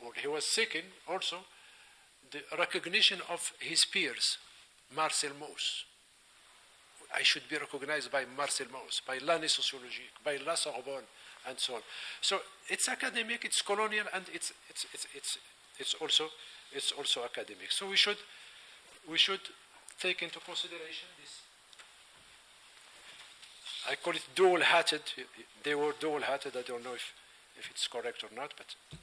or 0.03 0.11
he 0.15 0.27
was 0.27 0.45
seeking 0.45 0.83
also 1.07 1.37
the 2.31 2.41
recognition 2.57 3.19
of 3.29 3.51
his 3.59 3.85
peers, 3.85 4.37
Marcel 4.95 5.31
Mauss. 5.39 5.85
I 7.15 7.23
should 7.23 7.47
be 7.47 7.57
recognized 7.57 8.11
by 8.11 8.25
Marcel 8.35 8.67
Mauss, 8.71 9.01
by 9.05 9.19
l'année 9.19 9.49
sociologique, 9.49 10.13
by 10.23 10.37
La 10.37 10.55
Sorbonne, 10.55 11.05
and 11.47 11.59
so 11.59 11.75
on. 11.75 11.81
So 12.21 12.39
it's 12.69 12.89
academic, 12.89 13.45
it's 13.45 13.61
colonial, 13.61 14.05
and 14.13 14.25
it's, 14.33 14.53
it's, 14.69 14.85
it's, 14.93 15.07
it's, 15.13 15.37
it's, 15.79 15.93
also, 15.95 16.29
it's 16.71 16.91
also 16.91 17.23
academic. 17.23 17.71
So 17.71 17.87
we 17.89 17.97
should, 17.97 18.17
we 19.09 19.17
should 19.17 19.41
take 19.99 20.21
into 20.21 20.39
consideration 20.39 21.07
this. 21.19 21.41
I 23.89 23.95
call 23.95 24.13
it 24.13 24.25
dual-hatted. 24.33 25.01
They 25.63 25.75
were 25.75 25.93
dual-hatted. 25.99 26.57
I 26.57 26.63
don't 26.63 26.83
know 26.83 26.93
if, 26.95 27.13
if 27.57 27.69
it's 27.69 27.87
correct 27.87 28.23
or 28.23 28.35
not, 28.35 28.53
but 28.57 28.99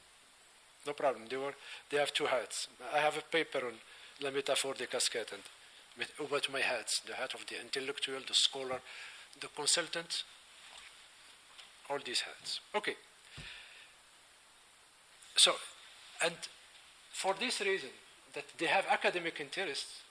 no 0.86 0.92
problem. 0.92 1.24
They, 1.28 1.36
were, 1.36 1.54
they 1.90 1.98
have 1.98 2.12
two 2.12 2.26
hats. 2.26 2.68
I 2.92 2.98
have 2.98 3.16
a 3.16 3.22
paper 3.22 3.58
on 3.58 3.74
La 4.20 4.30
métaphore 4.30 4.76
des 4.76 4.86
casquettes, 4.86 5.32
and 5.32 5.42
about 6.20 6.50
my 6.52 6.60
hats 6.60 7.00
the 7.06 7.14
hat 7.14 7.34
of 7.34 7.44
the 7.46 7.60
intellectual, 7.60 8.20
the 8.26 8.34
scholar, 8.34 8.80
the 9.40 9.48
consultant, 9.48 10.24
all 11.92 11.98
these 12.04 12.22
hands. 12.22 12.60
Okay. 12.74 12.96
So, 15.36 15.52
and 16.24 16.34
for 17.12 17.34
this 17.38 17.60
reason, 17.60 17.90
that 18.34 18.44
they 18.58 18.66
have 18.66 18.86
academic 18.90 19.40
interests, 19.40 20.02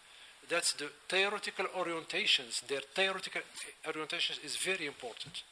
that's 0.49 0.73
the 0.73 0.89
theoretical 1.07 1.65
orientations, 1.77 2.61
their 2.67 2.81
theoretical 2.93 3.41
orientations 3.85 4.43
is 4.43 4.55
very 4.57 4.85
important. 4.85 5.43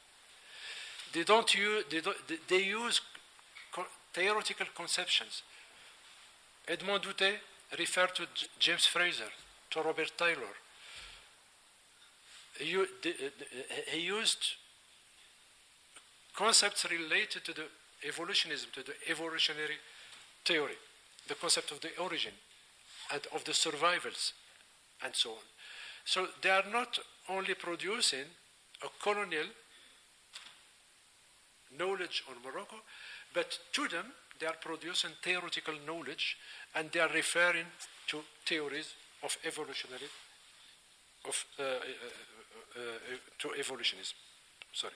They 1.13 1.23
don't 1.23 1.53
use, 1.55 1.85
they, 1.89 2.01
don't, 2.01 2.17
they 2.47 2.63
use 2.63 3.01
theoretical 4.13 4.67
conceptions. 4.75 5.43
Edmond 6.67 7.03
Doutté 7.03 7.33
referred 7.77 8.13
to 8.15 8.27
James 8.59 8.85
Frazer 8.85 9.31
to 9.71 9.81
Robert 9.81 10.11
Taylor. 10.17 10.53
He, 12.59 12.77
he 13.87 14.01
used 14.01 14.43
concepts 16.39 16.85
related 16.89 17.43
to 17.43 17.53
the 17.53 17.67
evolutionism, 18.07 18.69
to 18.71 18.81
the 18.81 18.95
evolutionary 19.11 19.75
theory, 20.45 20.79
the 21.27 21.35
concept 21.35 21.71
of 21.71 21.81
the 21.81 21.91
origin 21.99 22.31
and 23.11 23.21
of 23.35 23.43
the 23.43 23.53
survivals, 23.53 24.31
and 25.03 25.13
so 25.13 25.31
on. 25.31 25.45
So 26.05 26.27
they 26.41 26.49
are 26.49 26.63
not 26.71 26.97
only 27.27 27.55
producing 27.55 28.23
a 28.81 28.87
colonial 29.03 29.47
knowledge 31.77 32.23
on 32.29 32.35
Morocco, 32.41 32.77
but 33.33 33.59
to 33.73 33.89
them 33.89 34.05
they 34.39 34.47
are 34.47 34.55
producing 34.61 35.11
theoretical 35.21 35.75
knowledge 35.85 36.37
and 36.73 36.89
they 36.91 37.01
are 37.01 37.13
referring 37.13 37.67
to 38.07 38.21
theories 38.45 38.93
of 39.23 39.37
evolutionary, 39.43 40.09
of 41.27 41.45
uh, 41.59 41.63
uh, 41.63 41.65
uh, 41.65 42.79
to 43.39 43.59
evolutionism. 43.59 44.15
Sorry. 44.71 44.93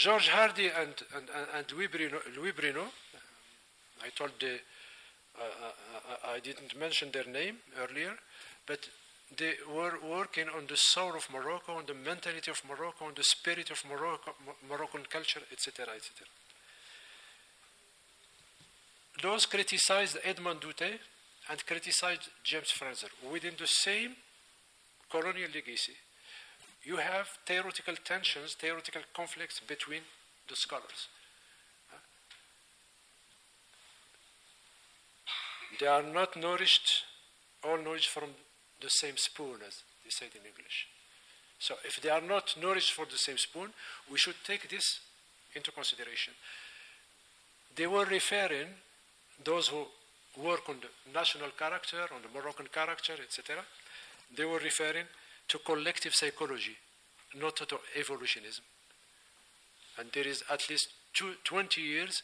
George 0.00 0.28
Hardy 0.28 0.68
and, 0.68 0.94
and, 1.14 1.28
and, 1.54 1.72
Louis, 1.72 1.88
Brunot, 1.88 2.22
Louis 2.34 2.52
Brunot, 2.52 2.90
I 4.02 4.08
told 4.16 4.30
the, 4.40 4.54
uh, 5.38 5.42
uh, 5.42 6.32
I 6.32 6.40
didn't 6.40 6.74
mention 6.78 7.10
their 7.12 7.26
name 7.26 7.56
earlier, 7.78 8.14
but 8.66 8.88
they 9.36 9.52
were 9.70 9.98
working 10.08 10.48
on 10.56 10.66
the 10.68 10.76
soul 10.78 11.14
of 11.14 11.28
Morocco, 11.30 11.76
on 11.76 11.84
the 11.84 11.92
mentality 11.92 12.50
of 12.50 12.62
Morocco, 12.66 13.04
on 13.04 13.12
the 13.14 13.22
spirit 13.22 13.70
of 13.70 13.84
Morocco, 13.90 14.32
Moroccan 14.66 15.02
culture, 15.10 15.42
etc., 15.52 15.92
etc. 15.94 16.26
Those 19.22 19.44
criticized 19.44 20.16
Edmond 20.24 20.62
Doutté 20.62 20.98
and 21.50 21.66
criticized 21.66 22.30
James 22.42 22.70
Frazer 22.70 23.08
within 23.30 23.52
the 23.58 23.66
same 23.66 24.16
colonial 25.10 25.50
legacy. 25.54 25.92
You 26.82 26.96
have 26.96 27.28
theoretical 27.46 27.94
tensions, 28.04 28.54
theoretical 28.54 29.02
conflicts 29.14 29.60
between 29.60 30.02
the 30.48 30.56
scholars. 30.56 31.08
They 35.78 35.86
are 35.86 36.02
not 36.02 36.36
nourished, 36.36 37.04
all 37.64 37.78
nourished 37.78 38.08
from 38.08 38.30
the 38.80 38.90
same 38.90 39.16
spoon, 39.16 39.56
as 39.66 39.82
they 40.04 40.10
said 40.10 40.28
in 40.34 40.46
English. 40.46 40.88
So 41.58 41.74
if 41.84 42.00
they 42.00 42.08
are 42.08 42.22
not 42.22 42.56
nourished 42.60 42.92
for 42.92 43.04
the 43.04 43.18
same 43.18 43.38
spoon, 43.38 43.68
we 44.10 44.18
should 44.18 44.36
take 44.46 44.68
this 44.68 45.00
into 45.54 45.70
consideration. 45.70 46.32
They 47.76 47.86
were 47.86 48.06
referring, 48.06 48.68
those 49.44 49.68
who 49.68 49.86
work 50.42 50.68
on 50.68 50.76
the 50.80 51.12
national 51.12 51.50
character, 51.50 52.02
on 52.14 52.22
the 52.22 52.28
Moroccan 52.28 52.68
character, 52.72 53.14
etc., 53.22 53.62
they 54.36 54.44
were 54.44 54.58
referring 54.58 55.06
to 55.50 55.58
collective 55.58 56.14
psychology, 56.14 56.76
not 57.34 57.56
to 57.56 57.78
evolutionism. 57.98 58.64
And 59.98 60.08
there 60.12 60.26
is 60.26 60.44
at 60.48 60.70
least 60.70 60.88
two, 61.12 61.32
20 61.42 61.80
years 61.80 62.22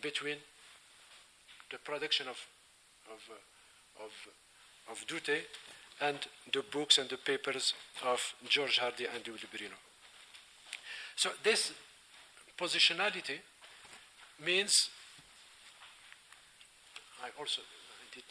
between 0.00 0.36
the 1.72 1.78
production 1.78 2.28
of, 2.28 2.38
of, 3.12 3.20
uh, 3.30 4.04
of, 4.04 4.12
of 4.92 5.06
Doutté 5.08 5.40
and 6.00 6.18
the 6.52 6.62
books 6.70 6.98
and 6.98 7.10
the 7.10 7.16
papers 7.16 7.74
of 8.06 8.20
George 8.48 8.78
Hardy 8.78 9.06
and 9.12 9.26
Louis 9.26 9.44
Brunot. 9.52 9.78
So 11.16 11.30
this 11.42 11.72
positionality 12.56 13.40
means 14.44 14.88
I 17.22 17.28
also 17.38 17.60
I 17.62 18.14
did 18.14 18.24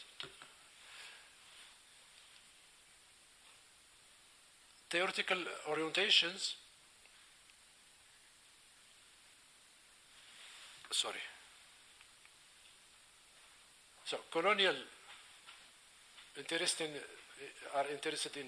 theoretical 4.90 5.38
orientations. 5.70 6.54
Sorry. 10.90 11.22
So 14.04 14.18
colonial 14.30 14.74
interest 16.36 16.80
in, 16.80 16.90
uh, 16.90 17.78
are 17.78 17.86
interested 17.92 18.36
in 18.36 18.46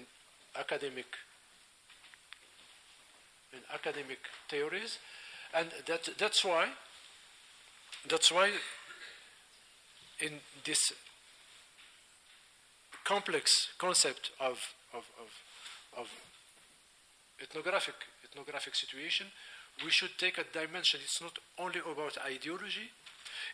academic 0.59 1.05
in 3.53 3.59
academic 3.73 4.19
theories. 4.49 4.97
And 5.53 5.69
that, 5.85 6.09
that's 6.17 6.43
why 6.43 6.67
that's 8.09 8.31
why 8.31 8.49
in 10.19 10.39
this 10.65 10.91
complex 13.03 13.69
concept 13.77 14.31
of, 14.39 14.59
of, 14.93 15.05
of, 15.21 15.29
of 15.97 16.07
ethnographic, 17.43 17.95
ethnographic 18.23 18.75
situation, 18.75 19.27
we 19.83 19.91
should 19.91 20.17
take 20.17 20.37
a 20.37 20.43
dimension. 20.43 20.99
It's 21.03 21.21
not 21.21 21.37
only 21.57 21.79
about 21.79 22.17
ideology, 22.25 22.89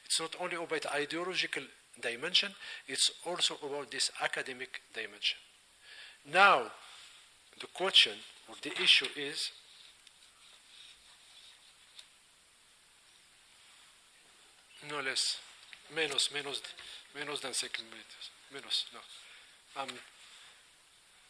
it's 0.06 0.20
not 0.20 0.36
only 0.40 0.56
about 0.56 0.86
ideological 0.94 1.64
dimension, 2.02 2.52
it's 2.88 3.12
also 3.26 3.56
about 3.64 3.92
this 3.92 4.12
academic 4.22 4.82
dimension. 4.94 5.38
Now, 6.32 6.72
the 7.60 7.68
question 7.68 8.14
or 8.48 8.56
the 8.62 8.72
issue 8.82 9.08
is 9.16 9.52
no 14.90 15.02
less, 15.02 15.38
menos, 15.94 16.30
menos, 16.32 16.62
menos 17.16 17.42
than 17.42 17.54
second 17.54 17.86
minutes, 17.90 18.30
menos, 18.54 18.86
no. 18.94 19.82
Um, 19.82 19.90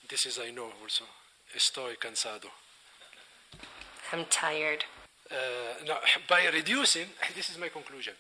this 0.07 0.25
is 0.25 0.39
I 0.39 0.51
know 0.51 0.71
also. 0.81 1.05
Estoy 1.55 1.97
cansado. 1.97 2.49
I'm 4.11 4.25
tired. 4.25 4.85
Uh, 5.31 5.85
now, 5.85 5.97
by 6.29 6.45
reducing, 6.47 7.07
this 7.35 7.49
is 7.49 7.57
my 7.57 7.69
conclusion 7.69 8.13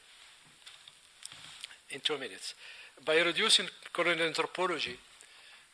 in 1.91 1.99
two 1.99 2.17
minutes. 2.17 2.53
By 3.05 3.21
reducing 3.21 3.67
colonial 3.93 4.27
anthropology 4.27 4.97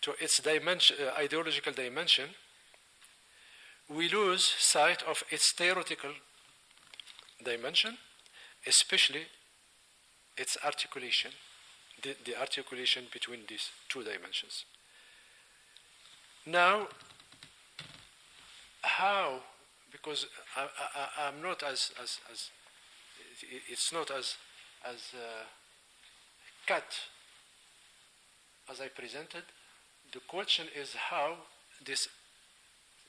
to 0.02 0.14
its 0.20 0.42
dimension, 0.42 0.98
uh, 1.00 1.20
ideological 1.20 1.74
dimension, 1.74 2.30
we 3.90 4.10
lose 4.10 4.44
sight 4.58 5.04
of 5.04 5.24
its 5.30 5.54
theoretical 5.54 6.12
dimension, 7.44 7.98
especially 8.66 9.24
its 10.38 10.58
articulation, 10.64 11.32
the, 12.02 12.16
the 12.26 12.40
articulation 12.40 13.06
between 13.12 13.42
these 13.48 13.70
two 13.90 14.04
dimensions. 14.04 14.66
Now, 16.46 16.88
how, 18.86 19.40
because 19.92 20.28
I, 20.56 21.28
I'm 21.28 21.42
not 21.42 21.64
as, 21.64 21.92
as, 22.02 22.20
as 22.32 22.50
it's 23.70 23.92
not 23.92 24.12
as, 24.12 24.36
as 24.88 25.12
uh, 25.14 25.44
cut 26.68 26.86
as 28.70 28.82
I 28.82 28.88
presented, 28.88 29.44
the 30.14 30.20
question 30.28 30.68
is 30.80 30.94
how 30.96 31.36
this 31.86 32.08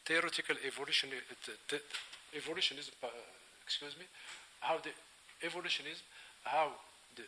theoretical 0.04 0.56
evolution, 0.66 1.10
uh, 1.12 1.76
evolutionism, 2.34 2.94
uh, 3.02 3.08
excuse 3.64 3.96
me, 3.98 4.06
how 4.60 4.78
the 4.78 4.90
evolutionism, 5.46 6.02
how 6.44 6.72
the 7.16 7.22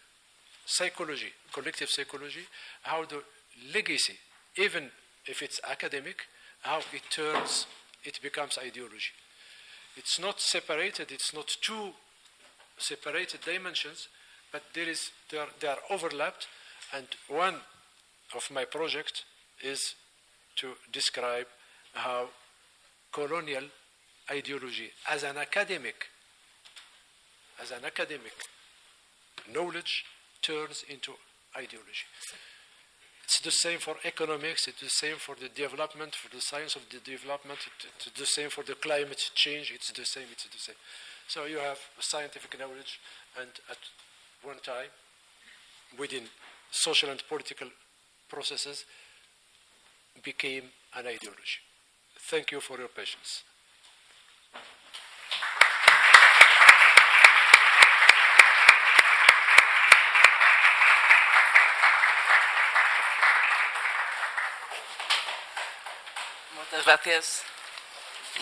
psychology, 0.66 1.32
collective 1.52 1.88
psychology, 1.88 2.46
how 2.82 3.04
the 3.04 3.22
legacy, 3.74 4.14
even 4.56 4.90
if 5.26 5.42
it's 5.42 5.60
academic, 5.68 6.26
how 6.62 6.78
it 6.78 7.02
turns, 7.10 7.66
it 8.04 8.20
becomes 8.22 8.58
ideology. 8.58 9.12
It's 9.96 10.20
not 10.20 10.40
separated, 10.40 11.10
it's 11.10 11.34
not 11.34 11.48
two 11.60 11.92
separated 12.78 13.40
dimensions, 13.40 14.08
but 14.52 14.62
there 14.74 14.88
is, 14.88 15.10
they 15.30 15.38
are, 15.38 15.48
they 15.60 15.68
are 15.68 15.78
overlapped, 15.90 16.46
and 16.94 17.06
one 17.28 17.56
of 18.34 18.50
my 18.50 18.64
project 18.64 19.24
is 19.62 19.94
to 20.56 20.74
describe 20.92 21.46
how 21.94 22.28
colonial 23.12 23.64
ideology 24.30 24.90
as 25.10 25.22
an 25.22 25.36
academic, 25.36 26.06
as 27.60 27.70
an 27.70 27.84
academic 27.84 28.34
knowledge 29.52 30.04
turns 30.42 30.84
into 30.88 31.12
ideology. 31.56 32.06
It's 33.28 33.40
the 33.40 33.50
same 33.50 33.78
for 33.78 33.96
economics, 34.06 34.68
it's 34.68 34.80
the 34.80 34.88
same 34.88 35.16
for 35.16 35.34
the 35.34 35.50
development, 35.50 36.14
for 36.14 36.34
the 36.34 36.40
science 36.40 36.76
of 36.76 36.88
the 36.88 36.96
development, 36.98 37.58
it's 37.94 38.18
the 38.18 38.24
same 38.24 38.48
for 38.48 38.64
the 38.64 38.72
climate 38.72 39.22
change, 39.34 39.70
it's 39.70 39.92
the 39.92 40.06
same, 40.06 40.24
it's 40.32 40.44
the 40.44 40.58
same. 40.58 40.74
So 41.26 41.44
you 41.44 41.58
have 41.58 41.78
scientific 42.00 42.58
knowledge, 42.58 42.98
and 43.38 43.50
at 43.68 43.76
one 44.42 44.58
time, 44.60 44.88
within 45.98 46.22
social 46.70 47.10
and 47.10 47.22
political 47.28 47.68
processes, 48.30 48.86
became 50.24 50.64
an 50.96 51.06
ideology. 51.08 51.60
Thank 52.30 52.50
you 52.52 52.60
for 52.60 52.78
your 52.78 52.88
patience. 52.88 53.42
Muchas 66.70 66.84
gracias. 66.84 67.42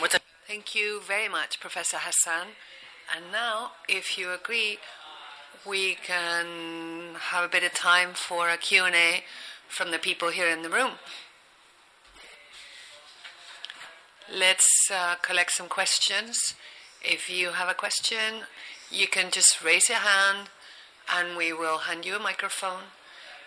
Muchas 0.01 0.21
Thank 0.49 0.77
you 0.77 1.01
very 1.01 1.29
much, 1.29 1.59
Professor 1.59 1.99
Hassan. 1.99 2.49
And 3.15 3.33
now, 3.33 3.73
if 3.89 4.17
you 4.17 4.33
agree, 4.33 4.79
we 5.65 5.97
can 5.97 7.17
have 7.19 7.45
a 7.45 7.49
bit 7.49 7.65
of 7.65 7.75
time 7.75 8.11
for 8.15 8.49
a 8.49 8.57
Q&A 8.57 9.25
from 9.69 9.91
the 9.91 9.99
people 9.99 10.31
here 10.31 10.49
in 10.49 10.63
the 10.63 10.69
room. 10.69 10.93
Let's 14.33 14.89
uh, 14.93 15.17
collect 15.23 15.51
some 15.51 15.69
questions. 15.69 16.55
If 17.03 17.29
you 17.29 17.51
have 17.51 17.69
a 17.69 17.75
question, 17.75 18.47
you 18.91 19.09
can 19.09 19.33
just 19.33 19.63
raise 19.65 19.89
your 19.89 19.99
hand 19.99 20.49
and 21.13 21.37
we 21.37 21.53
will 21.53 21.79
hand 21.79 22.05
you 22.05 22.17
a 22.17 22.21
microphone. 22.21 22.85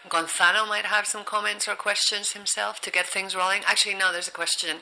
Gonzalo 0.10 0.66
might 0.66 0.86
have 0.86 1.06
some 1.06 1.24
comments 1.24 1.68
or 1.68 1.76
questions 1.76 2.32
himself 2.32 2.82
to 2.82 2.92
get 2.92 3.06
things 3.06 3.36
rolling. 3.36 3.62
Actually, 3.66 3.96
no, 3.96 4.12
there's 4.12 4.28
a 4.28 4.32
question 4.32 4.78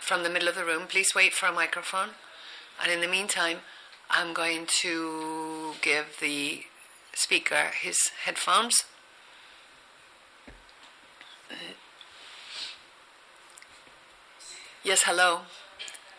from 0.00 0.22
the 0.22 0.30
middle 0.30 0.48
of 0.48 0.54
the 0.54 0.64
room. 0.64 0.86
Please 0.86 1.14
wait 1.14 1.32
for 1.32 1.46
a 1.46 1.52
microphone. 1.52 2.10
And 2.82 2.92
in 2.92 3.00
the 3.00 3.08
meantime, 3.08 3.58
I'm 4.10 4.32
going 4.32 4.66
to 4.82 5.72
give 5.82 6.18
the 6.20 6.64
speaker 7.14 7.70
his 7.80 7.96
headphones. 8.24 8.84
Yes, 14.82 15.02
hello. 15.04 15.40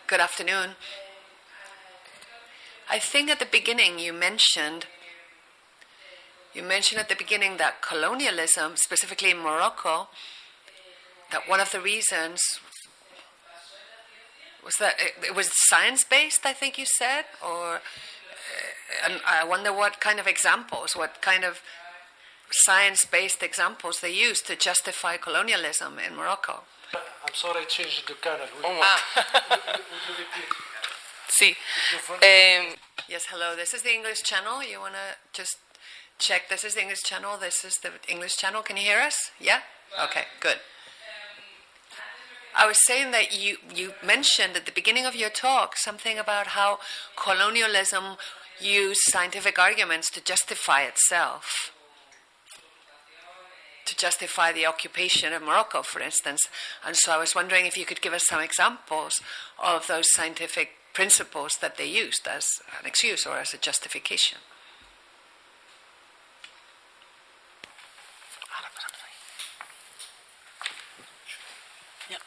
Good 0.07 0.19
afternoon. 0.19 0.71
I 2.89 2.99
think 2.99 3.29
at 3.29 3.39
the 3.39 3.45
beginning 3.45 3.99
you 3.99 4.13
mentioned 4.13 4.85
you 6.53 6.63
mentioned 6.63 6.99
at 6.99 7.09
the 7.09 7.15
beginning 7.15 7.57
that 7.57 7.81
colonialism, 7.81 8.75
specifically 8.75 9.31
in 9.31 9.37
Morocco, 9.37 10.09
that 11.31 11.47
one 11.47 11.59
of 11.59 11.71
the 11.71 11.79
reasons 11.79 12.41
was 14.63 14.75
that 14.79 14.95
it, 14.99 15.27
it 15.27 15.35
was 15.35 15.49
science 15.69 16.03
based. 16.03 16.45
I 16.45 16.53
think 16.53 16.77
you 16.77 16.85
said, 16.85 17.25
or 17.43 17.75
uh, 17.75 17.79
and 19.05 19.21
I 19.25 19.43
wonder 19.43 19.73
what 19.73 19.99
kind 19.99 20.19
of 20.19 20.27
examples, 20.27 20.95
what 20.95 21.21
kind 21.21 21.43
of 21.43 21.61
science 22.51 23.05
based 23.05 23.41
examples 23.41 24.01
they 24.01 24.11
used 24.11 24.45
to 24.47 24.55
justify 24.55 25.17
colonialism 25.17 25.97
in 25.99 26.15
Morocco. 26.15 26.63
I'm 26.93 27.33
sorry 27.33 27.61
I 27.61 27.65
changed 27.65 28.07
the 28.07 28.15
channel. 28.21 28.47
Sí. 31.31 31.55
Eh, 32.21 32.75
Yes, 33.07 33.25
hello. 33.29 33.55
This 33.55 33.73
is 33.73 33.81
the 33.81 33.93
English 33.93 34.21
channel. 34.23 34.63
You 34.63 34.79
want 34.79 34.93
to 34.93 35.17
just 35.33 35.57
check? 36.21 36.47
This 36.49 36.63
is 36.63 36.75
the 36.75 36.81
English 36.81 37.01
channel. 37.03 37.37
This 37.37 37.65
is 37.65 37.77
the 37.77 37.91
English 38.07 38.37
channel. 38.37 38.61
Can 38.61 38.77
you 38.77 38.83
hear 38.83 38.99
us? 38.99 39.31
Yeah? 39.39 39.61
Okay, 40.01 40.25
good. 40.39 40.57
I 42.55 42.67
was 42.67 42.77
saying 42.85 43.11
that 43.11 43.37
you, 43.37 43.57
you 43.73 43.93
mentioned 44.05 44.55
at 44.55 44.65
the 44.65 44.71
beginning 44.71 45.05
of 45.05 45.15
your 45.15 45.29
talk 45.29 45.75
something 45.77 46.19
about 46.19 46.47
how 46.47 46.79
colonialism 47.15 48.17
used 48.59 48.99
scientific 49.05 49.57
arguments 49.57 50.09
to 50.11 50.23
justify 50.23 50.83
itself. 50.83 51.71
To 53.85 53.95
justify 53.95 54.51
the 54.51 54.65
occupation 54.67 55.33
of 55.33 55.41
Morocco, 55.41 55.81
for 55.81 56.01
instance. 56.01 56.41
And 56.85 56.95
so 56.95 57.13
I 57.13 57.17
was 57.17 57.33
wondering 57.33 57.65
if 57.65 57.77
you 57.77 57.85
could 57.85 58.01
give 58.01 58.13
us 58.13 58.27
some 58.27 58.41
examples 58.41 59.13
of 59.61 59.87
those 59.87 60.11
scientific 60.13 60.69
principles 60.93 61.53
that 61.61 61.77
they 61.77 61.87
used 61.87 62.27
as 62.27 62.45
an 62.79 62.85
excuse 62.85 63.25
or 63.25 63.37
as 63.37 63.53
a 63.53 63.57
justification. 63.57 64.37
ya. 72.11 72.19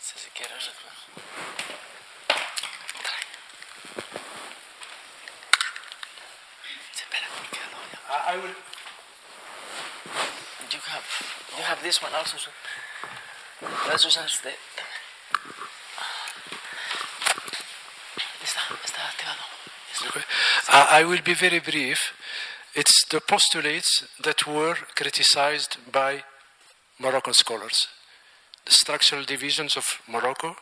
Sí, 0.00 0.14
si 0.16 0.30
quieres. 0.30 0.70
Trae. 3.04 3.24
Sí, 6.92 7.00
espera, 7.00 7.28
quédalo 7.52 7.78
ya. 7.92 7.98
I, 8.08 8.34
I 8.34 8.36
will. 8.38 8.56
You 10.72 10.80
have, 10.80 11.06
you 11.64 11.70
have 11.70 11.82
this 11.82 12.02
one 12.02 12.12
also. 12.14 12.36
So. 12.36 12.50
Okay. 20.06 20.20
I, 20.68 21.04
will 21.04 21.22
be 21.24 21.34
very 21.34 21.60
brief. 21.60 22.12
It's 22.74 23.06
the 23.08 23.20
postulates 23.20 24.04
that 24.22 24.46
were 24.46 24.76
criticized 24.94 25.78
by 25.90 26.24
Moroccan 26.98 27.32
scholars. 27.32 27.88
The 28.66 28.72
structural 28.72 29.24
divisions 29.24 29.76
of 29.76 29.84
Morocco 30.06 30.56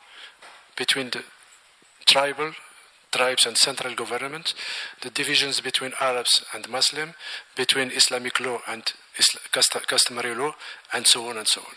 between 0.76 1.10
the 1.10 1.24
tribal 2.06 2.52
tribes 3.10 3.44
and 3.44 3.56
central 3.58 3.94
government, 3.94 4.54
the 5.02 5.10
divisions 5.10 5.60
between 5.60 5.92
Arabs 6.00 6.44
and 6.54 6.68
Muslim, 6.68 7.14
between 7.56 7.90
Islamic 7.90 8.40
law 8.40 8.60
and 8.66 8.92
customary 9.86 10.34
law, 10.34 10.54
and 10.92 11.06
so 11.06 11.28
on 11.28 11.36
and 11.38 11.46
so 11.46 11.60
on. 11.60 11.74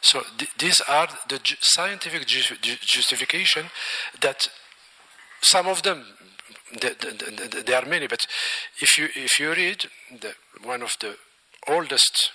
So 0.00 0.22
th- 0.38 0.50
these 0.58 0.80
are 0.82 1.08
the 1.28 1.38
ju- 1.38 1.56
scientific 1.60 2.26
ju- 2.26 2.56
ju- 2.60 2.78
justification 2.80 3.70
that 4.20 4.48
some 5.42 5.66
of 5.66 5.82
them 5.82 6.04
there, 6.80 7.76
are 7.78 7.86
many 7.86 8.06
but 8.06 8.26
if 8.80 8.98
you 8.98 9.08
if 9.14 9.38
you 9.38 9.52
read 9.52 9.84
one 10.64 10.82
of 10.82 10.92
the 11.00 11.16
oldest 11.68 12.32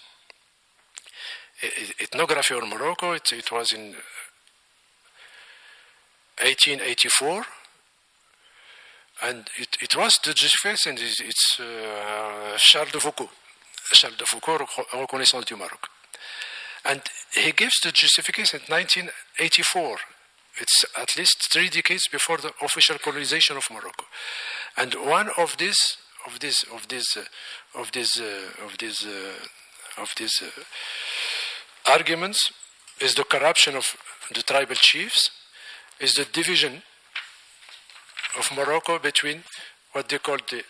ethnography 1.99 2.55
on 2.55 2.69
Morocco 2.69 3.11
it, 3.11 3.31
it 3.33 3.51
was 3.51 3.71
in 3.73 3.95
1884 6.41 7.45
and 9.23 9.49
it, 9.57 9.77
it 9.81 9.95
was 9.95 10.17
the 10.23 10.33
justification 10.33 10.97
it's, 10.97 11.19
it's 11.19 11.59
uh, 11.59 12.57
Charles 12.57 12.91
de 12.91 12.99
Foucauld 12.99 13.29
Charles 13.93 14.17
de 14.17 14.25
Foucauld 14.25 14.61
Reco- 14.61 14.99
Reconnaissance 14.99 15.45
du 15.45 15.55
Maroc 15.55 15.87
and 16.85 17.01
he 17.33 17.51
gives 17.51 17.79
the 17.83 17.91
justification 17.91 18.59
in 18.59 18.73
1984 18.73 19.97
it's 20.59 20.85
at 20.97 21.17
least 21.17 21.51
three 21.51 21.69
decades 21.69 22.07
before 22.11 22.37
the 22.37 22.51
official 22.61 22.97
colonization 22.97 23.55
of 23.55 23.63
Morocco. 23.71 24.05
And 24.77 24.93
one 24.95 25.29
of 25.37 25.57
these 25.57 25.79
of 26.27 26.39
this 26.39 26.63
of 26.63 26.87
this 26.87 27.17
uh, 27.17 27.79
of 27.79 27.91
these 27.91 28.19
uh, 28.19 28.65
of 28.65 28.77
these 28.77 29.05
uh, 29.05 30.01
of 30.01 30.13
these 30.17 30.41
uh, 30.43 31.91
arguments 31.91 32.51
is 32.99 33.15
the 33.15 33.23
corruption 33.23 33.75
of 33.75 33.85
the 34.33 34.41
tribal 34.41 34.75
chiefs, 34.75 35.31
is 35.99 36.13
the 36.13 36.25
division 36.25 36.83
of 38.37 38.51
Morocco 38.55 38.99
between 38.99 39.43
what 39.93 40.09
they 40.09 40.19
call 40.19 40.37
the 40.49 40.63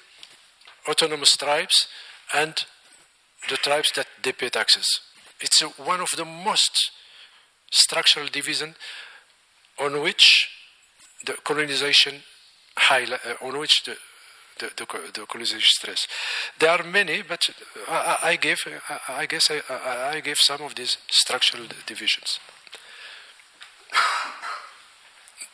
autonomous 0.88 1.36
tribes 1.36 1.88
and 2.34 2.65
the 3.50 3.58
tribes 3.58 3.92
that 3.96 4.08
they 4.24 4.32
pay 4.32 4.50
taxes. 4.50 4.88
It's 5.39 5.62
one 5.78 6.02
of 6.02 6.10
the 6.16 6.26
most 6.26 6.92
structural 7.72 8.28
division 8.28 8.76
on 9.80 10.02
which 10.02 10.50
the 11.26 11.34
colonization 11.44 12.22
highlight, 12.78 13.20
uh, 13.26 13.46
on 13.46 13.58
which 13.58 13.84
the, 13.86 13.96
the, 14.60 14.72
the, 14.78 14.86
the 15.14 15.26
colonization 15.26 15.62
stress. 15.62 16.08
There 16.60 16.70
are 16.70 16.84
many, 16.84 17.22
but 17.22 17.42
I, 17.88 18.18
I 18.24 18.36
gave, 18.36 18.58
I, 18.89 19.22
I 19.22 19.26
guess 19.26 19.50
I, 19.50 19.62
I, 19.70 20.16
I 20.16 20.20
gave 20.20 20.38
some 20.38 20.62
of 20.62 20.76
these 20.76 20.98
structural 21.10 21.64
divisions. 21.86 22.39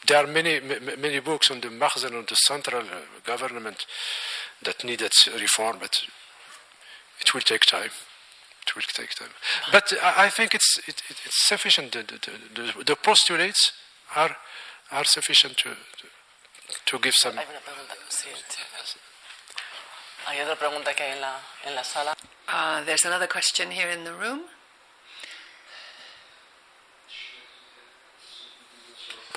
There 0.08 0.24
are 0.24 0.28
many, 0.28 0.62
many 0.62 1.20
books 1.20 1.52
on 1.52 1.60
the 1.60 1.68
Makhzen, 1.68 2.18
on 2.18 2.26
the 2.30 2.36
central 2.36 2.82
uh, 2.82 3.02
government 3.26 3.86
that 4.64 4.84
needed 4.84 5.12
reform, 5.40 5.78
but 5.82 6.02
it 7.22 7.34
will 7.34 7.42
take 7.42 7.66
time. 7.66 7.92
It 8.66 8.76
will 8.76 8.82
take 8.94 9.16
time. 9.16 9.30
But 9.72 9.94
I, 10.04 10.26
I 10.26 10.30
think 10.30 10.54
it's, 10.54 10.80
it, 10.88 11.02
it, 11.10 11.18
it's 11.26 11.48
sufficient. 11.48 11.92
The, 11.94 12.04
the, 12.04 12.32
the, 12.62 12.84
the 12.84 12.96
postulates 12.96 13.72
are, 14.16 14.36
are 14.92 15.06
sufficient 15.06 15.58
to, 15.58 15.70
to, 15.70 16.08
to 16.86 17.00
give 17.00 17.14
some. 17.16 17.38
Hay 17.38 17.46
una 17.50 17.60
pregunta. 17.60 17.96
Sí, 18.10 18.30
sí. 18.84 18.98
Otra 20.44 20.56
pregunta 20.58 20.94
que 20.94 21.04
hay 21.04 21.12
en 21.14 21.22
la, 21.22 21.40
en 21.66 21.76
la 21.76 21.84
sala. 21.84 22.14
Uh, 22.48 22.84
there's 22.84 23.06
another 23.06 23.28
question 23.28 23.72
here 23.72 23.90
in 23.90 24.04
the 24.04 24.14
room. 24.14 24.42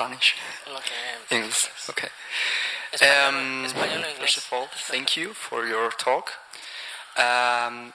Spanish. 0.01 0.35
Lo 0.66 0.81
English. 1.31 1.68
Okay. 1.91 2.09
Um, 3.03 3.64
español 3.66 4.03
o 4.03 4.09
inglés. 4.09 4.18
first 4.18 4.39
of 4.39 4.53
all, 4.53 4.68
thank 4.89 5.16
you 5.16 5.35
for 5.35 5.66
your 5.66 5.91
talk. 5.91 6.33
Um, 7.21 7.93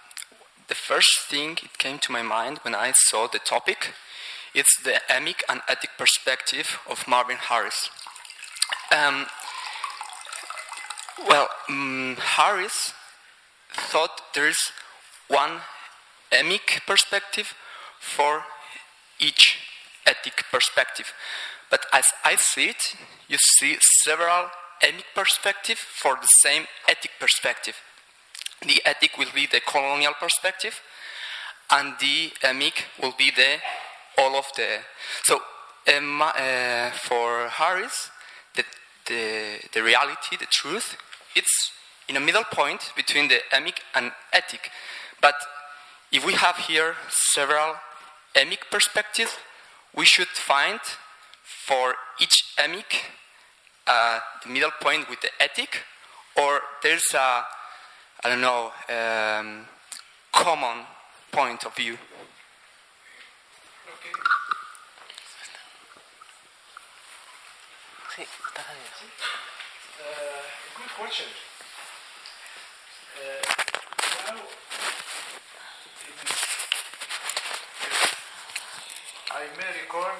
the 0.67 0.76
first 0.76 1.21
thing 1.28 1.57
it 1.63 1.80
came 1.80 1.97
to 1.99 2.11
my 2.11 2.21
mind 2.21 2.59
when 2.59 2.76
I 2.76 2.93
saw 2.95 3.28
the 3.28 3.39
topic, 3.39 3.93
it's 4.53 4.80
the 4.84 5.01
emic 5.09 5.41
and 5.49 5.61
ethic 5.67 5.91
perspective 5.97 6.80
of 6.88 7.07
Marvin 7.07 7.38
Harris. 7.38 7.89
Um, 8.91 9.26
well, 11.28 11.49
mm, 11.67 12.17
Harris 12.17 12.93
thought 13.73 14.21
there's 14.36 14.71
one 15.28 15.61
emic 16.32 16.86
perspective 16.86 17.55
for 17.99 18.43
each 19.19 19.57
ethic 20.05 20.43
perspective. 20.51 21.13
But 21.71 21.88
as 21.91 22.05
I 22.23 22.36
see 22.36 22.69
it, 22.69 22.95
you 23.28 23.38
see 23.39 23.78
several 24.03 24.49
emic 24.84 25.05
perspectives 25.15 25.82
for 25.82 26.15
the 26.15 26.28
same 26.43 26.65
ethic 26.88 27.11
perspective. 27.19 27.76
The 28.62 28.82
ethic 28.86 29.18
will 29.18 29.32
be 29.34 29.47
the 29.47 29.62
colonial 29.62 30.14
perspective, 30.20 30.82
and 31.72 31.93
the 31.99 32.32
emic 32.43 32.86
will 33.01 33.14
be 33.18 33.32
the 33.32 33.60
all 34.18 34.36
of 34.36 34.45
the. 34.56 34.80
So, 35.24 35.39
um, 35.95 36.22
uh, 36.22 36.91
for 36.91 37.47
Harris, 37.49 38.10
the, 38.56 38.64
the 39.08 39.60
the 39.74 39.84
reality, 39.84 40.38
the 40.38 40.47
truth, 40.49 40.97
it's 41.36 41.72
in 42.08 42.18
a 42.18 42.20
middle 42.20 42.43
point 42.43 42.91
between 42.95 43.28
the 43.28 43.39
emic 43.51 43.80
and 43.93 44.12
ethic. 44.32 44.72
But 45.22 45.36
if 46.12 46.26
we 46.26 46.34
have 46.34 46.58
here 46.58 46.95
several 47.10 47.76
emic 48.36 48.70
perspectives, 48.72 49.32
we 49.95 50.06
should 50.06 50.28
find 50.28 50.80
for 51.43 51.95
each 52.20 52.53
emic 52.58 53.12
uh, 53.88 54.20
the 54.43 54.49
middle 54.49 54.72
point 54.82 55.10
with 55.10 55.22
the 55.22 55.30
ethic, 55.39 55.84
or 56.36 56.62
there's 56.84 57.14
a, 57.14 57.43
I 58.26 58.30
don't 58.30 58.41
know, 58.41 58.71
um, 58.89 59.67
common 60.34 60.84
point 61.32 61.63
of 61.63 61.76
view? 61.76 61.95
Sí, 68.15 68.23
estás 68.23 68.65
ahí. 68.65 68.82
Uh, 69.99 70.41
good 70.76 70.91
question. 70.97 71.28
Uh, 73.13 73.45
now, 74.26 74.41
I 79.36 79.45
may 79.55 79.71
recall, 79.84 80.17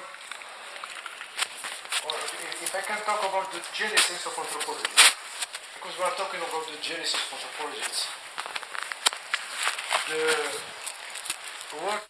or 2.06 2.14
if 2.22 2.62
if 2.62 2.72
I 2.72 2.82
can 2.82 2.98
talk 3.04 3.18
about 3.24 3.50
the 3.50 3.60
genesis 3.74 4.26
of 4.26 4.38
anthropology, 4.38 4.94
because 5.86 5.98
we 6.00 6.04
are 6.04 6.16
talking 6.16 6.40
about 6.40 6.66
the 6.66 6.82
genesis 6.82 7.14
of 7.14 7.38
anthropology. 7.38 7.78
it's- 7.78 8.08
The 11.70 11.76
word 11.84 12.00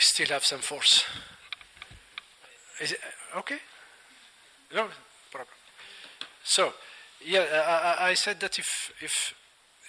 I 0.00 0.02
still 0.02 0.28
have 0.28 0.46
some 0.46 0.60
force. 0.60 1.04
Is 2.80 2.92
it 2.92 3.00
okay? 3.36 3.58
No 4.74 4.88
problem. 5.30 5.54
So, 6.42 6.72
yeah, 7.26 7.44
I, 7.52 8.04
I- 8.06 8.08
I 8.10 8.14
said 8.14 8.40
that 8.40 8.58
if, 8.58 8.92
if, 9.02 9.34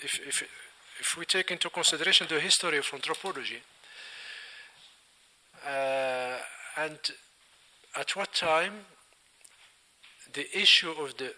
if, 0.04 0.20
if, 0.28 0.44
if 1.00 1.18
we 1.18 1.26
take 1.26 1.50
into 1.52 1.70
consideration 1.70 2.28
the 2.30 2.42
history 2.42 2.78
of 2.78 2.90
anthropology, 2.94 3.62
uh, 5.66 6.38
and 6.76 7.00
at 7.96 8.14
what 8.18 8.34
time 8.34 8.74
the 10.34 10.46
issue 10.60 10.92
of 10.92 11.16
the 11.16 11.34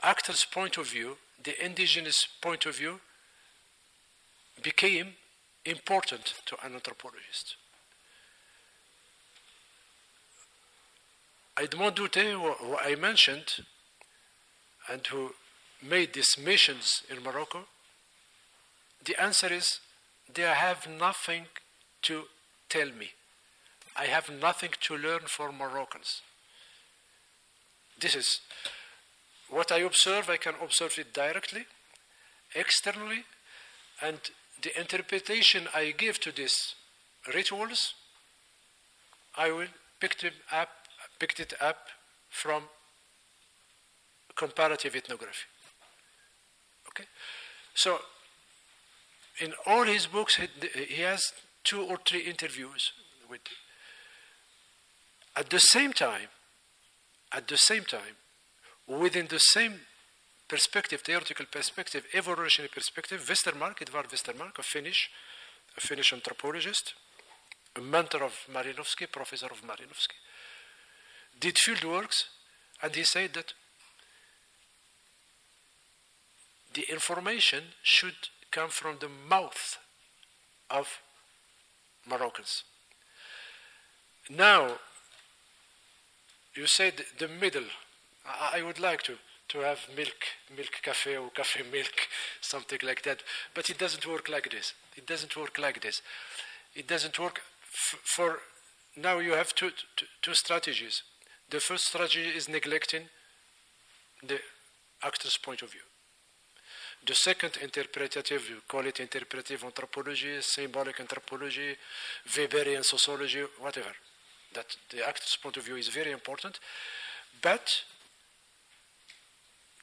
actor's 0.00 0.44
point 0.44 0.78
of 0.78 0.88
view, 0.88 1.16
the 1.42 1.64
indigenous 1.64 2.24
point 2.40 2.66
of 2.66 2.76
view, 2.76 3.00
became 4.62 5.14
important 5.66 6.34
to 6.46 6.56
an 6.64 6.74
anthropologist. 6.74 7.56
Edmond 11.58 11.98
who, 11.98 12.06
who 12.06 12.76
I 12.76 12.94
mentioned, 12.94 13.64
and 14.88 15.06
who 15.06 15.34
made 15.82 16.12
these 16.12 16.36
missions 16.38 17.02
in 17.10 17.22
Morocco, 17.22 17.64
the 19.04 19.20
answer 19.20 19.52
is 19.52 19.80
they 20.32 20.42
have 20.42 20.86
nothing 20.88 21.46
to 22.02 22.24
tell 22.68 22.86
me. 22.86 23.10
I 23.96 24.06
have 24.06 24.28
nothing 24.30 24.70
to 24.82 24.96
learn 24.96 25.22
from 25.26 25.58
Moroccans. 25.58 26.20
This 27.98 28.14
is 28.14 28.40
what 29.48 29.72
I 29.72 29.78
observe, 29.78 30.28
I 30.28 30.36
can 30.36 30.54
observe 30.62 30.98
it 30.98 31.14
directly, 31.14 31.64
externally, 32.54 33.24
and 34.02 34.18
the 34.62 34.78
interpretation 34.78 35.68
I 35.74 35.92
give 35.96 36.20
to 36.20 36.32
these 36.32 36.74
rituals, 37.34 37.94
I 39.36 39.50
will 39.50 39.68
pick 40.00 40.18
them 40.18 40.32
up, 40.52 40.68
picked 41.18 41.40
it 41.40 41.54
up 41.60 41.88
from 42.30 42.64
comparative 44.34 44.94
ethnography. 44.94 45.46
Okay, 46.88 47.04
so 47.74 47.98
in 49.40 49.52
all 49.66 49.84
his 49.84 50.06
books, 50.06 50.36
he 50.36 51.02
has 51.02 51.32
two 51.64 51.82
or 51.82 51.98
three 52.06 52.20
interviews 52.20 52.92
with. 53.28 53.40
At 55.34 55.50
the 55.50 55.60
same 55.60 55.92
time, 55.92 56.28
at 57.30 57.46
the 57.48 57.58
same 57.58 57.84
time, 57.84 58.16
within 58.86 59.26
the 59.26 59.38
same 59.38 59.80
perspective, 60.48 61.00
theoretical 61.00 61.46
perspective, 61.46 62.04
evolutionary 62.14 62.70
perspective, 62.72 63.24
Westermarck, 63.28 63.82
Edvard 63.82 64.08
Westermarck, 64.08 64.58
a 64.58 64.62
Finnish, 64.62 65.10
a 65.76 65.80
Finnish 65.80 66.12
anthropologist, 66.12 66.94
a 67.76 67.80
mentor 67.80 68.24
of 68.24 68.32
Malinowski, 68.52 69.10
professor 69.10 69.46
of 69.46 69.62
Malinowski, 69.62 70.16
did 71.38 71.58
field 71.58 71.84
works, 71.84 72.26
and 72.82 72.94
he 72.94 73.04
said 73.04 73.34
that 73.34 73.52
the 76.74 76.84
information 76.90 77.64
should 77.82 78.14
come 78.50 78.68
from 78.68 78.96
the 79.00 79.08
mouth 79.08 79.78
of 80.70 81.00
Moroccans. 82.08 82.64
Now, 84.28 84.78
you 86.54 86.66
said 86.66 87.04
the 87.18 87.28
middle. 87.28 87.64
I 88.24 88.58
I 88.58 88.62
would 88.62 88.80
like 88.80 89.02
to, 89.04 89.18
to 89.48 89.58
have 89.60 89.80
milk, 89.96 90.20
milk 90.56 90.72
cafe 90.82 91.16
or 91.16 91.30
cafe 91.30 91.62
milk, 91.70 91.94
something 92.40 92.78
like 92.82 93.02
that. 93.02 93.22
But 93.54 93.70
it 93.70 93.78
doesn't 93.78 94.06
work 94.06 94.28
like 94.28 94.50
this. 94.50 94.74
It 94.96 95.06
doesn't 95.06 95.36
work 95.36 95.58
like 95.58 95.80
this. 95.80 96.02
It 96.74 96.86
doesn't 96.86 97.18
work 97.18 97.40
for 98.04 98.38
now. 98.96 99.18
You 99.18 99.32
have 99.32 99.54
two, 99.54 99.70
two, 99.96 100.06
two 100.22 100.34
strategies. 100.34 101.02
The 101.50 101.60
first 101.60 101.86
strategy 101.86 102.28
is 102.28 102.48
neglecting 102.48 103.08
the 104.26 104.38
actor's 105.02 105.36
point 105.36 105.62
of 105.62 105.70
view. 105.70 105.82
The 107.06 107.14
second 107.14 107.58
interpretative, 107.62 108.48
you 108.48 108.56
call 108.66 108.84
it 108.86 108.98
interpretive 108.98 109.62
anthropology, 109.62 110.40
symbolic 110.40 110.98
anthropology, 110.98 111.76
Weberian 112.34 112.84
sociology, 112.84 113.44
whatever. 113.60 113.92
That 114.54 114.76
the 114.90 115.06
actor's 115.06 115.38
point 115.40 115.56
of 115.56 115.64
view 115.64 115.76
is 115.76 115.88
very 115.88 116.10
important. 116.10 116.58
But 117.40 117.68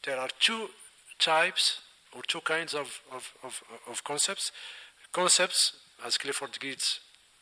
there 0.04 0.20
are 0.20 0.30
two 0.40 0.70
types 1.20 1.82
or 2.16 2.22
two 2.28 2.42
kinds 2.42 2.74
of, 2.74 3.02
of, 3.12 3.34
of, 3.44 3.64
of 3.90 4.04
concepts. 4.04 4.52
Concepts, 5.12 5.74
as 6.06 6.18
Clifford 6.18 6.54
Geertz 6.60 7.00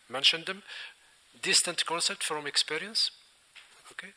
mentioned 0.10 0.46
them, 0.46 0.64
distant 1.42 1.86
concept 1.86 2.24
from 2.24 2.46
experience, 2.46 3.12
okay, 3.92 4.14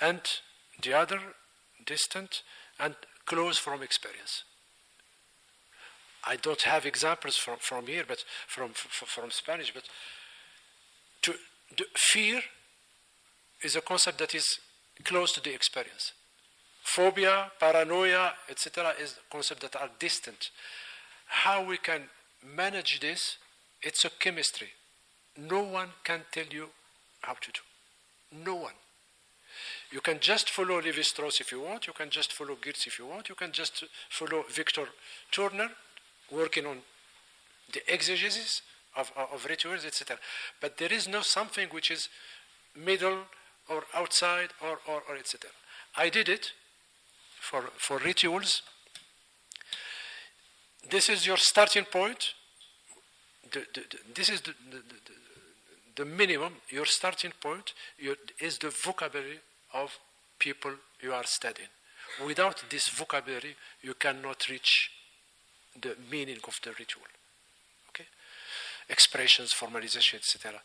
and 0.00 0.20
the 0.82 0.92
other 0.92 1.20
distant 1.86 2.42
and 2.78 2.94
close 3.26 3.58
from 3.58 3.82
experience. 3.82 4.44
I 6.26 6.36
don't 6.36 6.62
have 6.62 6.86
examples 6.86 7.36
from, 7.36 7.58
from 7.58 7.86
here, 7.86 8.04
but 8.06 8.24
from, 8.46 8.70
from 8.72 9.30
Spanish, 9.30 9.72
but 9.72 9.84
to, 11.22 11.34
the 11.76 11.84
fear 11.94 12.40
is 13.62 13.76
a 13.76 13.80
concept 13.80 14.18
that 14.18 14.34
is 14.34 14.58
close 15.04 15.32
to 15.32 15.42
the 15.42 15.54
experience. 15.54 16.12
Phobia, 16.84 17.50
paranoia, 17.58 18.34
etc., 18.48 18.92
is 19.00 19.16
concepts 19.32 19.62
that 19.62 19.74
are 19.76 19.88
distant. 19.98 20.50
How 21.26 21.64
we 21.64 21.78
can 21.78 22.02
manage 22.44 23.00
this, 23.00 23.38
it's 23.82 24.04
a 24.04 24.10
chemistry. 24.10 24.68
No 25.36 25.62
one 25.62 25.88
can 26.04 26.20
tell 26.30 26.44
you 26.50 26.68
how 27.22 27.32
to 27.40 27.50
do. 27.50 28.44
No 28.44 28.54
one. 28.54 28.74
You 29.90 30.02
can 30.02 30.20
just 30.20 30.50
follow 30.50 30.80
Levi 30.80 31.00
Strauss 31.00 31.40
if 31.40 31.50
you 31.52 31.62
want. 31.62 31.86
You 31.86 31.94
can 31.94 32.10
just 32.10 32.32
follow 32.32 32.54
Geertz 32.54 32.86
if 32.86 32.98
you 32.98 33.06
want. 33.06 33.30
You 33.30 33.34
can 33.34 33.50
just 33.50 33.84
follow 34.10 34.44
Victor 34.50 34.86
Turner, 35.32 35.70
working 36.30 36.66
on 36.66 36.82
the 37.72 37.80
exegesis 37.92 38.60
of, 38.94 39.10
of, 39.16 39.46
rituals, 39.48 39.86
etc. 39.86 40.18
But 40.60 40.76
there 40.76 40.92
is 40.92 41.08
no 41.08 41.22
something 41.22 41.68
which 41.68 41.90
is 41.90 42.10
middle 42.76 43.20
or 43.70 43.84
outside 43.94 44.50
or, 44.62 44.78
or, 44.86 45.02
or 45.08 45.16
etc. 45.16 45.50
I 45.96 46.10
did 46.10 46.28
it 46.28 46.52
for, 47.50 47.62
for 47.76 47.98
rituals. 47.98 48.62
This 50.90 51.08
is 51.08 51.26
your 51.26 51.36
starting 51.36 51.84
point. 51.84 52.34
The, 53.52 53.60
the, 53.74 53.80
the, 53.90 53.98
this 54.14 54.30
is 54.30 54.40
the, 54.40 54.54
the, 55.96 56.04
minimum, 56.04 56.54
your 56.70 56.86
starting 56.86 57.32
point 57.40 57.72
your, 57.98 58.16
is 58.40 58.58
the 58.58 58.70
vocabulary 58.70 59.40
of 59.72 59.98
people 60.38 60.72
you 61.00 61.12
are 61.12 61.24
studying. 61.24 61.68
Without 62.26 62.64
this 62.70 62.88
vocabulary, 62.88 63.56
you 63.82 63.94
cannot 63.94 64.48
reach 64.48 64.90
the 65.80 65.96
meaning 66.10 66.38
of 66.46 66.58
the 66.62 66.70
ritual. 66.78 67.06
Okay? 67.90 68.06
expressions, 68.88 69.52
formalization, 69.52 70.16
etc. 70.16 70.60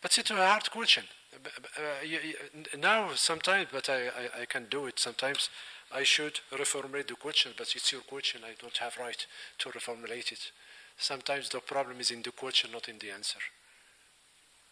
But 0.00 0.18
it's 0.18 0.30
a 0.30 0.34
hard 0.34 0.70
question. 0.70 1.04
Uh, 1.34 2.76
now, 2.78 3.10
sometimes, 3.14 3.68
but 3.72 3.88
I, 3.88 4.06
I, 4.06 4.42
I, 4.42 4.44
can 4.44 4.66
do 4.70 4.86
it 4.86 4.98
sometimes. 4.98 5.48
I 5.92 6.02
should 6.02 6.40
reformulate 6.52 7.08
the 7.08 7.14
question, 7.14 7.52
but 7.56 7.74
it's 7.74 7.92
your 7.92 8.02
question. 8.02 8.42
I 8.44 8.54
don't 8.60 8.76
have 8.78 8.96
right 8.98 9.26
to 9.58 9.68
reformulate 9.70 10.32
it. 10.32 10.50
Sometimes 10.98 11.48
the 11.48 11.60
problem 11.60 12.00
is 12.00 12.10
in 12.10 12.22
the 12.22 12.32
question, 12.32 12.72
not 12.72 12.88
in 12.88 12.98
the 12.98 13.10
answer. 13.10 13.40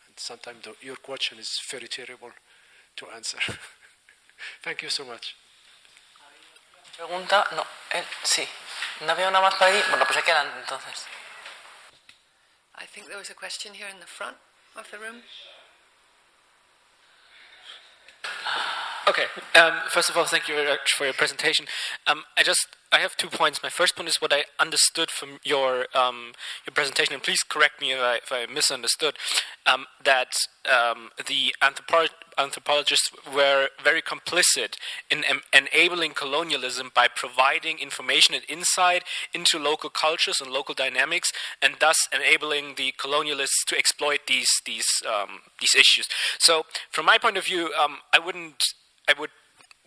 And 0.07 0.19
sometimes 0.19 0.65
the, 0.65 0.75
your 0.81 0.97
question 0.97 1.39
is 1.39 1.61
very 1.69 1.89
terrible 1.89 2.31
to 2.97 3.07
answer. 3.15 3.39
Thank 4.63 4.83
you 4.83 4.89
so 4.89 5.05
much. 5.05 5.37
Pregunta, 6.97 7.49
no, 7.53 7.65
él, 7.91 8.05
sí. 8.23 8.47
No 9.07 9.17
veo 9.17 9.31
nada 9.31 9.43
más 9.43 9.55
para 9.55 9.73
ahí. 9.73 9.83
Bueno, 9.89 10.05
pues 10.05 10.17
se 10.17 10.23
quedan 10.23 10.47
entonces. 10.59 11.07
I 12.79 12.87
think 12.87 13.07
there 13.07 13.17
was 13.17 13.31
a 13.31 13.35
question 13.35 13.75
here 13.75 13.89
in 13.89 13.99
the 14.01 14.07
front 14.07 14.37
of 14.77 14.91
the 14.91 14.99
room. 14.99 15.23
Ah. 18.45 18.72
Okay. 19.09 19.25
Um, 19.57 19.81
first 19.89 20.11
of 20.11 20.17
all, 20.17 20.25
thank 20.25 20.49
you 20.49 20.55
very 20.55 20.69
much 20.69 20.93
for 20.93 21.05
your 21.05 21.13
presentation. 21.13 21.67
Um, 22.07 22.23
I 22.39 22.45
just 22.45 22.69
I 22.93 22.99
have 22.99 23.17
two 23.17 23.29
points. 23.29 23.61
My 23.61 23.69
first 23.69 23.97
point 23.97 24.09
is 24.09 24.21
what 24.21 24.33
I 24.33 24.45
understood 24.61 25.11
from 25.11 25.41
your 25.45 25.87
um, 25.93 26.35
your 26.65 26.73
presentation, 26.73 27.15
and 27.15 27.23
please 27.23 27.43
correct 27.43 27.81
me 27.81 27.93
if 27.93 27.99
I, 27.99 28.17
if 28.17 28.31
I 28.31 28.47
misunderstood. 28.53 29.15
Um, 29.67 29.87
that 30.05 30.35
um, 30.71 31.11
the 31.27 31.53
anthropo- 31.61 32.11
anthropologists 32.39 33.11
were 33.35 33.69
very 33.83 34.03
complicit 34.03 34.75
in 35.11 35.25
enabling 35.53 36.13
colonialism 36.13 36.93
by 36.95 37.09
providing 37.09 37.79
information 37.79 38.35
and 38.35 38.45
insight 38.49 39.03
into 39.35 39.59
local 39.59 39.91
cultures 39.91 40.41
and 40.41 40.53
local 40.53 40.75
dynamics, 40.75 41.33
and 41.61 41.75
thus 41.81 41.97
enabling 42.13 42.75
the 42.77 42.93
colonialists 42.99 43.65
to 43.67 43.77
exploit 43.77 44.21
these 44.29 44.51
these 44.65 44.87
um, 45.09 45.41
these 45.61 45.75
issues. 45.75 46.07
So, 46.39 46.67
from 46.91 47.07
my 47.07 47.19
point 47.19 47.37
of 47.37 47.47
view, 47.47 47.73
I 48.13 48.21
wouldn't 48.21 48.63
I 49.09 49.15
would 49.19 49.31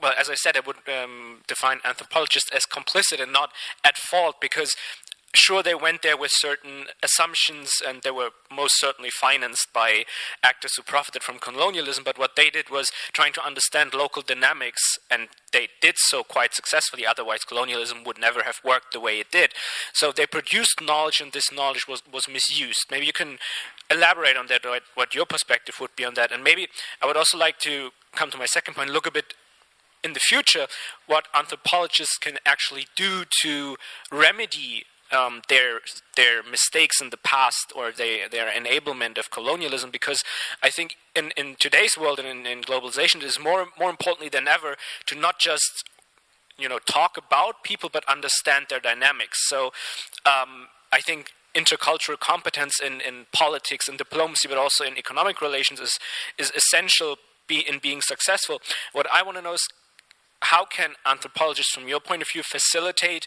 well, 0.02 0.14
as 0.20 0.30
I 0.30 0.36
said, 0.36 0.58
I 0.58 0.60
would 0.60 0.76
um, 0.90 1.42
define 1.48 1.80
anthropologists 1.86 2.52
as 2.54 2.64
complicit 2.66 3.22
and 3.22 3.32
not 3.32 3.52
at 3.84 3.98
fault 3.98 4.42
because 4.42 4.76
sure 5.36 5.62
they 5.62 5.76
went 5.76 6.02
there 6.02 6.18
with 6.18 6.32
certain 6.34 6.86
assumptions 7.04 7.70
and 7.86 8.02
they 8.02 8.12
were 8.12 8.30
most 8.52 8.80
certainly 8.80 9.10
financed 9.10 9.68
by 9.74 10.06
actors 10.44 10.76
who 10.76 10.84
profited 10.84 11.24
from 11.24 11.40
colonialism 11.40 12.04
but 12.04 12.18
what 12.18 12.36
they 12.36 12.50
did 12.50 12.70
was 12.70 12.90
trying 13.14 13.34
to 13.34 13.46
understand 13.46 13.94
local 13.94 14.22
dynamics 14.22 14.82
and 15.12 15.28
they 15.52 15.68
did 15.82 15.96
so 15.98 16.24
quite 16.24 16.54
successfully 16.54 17.06
otherwise 17.06 17.44
colonialism 17.44 18.04
would 18.06 18.20
never 18.20 18.44
have 18.44 18.60
worked 18.64 18.94
the 18.94 19.00
way 19.00 19.20
it 19.20 19.32
did. 19.32 19.52
So 19.94 20.12
they 20.12 20.26
produced 20.26 20.82
knowledge 20.82 21.20
and 21.22 21.32
this 21.32 21.52
knowledge 21.52 21.88
was, 21.88 22.02
was 22.12 22.28
misused. 22.28 22.86
Maybe 22.90 23.06
you 23.06 23.14
can 23.14 23.38
elaborate 23.90 24.38
on 24.38 24.48
that 24.48 24.62
what 24.96 25.14
your 25.14 25.26
perspective 25.26 25.76
would 25.80 25.96
be 25.96 26.06
on 26.06 26.14
that. 26.16 26.32
And 26.32 26.44
maybe 26.44 26.68
i 27.02 27.06
would 27.06 27.18
also 27.18 27.38
like 27.38 27.60
to 27.60 27.92
come 28.14 28.32
to 28.32 28.38
my 28.38 28.46
second 28.46 28.74
point 28.76 28.90
look 28.90 29.06
a 29.06 29.12
bit 29.12 29.34
in 30.04 30.14
the 30.14 30.20
future 30.20 30.68
what 31.08 31.28
anthropologists 31.34 32.18
can 32.18 32.38
actually 32.46 32.86
do 32.96 33.26
to 33.42 33.76
remedy 34.12 34.86
um, 35.12 35.42
their 35.50 35.82
their 36.16 36.44
mistakes 36.44 37.02
in 37.02 37.10
the 37.10 37.18
past 37.18 37.72
or 37.76 37.92
they, 37.92 38.22
their 38.30 38.50
enablement 38.50 39.18
of 39.18 39.30
colonialism. 39.32 39.92
Because 39.92 40.24
I 40.64 40.70
think 40.70 40.96
in, 41.16 41.32
in 41.38 41.56
today's 41.60 41.98
world 41.98 42.20
and 42.20 42.28
in, 42.28 42.46
in 42.46 42.62
globalization 42.62 43.18
it 43.18 43.24
is 43.24 43.40
more 43.40 43.68
more 43.80 43.90
importantly 43.90 44.30
than 44.30 44.48
ever 44.48 44.76
to 45.08 45.16
not 45.16 45.40
just 45.40 45.84
you 46.58 46.70
know 46.70 46.80
talk 46.80 47.18
about 47.18 47.64
people 47.64 47.90
but 47.92 48.04
understand 48.08 48.68
their 48.70 48.80
dynamics. 48.80 49.48
So 49.48 49.72
um, 50.26 50.68
I 50.92 51.02
think 51.02 51.32
intercultural 51.56 52.20
competence 52.20 52.80
in, 52.80 53.02
in 53.02 53.26
politics 53.32 53.88
and 53.88 53.98
diplomacy 53.98 54.48
but 54.48 54.58
also 54.58 54.84
in 54.84 54.98
economic 54.98 55.42
relations 55.42 55.80
is 55.80 55.98
is 56.38 56.52
essential 56.52 57.18
be 57.48 57.60
in 57.68 57.80
being 57.80 58.02
successful. 58.02 58.62
What 58.92 59.08
I 59.12 59.22
want 59.22 59.38
to 59.38 59.44
know 59.44 59.54
is 59.54 59.68
how 60.42 60.66
can 60.66 60.92
anthropologists, 61.06 61.74
from 61.74 61.88
your 61.88 62.00
point 62.00 62.22
of 62.22 62.28
view, 62.32 62.44
facilitate 62.44 63.26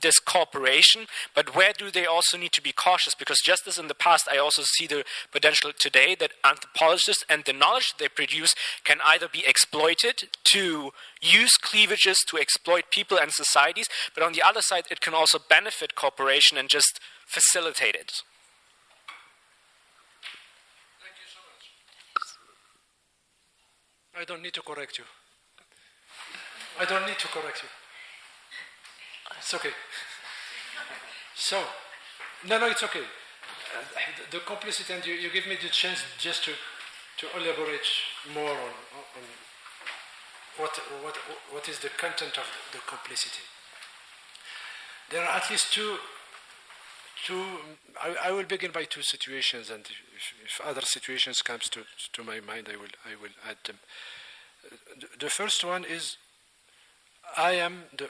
this 0.00 0.18
cooperation? 0.18 1.06
But 1.34 1.54
where 1.54 1.72
do 1.76 1.90
they 1.90 2.06
also 2.06 2.36
need 2.38 2.52
to 2.52 2.62
be 2.62 2.72
cautious? 2.72 3.14
Because 3.14 3.40
just 3.44 3.66
as 3.66 3.78
in 3.78 3.88
the 3.88 3.94
past, 3.94 4.28
I 4.30 4.38
also 4.38 4.62
see 4.64 4.86
the 4.86 5.04
potential 5.32 5.72
today 5.78 6.14
that 6.20 6.32
anthropologists 6.44 7.24
and 7.28 7.44
the 7.44 7.52
knowledge 7.52 7.94
they 7.98 8.08
produce 8.08 8.54
can 8.84 8.98
either 9.04 9.28
be 9.28 9.44
exploited 9.46 10.28
to 10.52 10.92
use 11.20 11.56
cleavages 11.56 12.18
to 12.28 12.38
exploit 12.38 12.84
people 12.90 13.18
and 13.18 13.32
societies, 13.32 13.86
but 14.14 14.22
on 14.22 14.32
the 14.32 14.42
other 14.42 14.62
side, 14.62 14.84
it 14.90 15.00
can 15.00 15.14
also 15.14 15.38
benefit 15.38 15.94
cooperation 15.94 16.56
and 16.56 16.68
just 16.68 17.00
facilitate 17.26 17.94
it. 17.94 18.12
Thank 21.00 21.16
you 21.18 21.28
so 21.32 21.40
much. 24.14 24.22
I 24.22 24.24
don't 24.24 24.42
need 24.42 24.54
to 24.54 24.62
correct 24.62 24.98
you. 24.98 25.04
I 26.80 26.86
don't 26.86 27.06
need 27.06 27.18
to 27.18 27.28
correct 27.28 27.62
you. 27.62 27.68
It's 29.36 29.52
okay. 29.52 29.72
So, 31.34 31.62
no, 32.48 32.58
no, 32.58 32.66
it's 32.70 32.82
okay. 32.82 33.00
Uh, 33.00 34.00
the, 34.30 34.38
complicity, 34.40 34.94
and 34.94 35.04
you, 35.04 35.12
you, 35.12 35.30
give 35.30 35.46
me 35.46 35.56
the 35.60 35.68
chance 35.68 36.02
just 36.18 36.44
to, 36.44 36.52
to 37.18 37.26
elaborate 37.36 37.86
more 38.34 38.50
on, 38.50 38.72
on 39.16 39.24
what, 40.56 40.74
what, 41.04 41.16
what 41.52 41.68
is 41.68 41.78
the 41.80 41.90
content 41.98 42.38
of 42.38 42.44
the 42.72 42.78
complicity. 42.86 43.44
There 45.10 45.20
are 45.22 45.36
at 45.36 45.50
least 45.50 45.74
two, 45.74 45.96
two 47.26 47.44
I, 48.02 48.28
I 48.28 48.30
will 48.32 48.44
begin 48.44 48.70
by 48.70 48.84
two 48.84 49.02
situations, 49.02 49.68
and 49.68 49.82
if, 49.82 50.34
if, 50.44 50.60
other 50.64 50.82
situations 50.82 51.42
comes 51.42 51.68
to, 51.70 51.80
to 52.14 52.24
my 52.24 52.40
mind, 52.40 52.68
I 52.72 52.76
will, 52.76 52.94
I 53.04 53.20
will 53.20 53.34
add 53.48 53.58
them. 53.64 53.76
The 55.18 55.28
first 55.28 55.62
one 55.62 55.84
is 55.84 56.16
I 57.36 57.52
am 57.52 57.84
the 57.96 58.08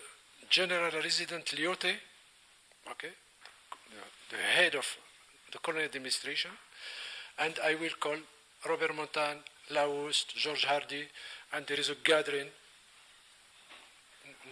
general 0.49 0.91
resident 1.03 1.45
Lyautey, 1.47 1.95
okay, 2.91 3.11
the 4.31 4.37
head 4.37 4.75
of 4.75 4.87
the 5.53 5.59
colonial 5.59 5.87
administration, 5.87 6.51
and 7.39 7.59
I 7.65 7.75
will 7.75 7.95
call 7.99 8.17
Robert 8.69 8.95
Montagne, 8.95 9.39
Laoust, 9.71 10.35
George 10.37 10.65
Hardy, 10.65 11.05
and 11.53 11.67
there 11.67 11.79
is 11.79 11.91
a 11.91 11.95
gathering 12.03 12.49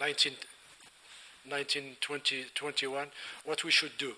19, 0.00 0.32
1920, 1.48 2.46
21, 2.54 3.08
what 3.44 3.64
we 3.64 3.70
should 3.70 3.96
do. 3.98 4.12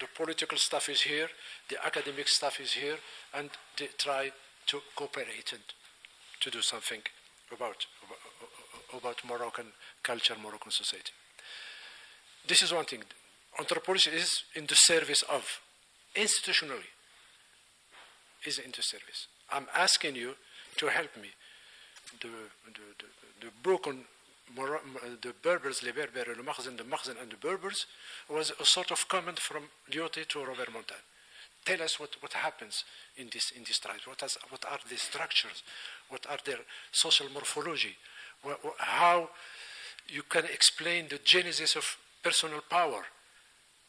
The 0.00 0.06
political 0.14 0.58
stuff 0.58 0.88
is 0.88 1.02
here, 1.02 1.28
the 1.68 1.84
academic 1.84 2.28
stuff 2.28 2.60
is 2.60 2.72
here, 2.72 2.96
and 3.32 3.50
they 3.78 3.88
try 3.96 4.32
to 4.66 4.80
cooperate 4.94 5.52
and 5.52 5.62
to 6.40 6.50
do 6.50 6.60
something 6.60 7.00
about, 7.52 7.86
about 8.96 9.16
Moroccan 9.26 9.66
culture, 10.02 10.34
Moroccan 10.42 10.70
society. 10.70 11.12
This 12.46 12.62
is 12.62 12.72
one 12.72 12.84
thing. 12.84 13.02
Anthropology 13.58 14.10
is 14.10 14.42
in 14.54 14.66
the 14.66 14.74
service 14.74 15.22
of, 15.22 15.44
institutionally, 16.14 16.90
is 18.44 18.58
in 18.58 18.72
the 18.76 18.82
service. 18.82 19.28
I'm 19.50 19.66
asking 19.74 20.16
you 20.16 20.34
to 20.76 20.86
help 20.88 21.16
me. 21.16 21.28
The, 22.20 22.28
the, 22.28 22.80
the, 22.98 23.46
the 23.46 23.52
book 23.62 23.86
on 23.86 24.04
the 25.22 25.34
Berbers, 25.42 25.82
les 25.82 25.92
Berbers, 25.92 26.36
le 26.36 26.42
Makhzen, 26.42 26.76
the 26.76 26.84
Makhzen, 26.84 27.20
and 27.20 27.30
the 27.30 27.36
Berbers 27.36 27.86
was 28.28 28.52
a 28.60 28.64
sort 28.64 28.90
of 28.90 29.08
comment 29.08 29.40
from 29.40 29.64
Lyautey 29.90 30.26
to 30.28 30.44
Robert 30.44 30.72
Montagne. 30.72 30.98
Tell 31.64 31.82
us 31.82 31.98
what, 31.98 32.10
what 32.20 32.34
happens 32.34 32.84
in 33.16 33.30
this, 33.32 33.50
in 33.56 33.64
this 33.64 33.78
tribe. 33.78 34.00
What, 34.04 34.20
has, 34.20 34.36
what 34.50 34.64
are 34.70 34.78
the 34.88 34.96
structures? 34.96 35.62
What 36.10 36.26
are 36.28 36.38
their 36.44 36.58
social 36.92 37.28
morphology? 37.32 37.96
How 38.78 39.30
you 40.08 40.22
can 40.22 40.44
explain 40.44 41.08
the 41.08 41.18
genesis 41.24 41.76
of 41.76 41.84
personal 42.22 42.60
power. 42.68 43.04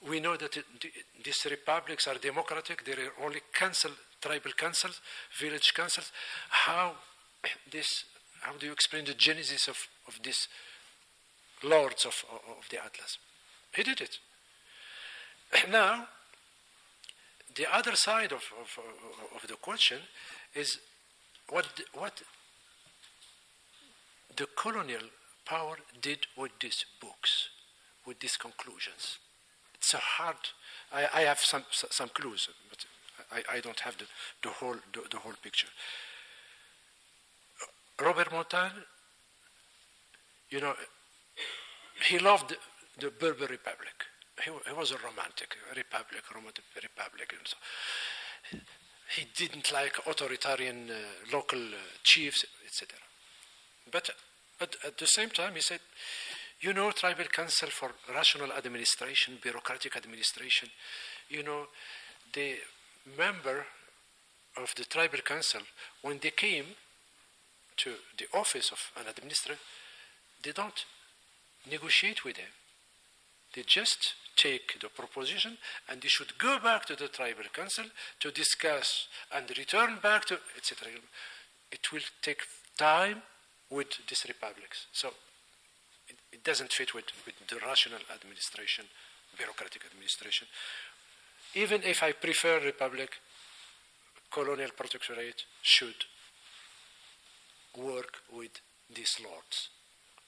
We 0.07 0.19
know 0.19 0.37
that 0.37 0.57
these 1.23 1.47
republics 1.49 2.07
are 2.07 2.15
democratic, 2.15 2.85
there 2.85 2.99
are 2.99 3.25
only 3.25 3.41
council, 3.53 3.91
tribal 4.21 4.51
councils, 4.51 5.01
village 5.39 5.73
councils. 5.73 6.11
How, 6.49 6.93
this, 7.71 8.05
how 8.41 8.53
do 8.53 8.67
you 8.67 8.71
explain 8.71 9.05
the 9.05 9.13
genesis 9.13 9.67
of, 9.67 9.77
of 10.07 10.19
these 10.23 10.47
lords 11.63 12.05
of, 12.05 12.23
of 12.31 12.69
the 12.69 12.77
Atlas? 12.77 13.17
He 13.75 13.83
did 13.83 14.01
it. 14.01 14.19
Now, 15.71 16.07
the 17.55 17.73
other 17.73 17.95
side 17.95 18.33
of, 18.33 18.43
of, 18.59 18.79
of 19.35 19.47
the 19.47 19.55
question 19.55 19.99
is 20.53 20.79
what, 21.49 21.65
what 21.93 22.21
the 24.37 24.47
colonial 24.55 25.01
power 25.45 25.77
did 26.01 26.27
with 26.37 26.51
these 26.59 26.85
books, 26.99 27.49
with 28.05 28.19
these 28.19 28.37
conclusions. 28.37 29.19
It's 29.75 29.93
a 29.93 29.97
hard. 29.97 30.37
I, 30.91 31.07
I 31.13 31.21
have 31.21 31.39
some 31.39 31.63
some 31.71 32.09
clues, 32.09 32.49
but 32.69 32.85
I, 33.31 33.57
I 33.57 33.59
don't 33.59 33.79
have 33.81 33.97
the, 33.97 34.05
the 34.41 34.49
whole 34.49 34.77
the, 34.93 35.01
the 35.11 35.17
whole 35.17 35.33
picture. 35.41 35.67
Robert 38.01 38.31
Montagne, 38.31 38.83
you 40.49 40.59
know, 40.59 40.73
he 42.09 42.19
loved 42.19 42.55
the 42.99 43.09
Berber 43.09 43.47
Republic. 43.47 43.95
he, 44.43 44.51
he 44.67 44.73
was 44.73 44.91
a 44.91 44.97
romantic, 44.97 45.55
republic, 45.75 46.23
romantic 46.33 46.63
republican. 46.75 47.39
So 47.45 47.57
he 49.15 49.27
didn't 49.35 49.71
like 49.71 49.97
authoritarian 50.07 50.89
uh, 50.89 51.35
local 51.35 51.59
uh, 51.59 51.77
chiefs, 52.03 52.45
etc. 52.65 52.97
But, 53.91 54.09
but 54.59 54.75
at 54.85 54.97
the 54.97 55.07
same 55.07 55.29
time, 55.29 55.55
he 55.55 55.61
said, 55.61 55.79
you 56.61 56.73
know, 56.73 56.91
tribal 56.91 57.25
council 57.25 57.69
for 57.69 57.91
rational 58.13 58.51
administration, 58.51 59.37
bureaucratic 59.41 59.95
administration, 59.95 60.69
you 61.29 61.43
know, 61.43 61.67
the 62.33 62.55
member 63.17 63.65
of 64.57 64.73
the 64.75 64.85
tribal 64.85 65.19
council, 65.19 65.61
when 66.01 66.19
they 66.19 66.31
came 66.31 66.65
to 67.77 67.91
the 68.17 68.25
office 68.33 68.71
of 68.71 68.79
an 68.99 69.07
administrator, 69.09 69.59
they 70.43 70.51
don't 70.51 70.85
negotiate 71.69 72.23
with 72.23 72.37
him. 72.37 72.49
They 73.53 73.63
just 73.63 74.13
take 74.35 74.79
the 74.79 74.89
proposition 74.89 75.57
and 75.89 76.01
they 76.01 76.07
should 76.07 76.37
go 76.37 76.59
back 76.59 76.85
to 76.85 76.95
the 76.95 77.07
tribal 77.07 77.45
council 77.53 77.85
to 78.19 78.31
discuss 78.31 79.07
and 79.33 79.45
return 79.57 79.97
back 80.01 80.25
to 80.25 80.39
etc. 80.57 80.89
It 81.71 81.91
will 81.91 82.01
take 82.21 82.41
time 82.77 83.21
with 83.75 83.91
these 84.07 84.25
republics. 84.27 84.87
So 84.91 85.09
it, 86.07 86.17
it 86.31 86.43
doesn't 86.43 86.71
fit 86.71 86.93
with, 86.93 87.05
with 87.25 87.35
the 87.47 87.59
rational 87.65 87.99
administration, 88.13 88.85
bureaucratic 89.37 89.83
administration. 89.85 90.47
Even 91.55 91.83
if 91.83 92.03
I 92.03 92.11
prefer 92.13 92.59
republic, 92.63 93.11
colonial 94.31 94.71
protectorate 94.75 95.43
should 95.61 95.99
work 97.77 98.13
with 98.31 98.61
these 98.93 99.17
lords 99.23 99.69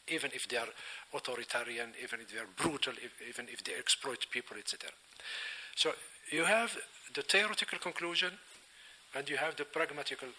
even 0.08 0.32
if 0.34 0.48
they 0.48 0.58
are 0.58 0.68
authoritarian, 1.14 1.92
even 2.02 2.22
if 2.22 2.32
they 2.32 2.40
are 2.40 2.48
brutal, 2.56 2.94
if, 3.04 3.12
even 3.28 3.48
if 3.52 3.64
they 3.64 3.74
exploit 3.74 4.26
people, 4.32 4.58
etc. 4.58 4.90
So 5.76 5.92
you 6.32 6.46
have 6.46 6.76
the 7.14 7.22
theoretical 7.22 7.80
conclusion 7.80 8.32
and 9.16 9.30
you 9.30 9.38
have 9.38 9.56
the 9.56 9.66
pragmatical 9.66 10.30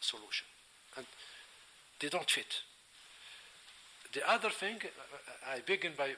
solution. 0.00 0.46
And 0.96 1.06
they 2.00 2.08
don't 2.08 2.30
fit. 2.30 2.62
The 4.12 4.28
other 4.28 4.50
thing, 4.50 4.78
I 5.52 5.60
begin 5.60 5.92
by, 5.96 6.10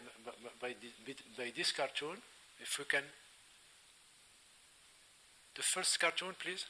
by, 0.61 0.75
by, 1.37 1.53
this 1.57 1.73
cartoon, 1.73 2.17
if 2.61 2.79
we 2.79 2.85
can. 2.85 3.03
The 5.57 5.63
first 5.63 5.99
cartoon, 5.99 6.35
please. 6.39 6.67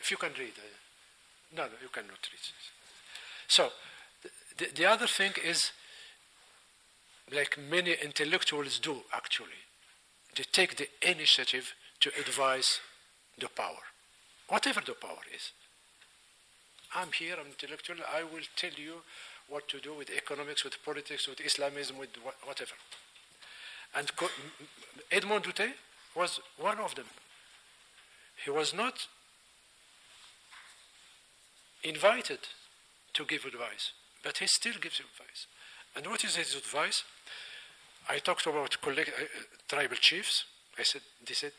If 0.00 0.10
you 0.12 0.16
can 0.16 0.30
read. 0.38 0.52
Uh, 0.56 1.56
no, 1.56 1.62
no, 1.64 1.72
you 1.82 1.88
cannot 1.88 2.10
read. 2.10 2.40
So, 3.48 3.70
the, 4.56 4.66
the 4.72 4.86
other 4.86 5.08
thing 5.08 5.32
is, 5.44 5.72
like 7.34 7.58
many 7.58 7.92
intellectuals 7.92 8.78
do 8.78 9.02
actually, 9.12 9.66
they 10.36 10.44
take 10.44 10.76
the 10.76 10.88
initiative 11.02 11.74
to 12.00 12.10
advise 12.20 12.80
the 13.38 13.48
power, 13.48 13.84
whatever 14.48 14.80
the 14.80 14.94
power 14.94 15.24
is. 15.34 15.52
I'm 16.94 17.12
here, 17.12 17.36
I'm 17.38 17.46
intellectual, 17.46 17.96
I 18.14 18.22
will 18.22 18.46
tell 18.56 18.70
you 18.76 19.02
what 19.48 19.68
to 19.68 19.80
do 19.80 19.94
with 19.94 20.10
economics, 20.10 20.64
with 20.64 20.82
politics, 20.84 21.28
with 21.28 21.40
Islamism, 21.40 21.98
with 21.98 22.10
whatever. 22.44 22.72
And 23.94 24.10
Edmond 25.10 25.44
Doutté 25.44 25.72
was 26.14 26.40
one 26.58 26.78
of 26.78 26.94
them. 26.94 27.06
He 28.44 28.50
was 28.50 28.74
not 28.74 29.06
invited 31.82 32.40
to 33.14 33.24
give 33.24 33.44
advice, 33.44 33.92
but 34.22 34.38
he 34.38 34.46
still 34.46 34.74
gives 34.80 35.00
advice. 35.00 35.46
And 35.94 36.06
what 36.06 36.24
is 36.24 36.36
his 36.36 36.54
advice? 36.54 37.04
I 38.08 38.18
talked 38.18 38.46
about 38.46 38.80
collect, 38.82 39.08
uh, 39.08 39.24
tribal 39.68 39.96
chiefs. 39.96 40.44
I 40.78 40.82
said, 40.82 41.02
they 41.26 41.34
said, 41.34 41.52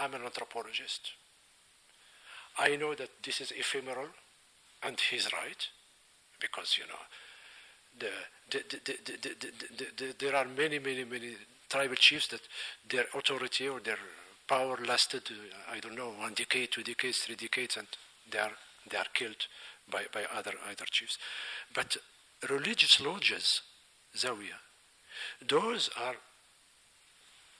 I'm 0.00 0.14
an 0.14 0.22
anthropologist. 0.22 1.12
I 2.58 2.76
know 2.76 2.94
that 2.94 3.10
this 3.22 3.40
is 3.40 3.52
ephemeral, 3.52 4.08
and 4.82 4.98
he's 4.98 5.32
right, 5.32 5.68
because, 6.40 6.78
you 6.78 6.84
know, 6.86 7.02
the, 7.98 8.10
the, 8.50 8.62
the, 9.96 10.14
there 10.18 10.36
are 10.36 10.46
many, 10.46 10.78
many, 10.78 11.04
many 11.04 11.34
tribal 11.68 11.96
chiefs 11.96 12.28
that 12.28 12.40
their 12.88 13.06
authority 13.14 13.68
or 13.68 13.80
their 13.80 13.98
power 14.46 14.78
lasted, 14.86 15.22
uh, 15.30 15.72
I 15.74 15.80
don't 15.80 15.96
know, 15.96 16.10
one 16.10 16.34
decade, 16.34 16.72
two 16.72 16.82
decades, 16.82 17.18
three 17.18 17.36
decades, 17.36 17.76
and 17.76 17.86
they 18.30 18.38
are 18.38 18.52
they 18.88 18.96
are 18.96 19.06
killed 19.12 19.46
by, 19.90 20.04
by 20.12 20.24
other, 20.32 20.52
other 20.70 20.84
chiefs. 20.90 21.18
But 21.74 21.96
religious 22.48 23.00
lodges, 23.00 23.62
Zawiya, 24.16 24.60
those 25.46 25.90
are, 25.98 26.14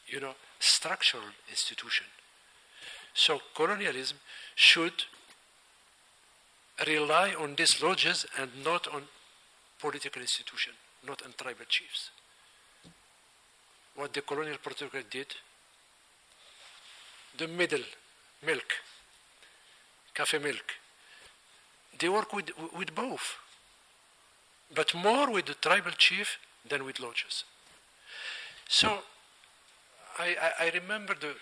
you 0.06 0.20
know, 0.20 0.34
structural 0.60 1.24
institution. 1.50 2.06
So 3.16 3.40
colonialism 3.54 4.18
should 4.54 4.92
rely 6.86 7.32
on 7.32 7.54
these 7.54 7.82
lodges 7.82 8.26
and 8.38 8.50
not 8.62 8.86
on 8.88 9.04
political 9.80 10.20
institution, 10.20 10.74
not 11.06 11.22
on 11.22 11.32
tribal 11.38 11.64
chiefs. 11.66 12.10
What 13.94 14.12
the 14.12 14.20
colonial 14.20 14.58
protectorate 14.62 15.10
did, 15.10 15.34
the 17.38 17.48
middle, 17.48 17.84
milk, 18.44 18.70
cafe 20.14 20.38
milk, 20.38 20.74
they 21.98 22.10
work 22.10 22.34
with, 22.34 22.50
with 22.76 22.94
both, 22.94 23.36
but 24.74 24.94
more 24.94 25.30
with 25.30 25.46
the 25.46 25.54
tribal 25.54 25.92
chief 25.92 26.36
than 26.68 26.84
with 26.84 27.00
lodges. 27.00 27.44
So 28.68 28.98
I, 30.18 30.36
I, 30.60 30.66
I 30.66 30.70
remember 30.74 31.14
the 31.18 31.34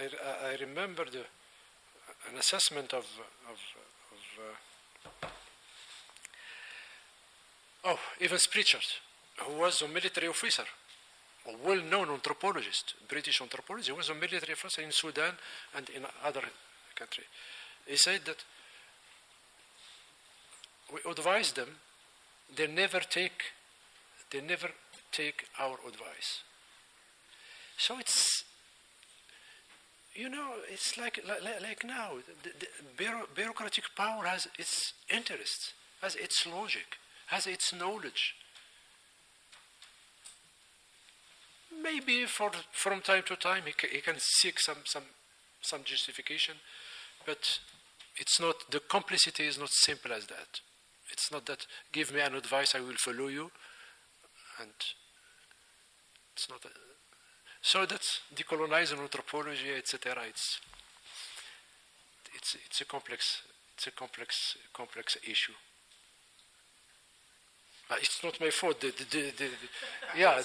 I, 0.00 0.52
I, 0.52 0.56
remember 0.60 1.02
an 1.02 2.38
assessment 2.38 2.94
of 2.94 3.04
of, 3.50 3.58
of 4.16 4.22
uh, 5.24 5.28
oh 7.84 7.98
Evans 8.20 8.46
Pritchard, 8.46 8.86
who 9.40 9.58
was 9.60 9.82
a 9.82 9.88
military 9.88 10.28
officer, 10.28 10.64
a 11.46 11.66
well-known 11.66 12.10
anthropologist, 12.10 12.94
British 13.08 13.40
anthropologist. 13.42 13.90
He 13.90 13.96
was 13.96 14.08
a 14.08 14.14
military 14.14 14.52
officer 14.52 14.82
in 14.82 14.90
Sudan 14.90 15.34
and 15.76 15.88
in 15.90 16.06
other 16.24 16.44
countries. 16.94 17.26
He 17.86 17.96
said 17.96 18.24
that 18.24 18.44
we 20.92 21.10
advise 21.10 21.52
them, 21.52 21.68
they 22.56 22.66
never 22.66 23.00
take, 23.00 23.42
they 24.30 24.40
never 24.40 24.70
take 25.12 25.44
our 25.58 25.78
advice. 25.86 26.42
So 27.76 27.98
it's, 27.98 28.44
you 30.14 30.28
know, 30.28 30.54
it's 30.70 30.98
like 30.98 31.20
like, 31.26 31.62
like 31.62 31.84
now, 31.84 32.10
the, 32.42 32.50
the 32.58 32.66
bureaucratic 33.34 33.84
power 33.96 34.24
has 34.24 34.48
its 34.58 34.92
interests, 35.08 35.72
has 36.02 36.16
its 36.16 36.46
logic, 36.46 36.98
has 37.28 37.46
its 37.46 37.72
knowledge. 37.72 38.34
Maybe 41.82 42.26
for, 42.26 42.50
from 42.72 43.00
time 43.00 43.22
to 43.26 43.36
time 43.36 43.62
he, 43.66 43.72
he 43.88 44.00
can 44.00 44.16
seek 44.18 44.60
some, 44.60 44.78
some, 44.84 45.04
some 45.62 45.82
justification, 45.84 46.56
but 47.24 47.60
it's 48.16 48.40
not, 48.40 48.56
the 48.70 48.80
complicity 48.80 49.46
is 49.46 49.58
not 49.58 49.70
simple 49.70 50.12
as 50.12 50.26
that. 50.26 50.60
It's 51.12 51.32
not 51.32 51.46
that 51.46 51.66
give 51.92 52.12
me 52.12 52.20
an 52.20 52.34
advice, 52.34 52.74
I 52.74 52.80
will 52.80 52.96
follow 52.98 53.28
you, 53.28 53.50
and 54.60 54.70
it's 56.34 56.48
not. 56.48 56.64
A, 56.64 56.89
so 57.62 57.86
that's 57.86 58.20
decolonizing 58.34 59.00
anthropology, 59.00 59.72
etc. 59.76 60.22
It's 60.28 60.60
it's 62.34 62.56
it's 62.66 62.80
a 62.80 62.84
complex 62.84 63.42
it's 63.76 63.86
a 63.86 63.90
complex 63.90 64.56
complex 64.72 65.16
issue. 65.28 65.52
Uh, 67.90 67.96
it's 67.98 68.22
not 68.22 68.40
my 68.40 68.50
fault. 68.50 68.80
The, 68.80 68.92
the, 68.92 69.32
the, 69.36 69.48
yeah, 70.16 70.40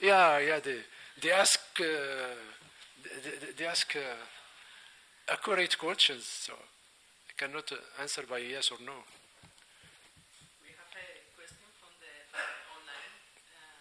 yeah, 0.00 0.38
yeah. 0.38 0.60
they 1.20 1.32
ask 1.32 1.60
uh, 1.80 1.84
they, 3.56 3.66
ask 3.66 3.96
uh, 3.96 5.32
accurate 5.32 5.76
questions. 5.76 6.24
So 6.24 6.52
I 6.52 7.32
cannot 7.36 7.72
answer 8.00 8.22
by 8.28 8.38
yes 8.38 8.70
or 8.70 8.78
no. 8.84 8.94
We 10.62 10.70
have 10.78 10.94
a 10.94 11.06
question 11.34 11.66
from 11.80 11.92
the 11.98 12.14
online 12.76 13.14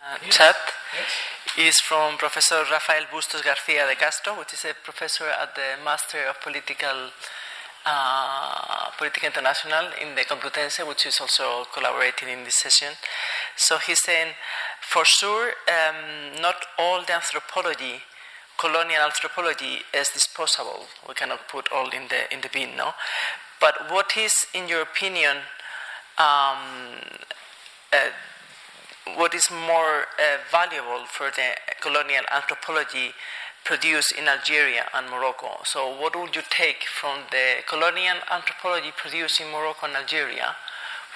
uh, 0.04 0.18
chat. 0.30 0.56
Yes. 0.94 1.12
Is 1.56 1.80
from 1.82 2.18
Professor 2.18 2.64
Rafael 2.72 3.06
Bustos 3.12 3.44
Garcia 3.44 3.86
de 3.86 3.96
Castro, 3.96 4.34
which 4.40 4.54
is 4.54 4.66
a 4.66 4.74
professor 4.84 5.26
at 5.26 5.54
the 5.54 5.78
Master 5.86 6.18
of 6.28 6.42
Political 6.42 7.12
uh, 7.86 8.90
Political 8.98 9.28
International 9.28 9.86
in 10.02 10.16
the 10.16 10.22
Complutense, 10.22 10.88
which 10.88 11.06
is 11.06 11.20
also 11.22 11.66
collaborating 11.72 12.30
in 12.30 12.44
this 12.44 12.56
session. 12.56 12.94
So 13.56 13.78
he's 13.78 14.02
saying, 14.02 14.34
for 14.82 15.04
sure, 15.06 15.54
um, 15.70 16.42
not 16.42 16.56
all 16.80 17.04
the 17.06 17.14
anthropology 17.14 18.02
colonial 18.58 19.02
anthropology 19.02 19.82
is 19.94 20.10
disposable. 20.10 20.86
We 21.08 21.14
cannot 21.16 21.48
put 21.48 21.72
all 21.72 21.90
in 21.90 22.08
the 22.08 22.32
in 22.34 22.42
the 22.42 22.50
bin, 22.50 22.76
no. 22.78 22.94
But 23.60 23.92
what 23.92 24.18
is, 24.18 24.34
in 24.54 24.68
your 24.68 24.82
opinion, 24.82 25.38
um, 26.18 26.60
uh, 27.92 28.12
what 29.16 29.34
is 29.34 29.50
more 29.52 30.08
uh, 30.18 30.38
valuable 30.50 31.06
for 31.06 31.30
the 31.32 31.56
colonial 31.82 32.24
anthropology 32.32 33.14
produced 33.66 34.14
in 34.18 34.28
Algeria 34.28 34.86
and 34.94 35.10
Morocco? 35.10 35.60
So, 35.66 35.90
what 35.90 36.16
would 36.16 36.36
you 36.36 36.42
take 36.50 36.84
from 36.84 37.20
the 37.32 37.64
colonial 37.68 38.18
anthropology 38.32 38.92
produced 38.96 39.42
in 39.42 39.52
Morocco 39.52 39.88
and 39.88 39.96
Algeria? 39.96 40.56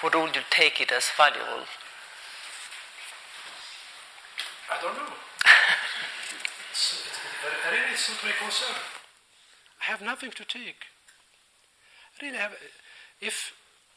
What 0.00 0.14
would 0.14 0.36
you 0.36 0.42
take 0.50 0.80
it 0.80 0.92
as 0.92 1.10
valuable? 1.16 1.64
I 4.70 4.82
don't 4.82 4.94
know. 4.94 5.02
it's, 6.70 7.04
it's, 7.08 7.18
really, 7.72 7.92
it's 7.92 8.08
not 8.08 8.18
my 8.22 8.32
concern. 8.38 8.76
I 9.80 9.84
have 9.84 10.02
nothing 10.02 10.30
to 10.30 10.44
take. 10.44 10.84
I 12.20 12.26
Really, 12.26 12.36
have, 12.36 12.52
if 13.20 13.52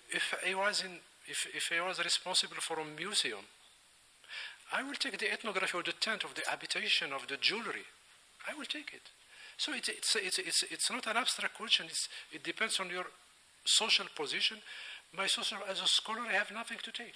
if 0.10 0.34
I 0.48 0.54
was 0.56 0.84
in, 0.84 1.00
if 1.28 1.48
if 1.54 1.72
I 1.76 1.86
was 1.86 2.00
responsible 2.00 2.58
for 2.62 2.80
a 2.80 2.86
museum, 2.86 3.46
I 4.74 4.84
will 4.84 4.96
take 4.96 5.18
the 5.18 5.32
ethnography 5.32 5.78
of 5.78 5.86
the 5.86 5.94
tent, 5.94 6.24
of 6.24 6.34
the 6.34 6.44
habitation, 6.50 7.12
of 7.14 7.28
the 7.28 7.38
jewelry. 7.38 7.86
I 8.48 8.54
will 8.58 8.66
take 8.66 8.94
it. 8.94 9.10
So 9.58 9.74
it's 9.74 9.90
it's 9.90 10.16
it's 10.16 10.40
it's, 10.40 10.64
it's 10.64 10.92
not 10.92 11.08
an 11.08 11.18
abstract 11.18 11.56
question. 11.56 11.88
It's, 11.88 12.10
it 12.32 12.44
depends 12.44 12.80
on 12.80 12.90
your 12.90 13.06
social 13.66 14.06
position. 14.16 14.58
My 15.16 15.28
social 15.28 15.58
as 15.70 15.82
a 15.82 15.88
scholar, 15.88 16.22
I 16.22 16.34
have 16.34 16.52
nothing 16.52 16.78
to 16.84 16.92
take 16.92 17.16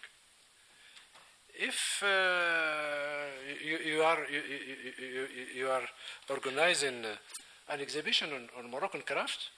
if 1.57 2.03
uh, 2.03 2.07
you, 3.63 3.77
you, 3.77 4.01
are 4.01 4.19
you, 4.29 4.41
you, 4.99 5.27
you, 5.55 5.67
are 5.67 5.83
organizing 6.29 7.05
uh, 7.05 7.15
an 7.73 7.79
exhibition 7.79 8.29
on, 8.33 8.49
on, 8.57 8.69
Moroccan 8.69 9.01
craft, 9.01 9.49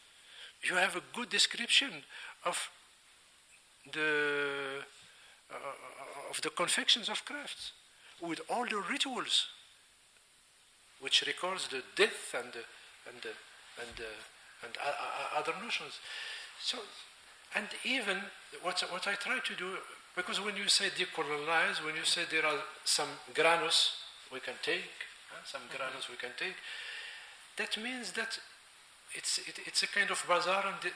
you 0.64 0.76
have 0.76 0.96
a 0.96 1.02
good 1.14 1.30
description 1.30 1.90
of 2.46 2.70
the 3.92 4.84
uh, 5.52 6.30
of 6.30 6.42
the 6.42 6.50
confections 6.50 7.10
of 7.10 7.24
crafts 7.26 7.72
with 8.22 8.42
all 8.50 8.66
the 8.66 8.82
rituals 8.90 9.48
which 11.00 11.24
records 11.28 11.68
the 11.68 11.84
death 11.96 12.34
and 12.34 12.52
the, 12.54 12.64
and 13.10 13.22
the, 13.22 13.34
and 13.82 13.96
the, 13.96 14.10
and 14.64 14.74
other 15.38 15.54
notions. 15.64 16.00
So, 16.62 16.80
and 17.56 17.68
even 17.86 18.18
what 18.62 18.84
what 18.92 19.08
I 19.08 19.14
try 19.14 19.40
to 19.40 19.56
do 19.56 19.78
because 20.18 20.42
when 20.42 20.58
you 20.58 20.68
say 20.68 20.90
decolonize, 20.90 21.86
when 21.86 21.96
you 21.96 22.04
say 22.04 22.24
there 22.32 22.44
are 22.44 22.58
some 22.84 23.08
granos 23.36 23.92
we 24.34 24.40
can 24.40 24.56
take, 24.64 24.98
huh, 25.30 25.46
some 25.46 25.62
mm-hmm. 25.62 25.78
granos 25.78 26.10
we 26.10 26.18
can 26.18 26.32
take, 26.36 26.58
that 27.56 27.78
means 27.78 28.12
that 28.14 28.40
it's, 29.14 29.38
it, 29.38 29.60
it's 29.68 29.84
a 29.84 29.88
kind 29.88 30.10
of 30.10 30.26
bazaar 30.28 30.66
and 30.66 30.92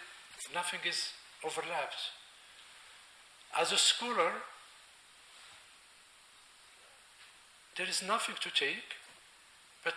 nothing 0.55 0.79
is 0.87 1.13
overlapped. 1.45 2.01
As 3.59 3.71
a 3.71 3.77
scholar, 3.77 4.31
there 7.77 7.87
is 7.87 8.03
nothing 8.03 8.35
to 8.41 8.49
take, 8.51 8.99
but 9.83 9.95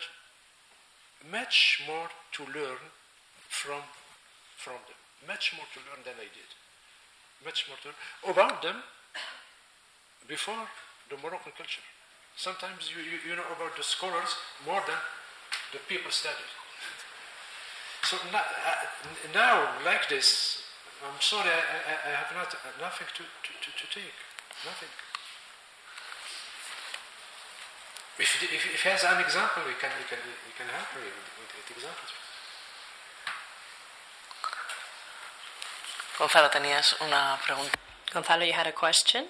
much 1.30 1.82
more 1.86 2.08
to 2.32 2.42
learn 2.44 2.80
from, 3.48 3.82
from 4.56 4.74
them. 4.86 5.00
Much 5.26 5.54
more 5.56 5.66
to 5.74 5.80
learn 5.90 6.04
than 6.04 6.14
I 6.18 6.28
did. 6.28 6.50
Much 7.44 7.66
more 7.68 7.78
to 7.82 7.88
learn. 7.88 8.34
About 8.34 8.62
them, 8.62 8.82
before 10.28 10.68
the 11.10 11.16
Moroccan 11.18 11.52
culture. 11.56 11.84
Sometimes 12.36 12.90
you, 12.90 13.00
you, 13.02 13.18
you 13.30 13.36
know 13.36 13.46
about 13.54 13.76
the 13.76 13.82
scholars 13.82 14.34
more 14.66 14.82
than 14.86 14.98
the 15.72 15.78
people 15.86 16.10
studied. 16.10 16.52
So 18.02 18.16
now, 18.32 18.42
uh, 18.42 18.84
now 19.32 19.68
like 19.84 20.08
this, 20.08 20.62
I'm 21.04 21.20
sorry, 21.20 21.48
I, 21.48 21.60
I, 21.92 21.94
I 22.08 22.12
have 22.16 22.32
not, 22.34 22.52
uh, 22.52 22.72
nothing 22.80 23.06
to, 23.16 23.22
to, 23.22 23.52
to, 23.62 23.70
to, 23.70 23.86
take. 23.92 24.16
Nothing. 24.64 24.92
If, 28.16 28.42
if, 28.42 28.74
if 28.74 28.82
he 28.82 28.88
has 28.90 29.02
an 29.04 29.20
example, 29.20 29.62
we 29.66 29.74
can, 29.74 29.90
we 29.98 30.04
can, 30.06 30.18
we 30.22 30.52
can 30.56 30.68
help 30.70 30.86
me 30.94 31.02
with, 31.02 31.50
with 31.54 31.76
examples. 31.76 32.10
Gonzalo, 36.18 36.48
tenías 36.48 36.94
una 37.00 37.36
pregunta. 37.44 37.74
Gonzalo, 38.12 38.44
you 38.44 38.52
had 38.52 38.68
a 38.68 38.72
question? 38.72 39.26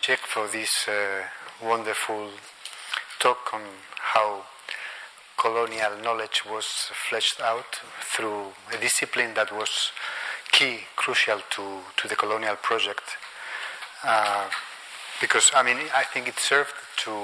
Check 0.00 0.18
for 0.18 0.48
this 0.48 0.88
uh, 0.88 1.22
wonderful 1.62 2.30
talk 3.20 3.54
on 3.54 3.62
how 3.98 4.42
colonial 5.36 5.96
knowledge 6.02 6.42
was 6.44 6.66
fleshed 7.08 7.40
out 7.40 7.80
through 8.00 8.52
a 8.72 8.78
discipline 8.78 9.34
that 9.34 9.52
was 9.52 9.92
key, 10.50 10.80
crucial 10.96 11.38
to, 11.50 11.78
to 11.96 12.08
the 12.08 12.16
colonial 12.16 12.56
project. 12.56 13.16
Uh, 14.02 14.48
because, 15.20 15.50
I 15.54 15.62
mean, 15.62 15.78
I 15.94 16.04
think 16.04 16.28
it 16.28 16.38
served 16.38 16.74
to, 17.04 17.16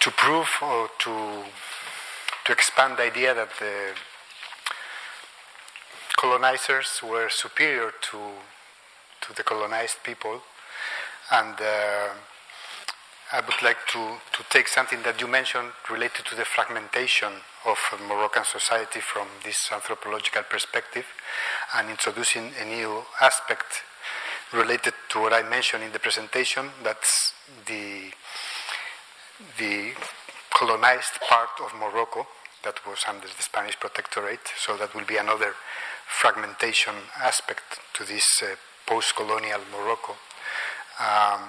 to 0.00 0.10
prove 0.10 0.48
or 0.62 0.88
to, 1.00 1.44
to 2.44 2.52
expand 2.52 2.96
the 2.98 3.04
idea 3.04 3.34
that 3.34 3.50
the 3.58 3.94
colonizers 6.16 7.00
were 7.02 7.28
superior 7.30 7.92
to, 8.10 8.18
to 9.20 9.32
the 9.34 9.42
colonized 9.42 9.98
people. 10.04 10.42
And 11.30 11.54
uh, 11.60 12.08
I 13.30 13.40
would 13.40 13.62
like 13.62 13.86
to, 13.92 14.16
to 14.32 14.44
take 14.48 14.68
something 14.68 15.02
that 15.02 15.20
you 15.20 15.28
mentioned 15.28 15.72
related 15.90 16.24
to 16.26 16.34
the 16.34 16.44
fragmentation 16.44 17.32
of 17.66 17.76
Moroccan 18.08 18.44
society 18.44 19.00
from 19.00 19.28
this 19.44 19.70
anthropological 19.70 20.44
perspective 20.44 21.04
and 21.74 21.90
introducing 21.90 22.52
a 22.58 22.64
new 22.64 23.02
aspect 23.20 23.84
related 24.52 24.94
to 25.10 25.20
what 25.20 25.32
I 25.32 25.42
mentioned 25.42 25.82
in 25.82 25.92
the 25.92 25.98
presentation 25.98 26.70
that's 26.82 27.34
the, 27.66 28.10
the 29.58 29.92
colonized 30.50 31.20
part 31.28 31.50
of 31.62 31.74
Morocco 31.78 32.26
that 32.64 32.84
was 32.86 33.04
under 33.08 33.26
the 33.26 33.42
Spanish 33.42 33.78
protectorate. 33.78 34.40
So 34.56 34.76
that 34.76 34.94
will 34.94 35.04
be 35.04 35.16
another 35.16 35.54
fragmentation 36.06 36.94
aspect 37.20 37.80
to 37.94 38.04
this 38.04 38.42
uh, 38.42 38.56
post 38.86 39.14
colonial 39.14 39.60
Morocco. 39.70 40.16
Um, 40.98 41.42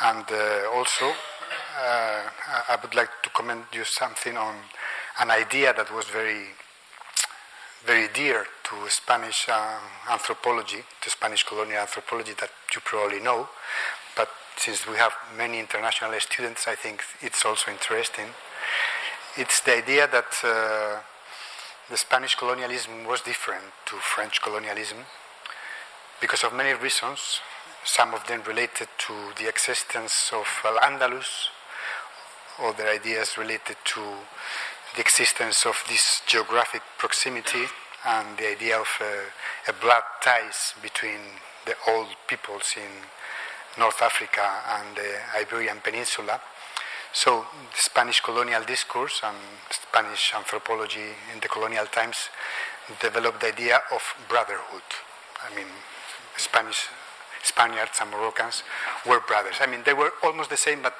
and 0.00 0.24
uh, 0.30 0.70
also, 0.74 1.06
uh, 1.06 2.22
I 2.68 2.78
would 2.82 2.94
like 2.94 3.10
to 3.22 3.30
comment 3.30 3.64
you 3.72 3.84
something 3.84 4.36
on 4.36 4.56
an 5.20 5.30
idea 5.30 5.74
that 5.74 5.92
was 5.94 6.06
very, 6.06 6.46
very 7.86 8.08
dear 8.12 8.46
to 8.64 8.90
Spanish 8.90 9.46
uh, 9.48 9.78
anthropology, 10.10 10.82
to 11.00 11.10
Spanish 11.10 11.44
colonial 11.44 11.78
anthropology 11.80 12.32
that 12.40 12.50
you 12.74 12.80
probably 12.84 13.20
know. 13.20 13.48
But 14.16 14.28
since 14.56 14.86
we 14.86 14.96
have 14.96 15.12
many 15.36 15.58
international 15.60 16.12
students, 16.20 16.66
I 16.66 16.74
think 16.74 17.02
it's 17.22 17.44
also 17.44 17.70
interesting. 17.70 18.26
It's 19.36 19.60
the 19.60 19.76
idea 19.76 20.08
that 20.08 20.32
uh, 20.44 21.00
the 21.90 21.96
Spanish 21.96 22.34
colonialism 22.34 23.04
was 23.06 23.20
different 23.22 23.64
to 23.86 23.96
French 23.96 24.42
colonialism 24.42 24.98
because 26.20 26.42
of 26.44 26.52
many 26.52 26.74
reasons 26.74 27.40
some 27.84 28.12
of 28.12 28.26
them 28.26 28.42
related 28.46 28.88
to 28.98 29.14
the 29.38 29.48
existence 29.48 30.30
of 30.32 30.46
Al 30.64 30.76
Andalus, 30.78 31.48
other 32.60 32.86
ideas 32.88 33.38
related 33.38 33.76
to 33.84 34.00
the 34.94 35.00
existence 35.00 35.66
of 35.66 35.76
this 35.88 36.22
geographic 36.26 36.82
proximity 36.98 37.66
and 38.06 38.38
the 38.38 38.50
idea 38.50 38.78
of 38.78 38.88
uh, 39.00 39.04
a 39.68 39.72
blood 39.80 40.02
ties 40.22 40.74
between 40.82 41.20
the 41.66 41.74
old 41.88 42.08
peoples 42.26 42.74
in 42.76 42.90
North 43.78 44.00
Africa 44.02 44.46
and 44.78 44.96
the 44.96 45.20
Iberian 45.38 45.78
Peninsula. 45.82 46.40
So, 47.12 47.46
the 47.72 47.78
Spanish 47.78 48.20
colonial 48.20 48.62
discourse 48.64 49.20
and 49.24 49.36
Spanish 49.70 50.32
anthropology 50.34 51.16
in 51.32 51.40
the 51.40 51.48
colonial 51.48 51.86
times 51.86 52.28
developed 53.00 53.40
the 53.40 53.48
idea 53.48 53.80
of 53.92 54.02
brotherhood. 54.28 54.88
I 55.44 55.54
mean, 55.54 55.66
Spanish 56.36 56.88
Spaniards 57.42 57.98
and 58.00 58.10
Moroccans 58.10 58.62
were 59.06 59.20
brothers. 59.20 59.56
I 59.60 59.66
mean, 59.66 59.82
they 59.84 59.94
were 59.94 60.12
almost 60.22 60.50
the 60.50 60.56
same, 60.56 60.82
but 60.82 60.94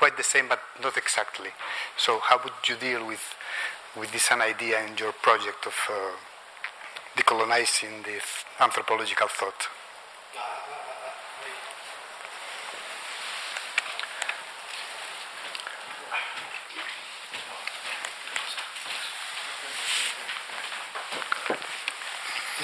quite 0.00 0.16
the 0.16 0.22
same, 0.22 0.48
but 0.48 0.60
not 0.82 0.96
exactly. 0.96 1.50
So, 1.98 2.20
how 2.20 2.40
would 2.42 2.54
you 2.66 2.76
deal 2.76 3.06
with 3.06 3.20
with 3.94 4.10
this 4.12 4.30
an 4.30 4.40
idea 4.40 4.82
in 4.86 4.96
your 4.96 5.12
project 5.12 5.66
of 5.66 5.76
uh, 5.90 6.16
decolonizing 7.18 8.02
this 8.06 8.24
anthropological 8.58 9.28
thought? 9.28 9.68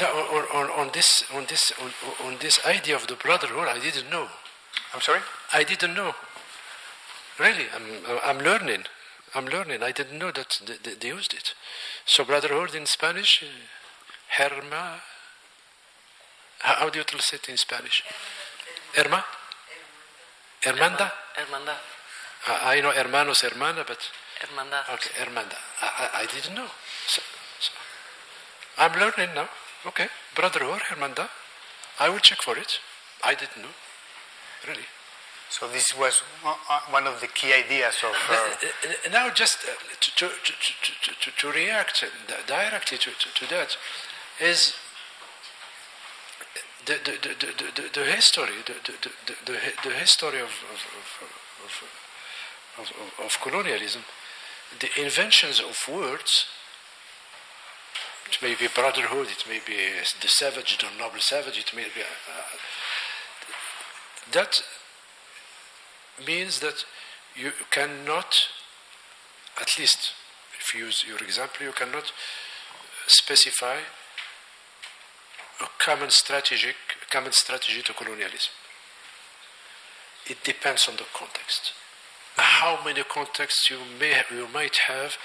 No, 0.00 0.06
on, 0.36 0.44
on, 0.58 0.66
on, 0.80 0.90
this 0.94 1.24
on 1.34 1.44
this 1.50 1.72
on, 1.82 1.90
on 2.26 2.38
this 2.40 2.64
idea 2.64 2.96
of 2.96 3.06
the 3.06 3.16
brotherhood, 3.16 3.68
I 3.68 3.78
didn't 3.78 4.08
know. 4.08 4.26
I'm 4.94 5.02
sorry. 5.02 5.20
I 5.52 5.64
didn't 5.64 5.94
know. 5.94 6.14
Really, 7.38 7.66
I'm 7.74 8.18
I'm 8.24 8.38
learning. 8.38 8.84
I'm 9.34 9.46
learning. 9.46 9.82
I 9.82 9.92
didn't 9.92 10.18
know 10.18 10.30
that 10.30 10.60
they, 10.82 10.94
they, 10.94 11.08
used 11.08 11.34
it. 11.34 11.52
So 12.06 12.24
brotherhood 12.24 12.74
in 12.74 12.86
Spanish, 12.86 13.42
uh, 13.42 14.42
herma. 14.42 15.00
How, 16.60 16.88
do 16.88 16.98
you 16.98 17.04
translate 17.04 17.42
it 17.44 17.50
in 17.50 17.56
Spanish? 17.58 18.02
Herma? 18.94 19.22
Hermanda? 20.62 21.12
Hermandad. 21.36 21.78
I 22.46 22.76
I 22.76 22.80
know 22.80 22.92
hermanos, 22.92 23.42
hermana, 23.42 23.84
but 23.86 23.98
Hermandad. 24.40 24.88
okay, 24.94 25.10
hermanda. 25.22 25.56
I, 25.82 25.86
I, 25.86 26.22
I 26.22 26.26
didn't 26.26 26.54
know. 26.54 26.68
So, 27.06 27.20
so 27.60 27.72
I'm 28.78 28.98
learning 28.98 29.34
now. 29.34 29.48
Okay, 29.86 30.08
brotherhood, 30.34 30.80
hermanda. 30.88 31.28
I 32.00 32.08
will 32.08 32.20
check 32.20 32.40
for 32.42 32.56
it. 32.56 32.80
I 33.22 33.34
didn't 33.34 33.58
know. 33.58 33.74
Really. 34.66 34.86
So 35.48 35.68
this 35.68 35.86
was 35.98 36.22
uh, 36.44 36.54
one 36.90 37.06
of 37.06 37.20
the 37.20 37.28
key 37.28 37.52
ideas 37.52 37.94
of. 38.02 38.14
Uh, 38.28 38.34
Uh, 38.34 38.68
uh, 39.06 39.10
now, 39.10 39.30
just 39.30 39.58
uh, 39.64 39.72
to, 40.00 40.10
to, 40.16 40.28
to, 41.20 41.30
to, 41.30 41.50
react 41.50 42.04
directly 42.46 42.98
to, 42.98 43.10
to, 43.10 43.46
that 43.48 43.76
is 44.40 44.74
the, 46.84 46.94
the, 47.04 47.12
the, 47.22 47.90
the, 47.92 48.04
history, 48.04 48.58
the, 48.66 48.74
the, 49.46 49.58
the, 49.84 49.90
history 49.90 50.40
of, 50.40 50.50
of, 52.78 52.92
of, 53.24 53.40
colonialism, 53.40 54.02
the 54.80 54.88
inventions 55.00 55.60
of 55.60 55.76
words. 55.88 56.46
It 58.28 58.42
may 58.42 58.54
be 58.56 58.66
brotherhood, 58.74 59.28
it 59.28 59.44
may 59.48 59.60
be 59.64 59.76
the 60.20 60.28
savage, 60.28 60.78
the 60.78 60.88
noble 60.98 61.20
savage, 61.20 61.58
it 61.58 61.72
may 61.74 61.84
be. 61.84 62.02
Uh, 62.02 62.56
that 64.32 64.60
means 66.24 66.60
that 66.60 66.84
you 67.34 67.52
cannot, 67.70 68.34
at 69.60 69.68
least 69.78 70.12
if 70.58 70.74
you 70.74 70.86
use 70.86 71.04
your 71.06 71.18
example, 71.18 71.66
you 71.66 71.72
cannot 71.72 72.12
specify 73.06 73.76
a 75.60 75.66
common 75.78 76.10
strategic, 76.10 76.76
common 77.10 77.32
strategy 77.32 77.82
to 77.82 77.92
colonialism. 77.92 78.52
It 80.28 80.42
depends 80.44 80.88
on 80.88 80.96
the 80.96 81.04
context. 81.12 81.72
How 82.36 82.78
many 82.84 83.02
contexts 83.04 83.70
you 83.70 83.78
may 83.98 84.22
you 84.30 84.48
might 84.52 84.76
have 84.88 85.16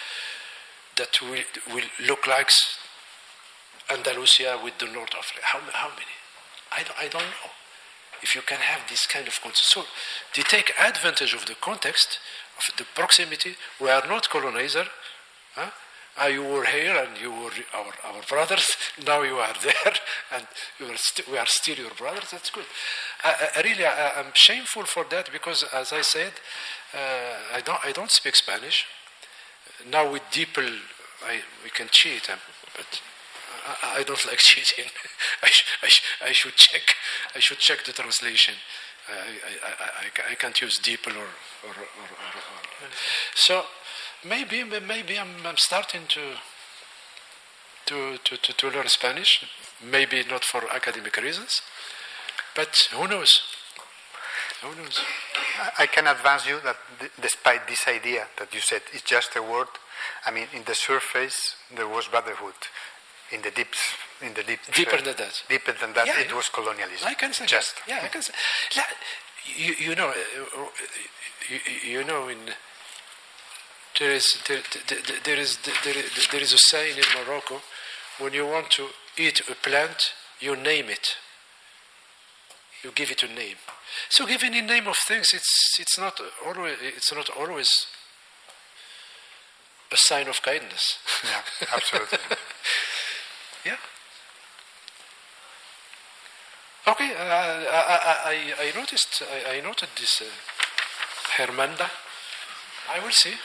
that 0.97 1.21
will, 1.21 1.43
will 1.73 1.89
look 2.07 2.27
like 2.27 2.49
Andalusia 3.89 4.59
with 4.63 4.77
the 4.77 4.85
north 4.85 5.13
of 5.15 5.25
how, 5.41 5.59
how 5.73 5.89
many? 5.89 6.15
I 6.71 6.83
don't, 6.83 6.99
I 6.99 7.07
don't 7.07 7.23
know 7.23 7.51
if 8.21 8.35
you 8.35 8.41
can 8.41 8.59
have 8.59 8.81
this 8.89 9.05
kind 9.07 9.27
of 9.27 9.39
context. 9.41 9.71
So 9.71 9.83
they 10.35 10.43
take 10.43 10.73
advantage 10.79 11.33
of 11.33 11.45
the 11.45 11.55
context, 11.55 12.19
of 12.57 12.77
the 12.77 12.85
proximity. 12.95 13.55
We 13.79 13.89
are 13.89 14.05
not 14.07 14.29
colonizer. 14.29 14.85
Huh? 15.55 15.71
Ah, 16.17 16.27
you 16.27 16.43
were 16.43 16.65
here 16.65 16.95
and 16.95 17.17
you 17.21 17.31
were 17.31 17.51
our, 17.73 17.93
our 18.05 18.21
brothers. 18.27 18.75
Now 19.05 19.21
you 19.21 19.37
are 19.37 19.55
there 19.63 19.93
and 20.35 20.45
are 20.81 20.95
we 21.31 21.37
are 21.37 21.47
still 21.47 21.77
your 21.77 21.91
brothers. 21.91 22.31
That's 22.31 22.49
good. 22.49 22.65
Really, 23.63 23.85
I, 23.85 24.19
I'm 24.19 24.31
shameful 24.33 24.83
for 24.83 25.05
that 25.09 25.31
because, 25.31 25.63
as 25.73 25.93
I 25.93 26.01
said, 26.01 26.33
uh, 26.93 27.55
I, 27.55 27.61
don't, 27.61 27.79
I 27.85 27.91
don't 27.93 28.11
speak 28.11 28.35
Spanish. 28.35 28.85
Now 29.89 30.11
with 30.11 30.23
DeepL, 30.31 30.75
I, 31.25 31.41
we 31.63 31.69
can 31.69 31.87
cheat, 31.91 32.29
um, 32.29 32.39
but 32.75 33.01
I, 33.67 33.99
I 33.99 34.03
don't 34.03 34.25
like 34.27 34.37
cheating. 34.39 34.91
I, 35.43 35.47
sh- 35.47 35.65
I, 35.83 35.87
sh- 35.87 36.03
I 36.29 36.31
should 36.31 36.55
check. 36.55 36.81
I 37.35 37.39
should 37.39 37.59
check 37.59 37.83
the 37.85 37.93
translation. 37.93 38.55
I, 39.09 39.13
I, 39.13 40.29
I, 40.29 40.31
I, 40.31 40.35
can't 40.35 40.59
use 40.61 40.79
DeepL 40.79 41.15
or, 41.15 41.29
or, 41.67 41.73
or, 41.73 41.75
or. 41.75 42.89
So 43.33 43.63
maybe 44.27 44.63
maybe 44.63 45.19
I'm, 45.19 45.45
I'm 45.45 45.57
starting 45.57 46.01
to, 46.09 46.21
to, 47.87 48.17
to, 48.23 48.37
to, 48.37 48.53
to 48.53 48.69
learn 48.69 48.87
Spanish. 48.87 49.45
Maybe 49.83 50.23
not 50.29 50.43
for 50.43 50.61
academic 50.71 51.17
reasons, 51.17 51.61
but 52.55 52.69
who 52.93 53.07
knows? 53.07 53.41
Who 54.61 54.75
knows? 54.75 54.99
I 55.79 55.87
can 55.87 56.05
advance 56.05 56.47
you 56.47 56.59
that 56.63 56.77
despite 57.19 57.67
this 57.67 57.87
idea 57.87 58.27
that 58.37 58.53
you 58.53 58.59
said 58.61 58.81
it's 58.93 59.01
just 59.01 59.35
a 59.35 59.41
word, 59.41 59.67
I 60.25 60.31
mean, 60.31 60.47
in 60.53 60.63
the 60.65 60.75
surface 60.75 61.55
there 61.75 61.87
was 61.87 62.07
brotherhood. 62.07 62.53
In 63.31 63.41
the 63.41 63.51
deep, 63.51 63.67
in 64.21 64.33
the 64.33 64.43
deep, 64.43 64.59
Deeper 64.73 64.97
than 65.01 65.15
that. 65.15 65.43
deeper 65.47 65.71
than 65.73 65.93
that, 65.93 66.05
Yeah, 66.05 66.19
it 66.19 66.35
was 66.35 66.49
colonialism. 66.49 67.07
I 67.07 67.13
can 67.13 67.31
say 67.33 67.45
just. 67.45 67.75
that. 67.77 67.87
Yeah, 67.87 68.01
I 68.03 68.07
can 68.09 68.21
say. 68.21 68.33
You, 69.55 69.73
you 69.79 69.95
know, 69.95 70.09
uh, 70.09 70.65
you, 71.49 71.59
you 71.99 72.03
know, 72.03 72.27
in 72.27 72.37
there 73.99 74.11
is 74.11 74.37
there, 74.47 74.59
there, 74.87 74.97
there 75.23 75.37
is 75.39 75.57
there, 75.83 75.97
is- 75.97 76.27
there 76.31 76.41
is 76.41 76.53
a 76.53 76.57
saying 76.57 76.97
in 76.97 77.03
Morocco: 77.25 77.61
when 78.19 78.33
you 78.33 78.45
want 78.45 78.69
to 78.71 78.87
eat 79.17 79.41
a 79.49 79.55
plant, 79.55 80.13
you 80.39 80.55
name 80.55 80.89
it. 80.89 81.15
You 82.83 82.91
give 82.91 83.11
it 83.11 83.23
a 83.23 83.27
name. 83.27 83.57
So 84.09 84.25
giving 84.25 84.53
a 84.55 84.61
name 84.61 84.87
of 84.87 84.97
things, 85.07 85.27
it's 85.33 85.77
it's 85.79 85.97
not 85.97 86.19
always 86.45 86.77
it's 86.81 87.13
not 87.13 87.29
always 87.29 87.69
a 89.91 89.97
sign 89.97 90.27
of 90.27 90.41
kindness. 90.41 90.97
Yeah, 91.23 91.41
absolutely. 91.75 92.19
Yeah. 93.65 93.77
Okay, 96.87 97.13
uh, 97.13 97.21
I, 97.21 97.63
I, 97.69 98.15
I, 98.25 98.67
I 98.67 98.79
noticed, 98.79 99.21
I, 99.21 99.57
I 99.57 99.61
noted 99.61 99.89
this 99.97 100.21
uh, 100.21 100.25
Hermanda. 101.37 101.89
I 102.89 102.99
will 102.99 103.11
see. 103.11 103.35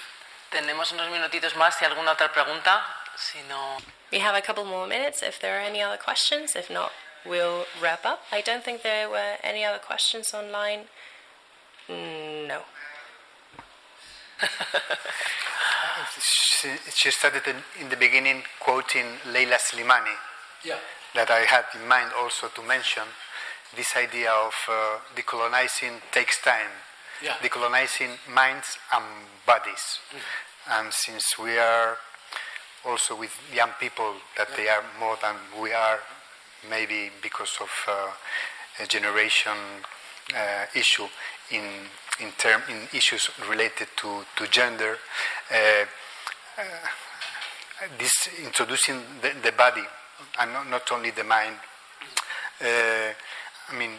Tenemos 0.50 0.92
unos 0.92 1.10
minutitos 1.10 1.54
más. 1.56 1.74
Si 1.78 1.84
alguna 1.84 2.12
otra 2.12 2.32
pregunta, 2.32 2.82
si 3.16 3.38
no. 3.48 3.76
We 4.10 4.20
have 4.20 4.34
a 4.34 4.40
couple 4.40 4.64
more 4.64 4.86
minutes 4.86 5.22
if 5.22 5.38
there 5.38 5.58
are 5.58 5.62
any 5.62 5.82
other 5.82 5.98
questions. 5.98 6.56
If 6.56 6.70
not, 6.70 6.92
we'll 7.26 7.66
wrap 7.82 8.06
up. 8.06 8.22
I 8.32 8.40
don't 8.40 8.64
think 8.64 8.82
there 8.82 9.10
were 9.10 9.36
any 9.42 9.64
other 9.64 9.78
questions 9.78 10.32
online. 10.32 10.86
No. 11.88 12.62
she, 16.20 16.68
she 16.94 17.10
started 17.10 17.42
in, 17.80 17.88
the 17.88 17.96
beginning 17.96 18.42
quoting 18.60 19.06
Leila 19.32 19.56
Slimani. 19.56 20.16
Yeah. 20.64 20.78
that 21.14 21.30
I 21.30 21.40
had 21.40 21.64
in 21.74 21.88
mind 21.88 22.12
also 22.18 22.48
to 22.48 22.62
mention 22.62 23.04
this 23.74 23.96
idea 23.96 24.30
of 24.30 24.54
uh, 24.68 24.98
decolonizing 25.16 26.00
takes 26.12 26.40
time. 26.42 26.70
Yeah. 27.22 27.34
Decolonizing 27.42 28.18
minds 28.32 28.78
and 28.92 29.04
bodies. 29.46 30.00
And 30.70 30.92
since 30.92 31.38
we 31.38 31.56
are 31.58 31.96
also 32.84 33.16
with 33.16 33.32
young 33.54 33.70
people 33.80 34.14
that 34.36 34.48
they 34.56 34.68
are 34.68 34.84
more 35.00 35.16
than 35.22 35.36
we 35.60 35.72
are, 35.72 35.98
maybe 36.68 37.10
because 37.22 37.56
of 37.60 37.70
uh, 37.88 38.82
a 38.82 38.86
generation 38.86 39.56
uh, 40.34 40.66
issue 40.74 41.06
in 41.50 41.62
in 42.20 42.32
term 42.38 42.62
in 42.68 42.88
issues 42.92 43.30
related 43.48 43.88
to 43.96 44.24
to 44.36 44.46
gender. 44.48 44.98
Uh, 45.50 45.84
this 47.98 48.28
introducing 48.42 49.02
the, 49.20 49.32
the 49.42 49.52
body 49.52 49.82
and 50.40 50.52
not, 50.52 50.68
not 50.70 50.92
only 50.92 51.10
the 51.10 51.24
mind. 51.24 51.56
Uh, 52.60 53.12
I 53.68 53.76
mean, 53.76 53.90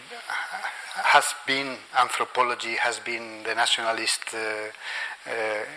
has 0.95 1.26
been 1.45 1.76
anthropology, 1.99 2.76
has 2.76 2.99
been 2.99 3.44
the 3.44 3.53
nationalist 3.53 4.22
uh, 4.34 4.38
uh, 4.38 5.31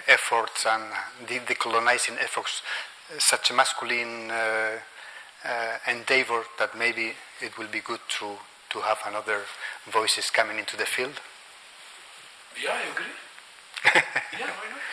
efforts 0.06 0.64
and 0.64 0.84
the 1.26 1.40
decolonizing 1.40 2.16
efforts, 2.20 2.62
uh, 3.10 3.18
such 3.18 3.50
a 3.50 3.54
masculine 3.54 4.30
uh, 4.30 4.78
uh, 5.44 5.76
endeavor 5.88 6.44
that 6.58 6.78
maybe 6.78 7.12
it 7.40 7.58
will 7.58 7.66
be 7.66 7.80
good 7.80 8.00
to, 8.08 8.36
to 8.70 8.80
have 8.80 8.98
another 9.06 9.42
voices 9.90 10.30
coming 10.30 10.58
into 10.58 10.76
the 10.76 10.86
field. 10.86 11.20
Yeah, 12.56 12.72
I 12.72 12.82
agree. 12.92 13.14
yeah, 14.38 14.50
why 14.58 14.66
not? 14.70 14.84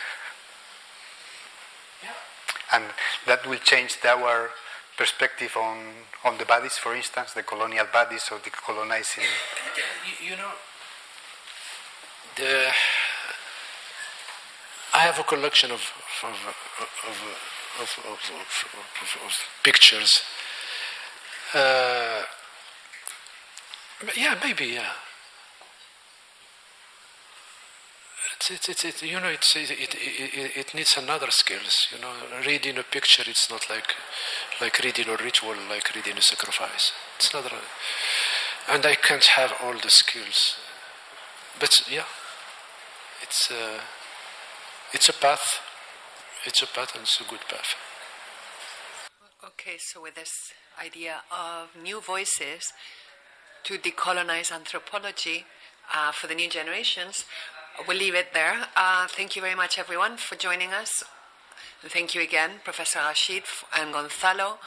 Yeah. 2.02 2.74
And 2.74 2.84
that 3.26 3.46
will 3.46 3.58
change 3.58 3.98
our 4.04 4.50
perspective 4.96 5.56
on, 5.56 5.78
on 6.24 6.38
the 6.38 6.44
bodies, 6.44 6.76
for 6.76 6.94
instance, 6.94 7.32
the 7.32 7.42
colonial 7.42 7.86
bodies 7.92 8.28
or 8.30 8.38
the 8.42 8.50
colonizing. 8.50 9.24
You, 10.20 10.30
you 10.30 10.36
know, 10.36 10.52
the 12.36 12.72
I 14.94 15.00
have 15.00 15.18
a 15.18 15.22
collection 15.22 15.70
of 15.70 15.82
of 16.24 16.34
of 16.34 17.16
of, 17.80 17.88
of, 18.04 18.20
of, 18.34 18.64
of, 19.02 19.26
of 19.26 19.32
pictures. 19.62 20.22
Uh, 21.54 22.22
yeah, 24.16 24.38
maybe 24.42 24.66
yeah. 24.66 24.90
It's, 28.50 28.68
it's, 28.68 28.84
it, 28.84 29.02
you 29.02 29.20
know, 29.20 29.28
it, 29.28 29.44
it, 29.54 29.94
it, 29.94 30.56
it 30.56 30.74
needs 30.74 30.96
another 30.96 31.26
skills. 31.30 31.88
You 31.92 32.00
know, 32.00 32.12
reading 32.46 32.78
a 32.78 32.82
picture, 32.82 33.24
it's 33.26 33.50
not 33.50 33.68
like 33.68 33.94
like 34.60 34.78
reading 34.82 35.08
a 35.08 35.22
ritual, 35.22 35.54
like 35.68 35.94
reading 35.94 36.16
a 36.16 36.22
sacrifice. 36.22 36.92
It's 37.16 37.32
not, 37.34 37.44
a, 37.46 38.72
and 38.72 38.86
I 38.86 38.94
can't 38.94 39.24
have 39.24 39.52
all 39.62 39.74
the 39.74 39.90
skills. 39.90 40.56
But 41.60 41.74
yeah, 41.90 42.04
it's 43.22 43.50
uh, 43.50 43.80
it's 44.92 45.08
a 45.08 45.12
path. 45.12 45.60
it's 46.46 46.62
a 46.62 46.66
path 46.66 46.94
and 46.94 47.02
it's 47.02 47.20
a 47.20 47.24
good 47.24 47.44
path. 47.48 47.74
Okay, 49.44 49.76
so 49.78 50.02
with 50.02 50.14
this 50.14 50.32
idea 50.82 51.22
of 51.30 51.68
new 51.82 52.00
voices 52.00 52.72
to 53.64 53.76
decolonize 53.78 54.50
anthropology 54.52 55.44
uh, 55.94 56.12
for 56.12 56.26
the 56.26 56.34
new 56.34 56.48
generations, 56.48 57.24
we'll 57.86 57.96
leave 57.96 58.14
it 58.14 58.32
there. 58.34 58.66
Uh, 58.76 59.06
thank 59.08 59.36
you 59.36 59.42
very 59.42 59.54
much, 59.54 59.78
everyone, 59.78 60.16
for 60.16 60.36
joining 60.36 60.72
us. 60.72 61.04
And 61.82 61.90
thank 61.90 62.14
you 62.14 62.20
again, 62.20 62.60
Professor 62.64 62.98
Rachik 62.98 63.44
and 63.78 63.92
Gonzalo, 63.92 64.58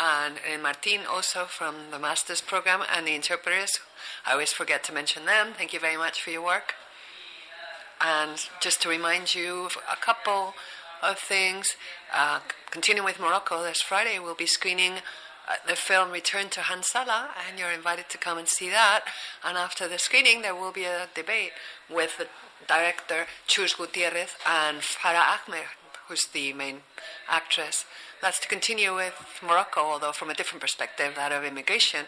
and, 0.00 0.36
and 0.50 0.62
Martin 0.62 1.00
also 1.08 1.44
from 1.44 1.90
the 1.90 1.98
master's 1.98 2.40
program, 2.40 2.82
and 2.94 3.06
the 3.06 3.14
interpreters. 3.14 3.80
I 4.26 4.32
always 4.32 4.52
forget 4.52 4.82
to 4.84 4.92
mention 4.92 5.26
them. 5.26 5.48
Thank 5.56 5.72
you 5.72 5.80
very 5.80 5.96
much 5.96 6.22
for 6.22 6.30
your 6.30 6.44
work. 6.44 6.74
And 8.00 8.38
just 8.60 8.80
to 8.82 8.88
remind 8.88 9.34
you 9.34 9.66
of 9.66 9.76
a 9.90 9.96
couple 9.96 10.54
of 11.02 11.18
things, 11.18 11.76
uh, 12.14 12.40
continuing 12.70 13.04
with 13.04 13.20
Morocco, 13.20 13.62
this 13.62 13.82
Friday 13.82 14.18
we'll 14.18 14.34
be 14.34 14.46
screening 14.46 14.94
uh, 15.46 15.56
the 15.68 15.76
film 15.76 16.10
Return 16.10 16.48
to 16.50 16.60
Hansala, 16.60 17.28
and 17.46 17.58
you're 17.58 17.70
invited 17.70 18.08
to 18.08 18.18
come 18.18 18.38
and 18.38 18.48
see 18.48 18.70
that. 18.70 19.04
And 19.44 19.58
after 19.58 19.86
the 19.86 19.98
screening, 19.98 20.40
there 20.40 20.54
will 20.54 20.72
be 20.72 20.84
a 20.84 21.08
debate 21.14 21.52
with 21.90 22.16
the 22.16 22.28
director 22.66 23.26
Chus 23.46 23.74
Gutierrez 23.74 24.30
and 24.46 24.78
Farah 24.80 25.38
Hamed, 25.38 25.66
who's 26.08 26.26
the 26.32 26.52
main 26.52 26.80
actress. 27.28 27.84
That's 28.22 28.40
to 28.40 28.48
continue 28.48 28.94
with 28.94 29.14
Morocco, 29.42 29.80
although 29.80 30.12
from 30.12 30.30
a 30.30 30.34
different 30.34 30.62
perspective, 30.62 31.14
that 31.16 31.32
of 31.32 31.44
immigration. 31.44 32.06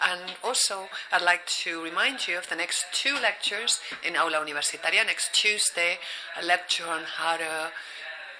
And 0.00 0.34
also, 0.44 0.88
I'd 1.10 1.22
like 1.22 1.46
to 1.64 1.82
remind 1.82 2.28
you 2.28 2.38
of 2.38 2.48
the 2.48 2.54
next 2.54 2.84
two 2.92 3.14
lectures 3.14 3.80
in 4.06 4.16
Aula 4.16 4.44
Universitaria. 4.46 5.04
Next 5.04 5.32
Tuesday, 5.32 5.98
a 6.40 6.44
lecture 6.44 6.86
on 6.86 7.02
how 7.16 7.36
to 7.38 7.70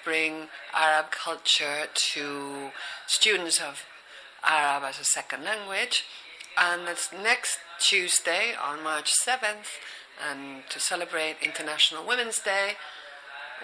bring 0.05 0.47
Arab 0.73 1.11
culture 1.11 1.89
to 2.13 2.71
students 3.09 3.61
of 3.61 3.85
Arab 4.45 4.85
as 4.85 5.01
a 5.01 5.05
second 5.05 5.43
language. 5.43 6.05
And 6.57 6.87
that's 6.87 7.13
next 7.13 7.59
Tuesday 7.81 8.55
on 8.55 8.85
March 8.85 9.13
7th, 9.27 9.81
and 10.31 10.63
to 10.71 10.81
celebrate 10.81 11.37
International 11.43 12.07
Women's 12.07 12.39
Day, 12.39 12.73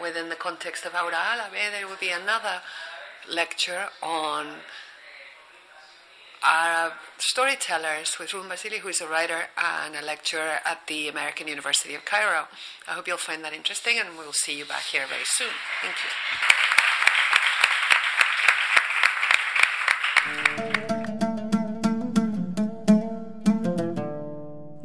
within 0.00 0.28
the 0.28 0.36
context 0.36 0.84
of 0.84 0.94
Aula 0.94 1.12
Árabe, 1.12 1.70
there 1.70 1.86
will 1.86 1.96
be 2.00 2.10
another 2.10 2.62
lecture 3.28 3.88
on 4.02 4.46
Arab 6.42 6.94
storytellers 7.18 8.18
with 8.18 8.34
Ruth 8.34 8.48
Basili, 8.48 8.78
who 8.78 8.88
is 8.88 9.00
a 9.00 9.06
writer 9.06 9.44
and 9.56 9.94
a 9.94 10.04
lecturer 10.04 10.58
at 10.64 10.86
the 10.88 11.08
American 11.08 11.46
University 11.46 11.94
of 11.94 12.04
Cairo. 12.04 12.48
I 12.88 12.92
hope 12.92 13.06
you'll 13.06 13.16
find 13.16 13.44
that 13.44 13.52
interesting, 13.52 13.98
and 13.98 14.18
we'll 14.18 14.32
see 14.32 14.58
you 14.58 14.64
back 14.64 14.82
here 14.84 15.06
very 15.06 15.24
soon. 15.24 15.54
Thank 15.82 15.94
you. 16.02 16.91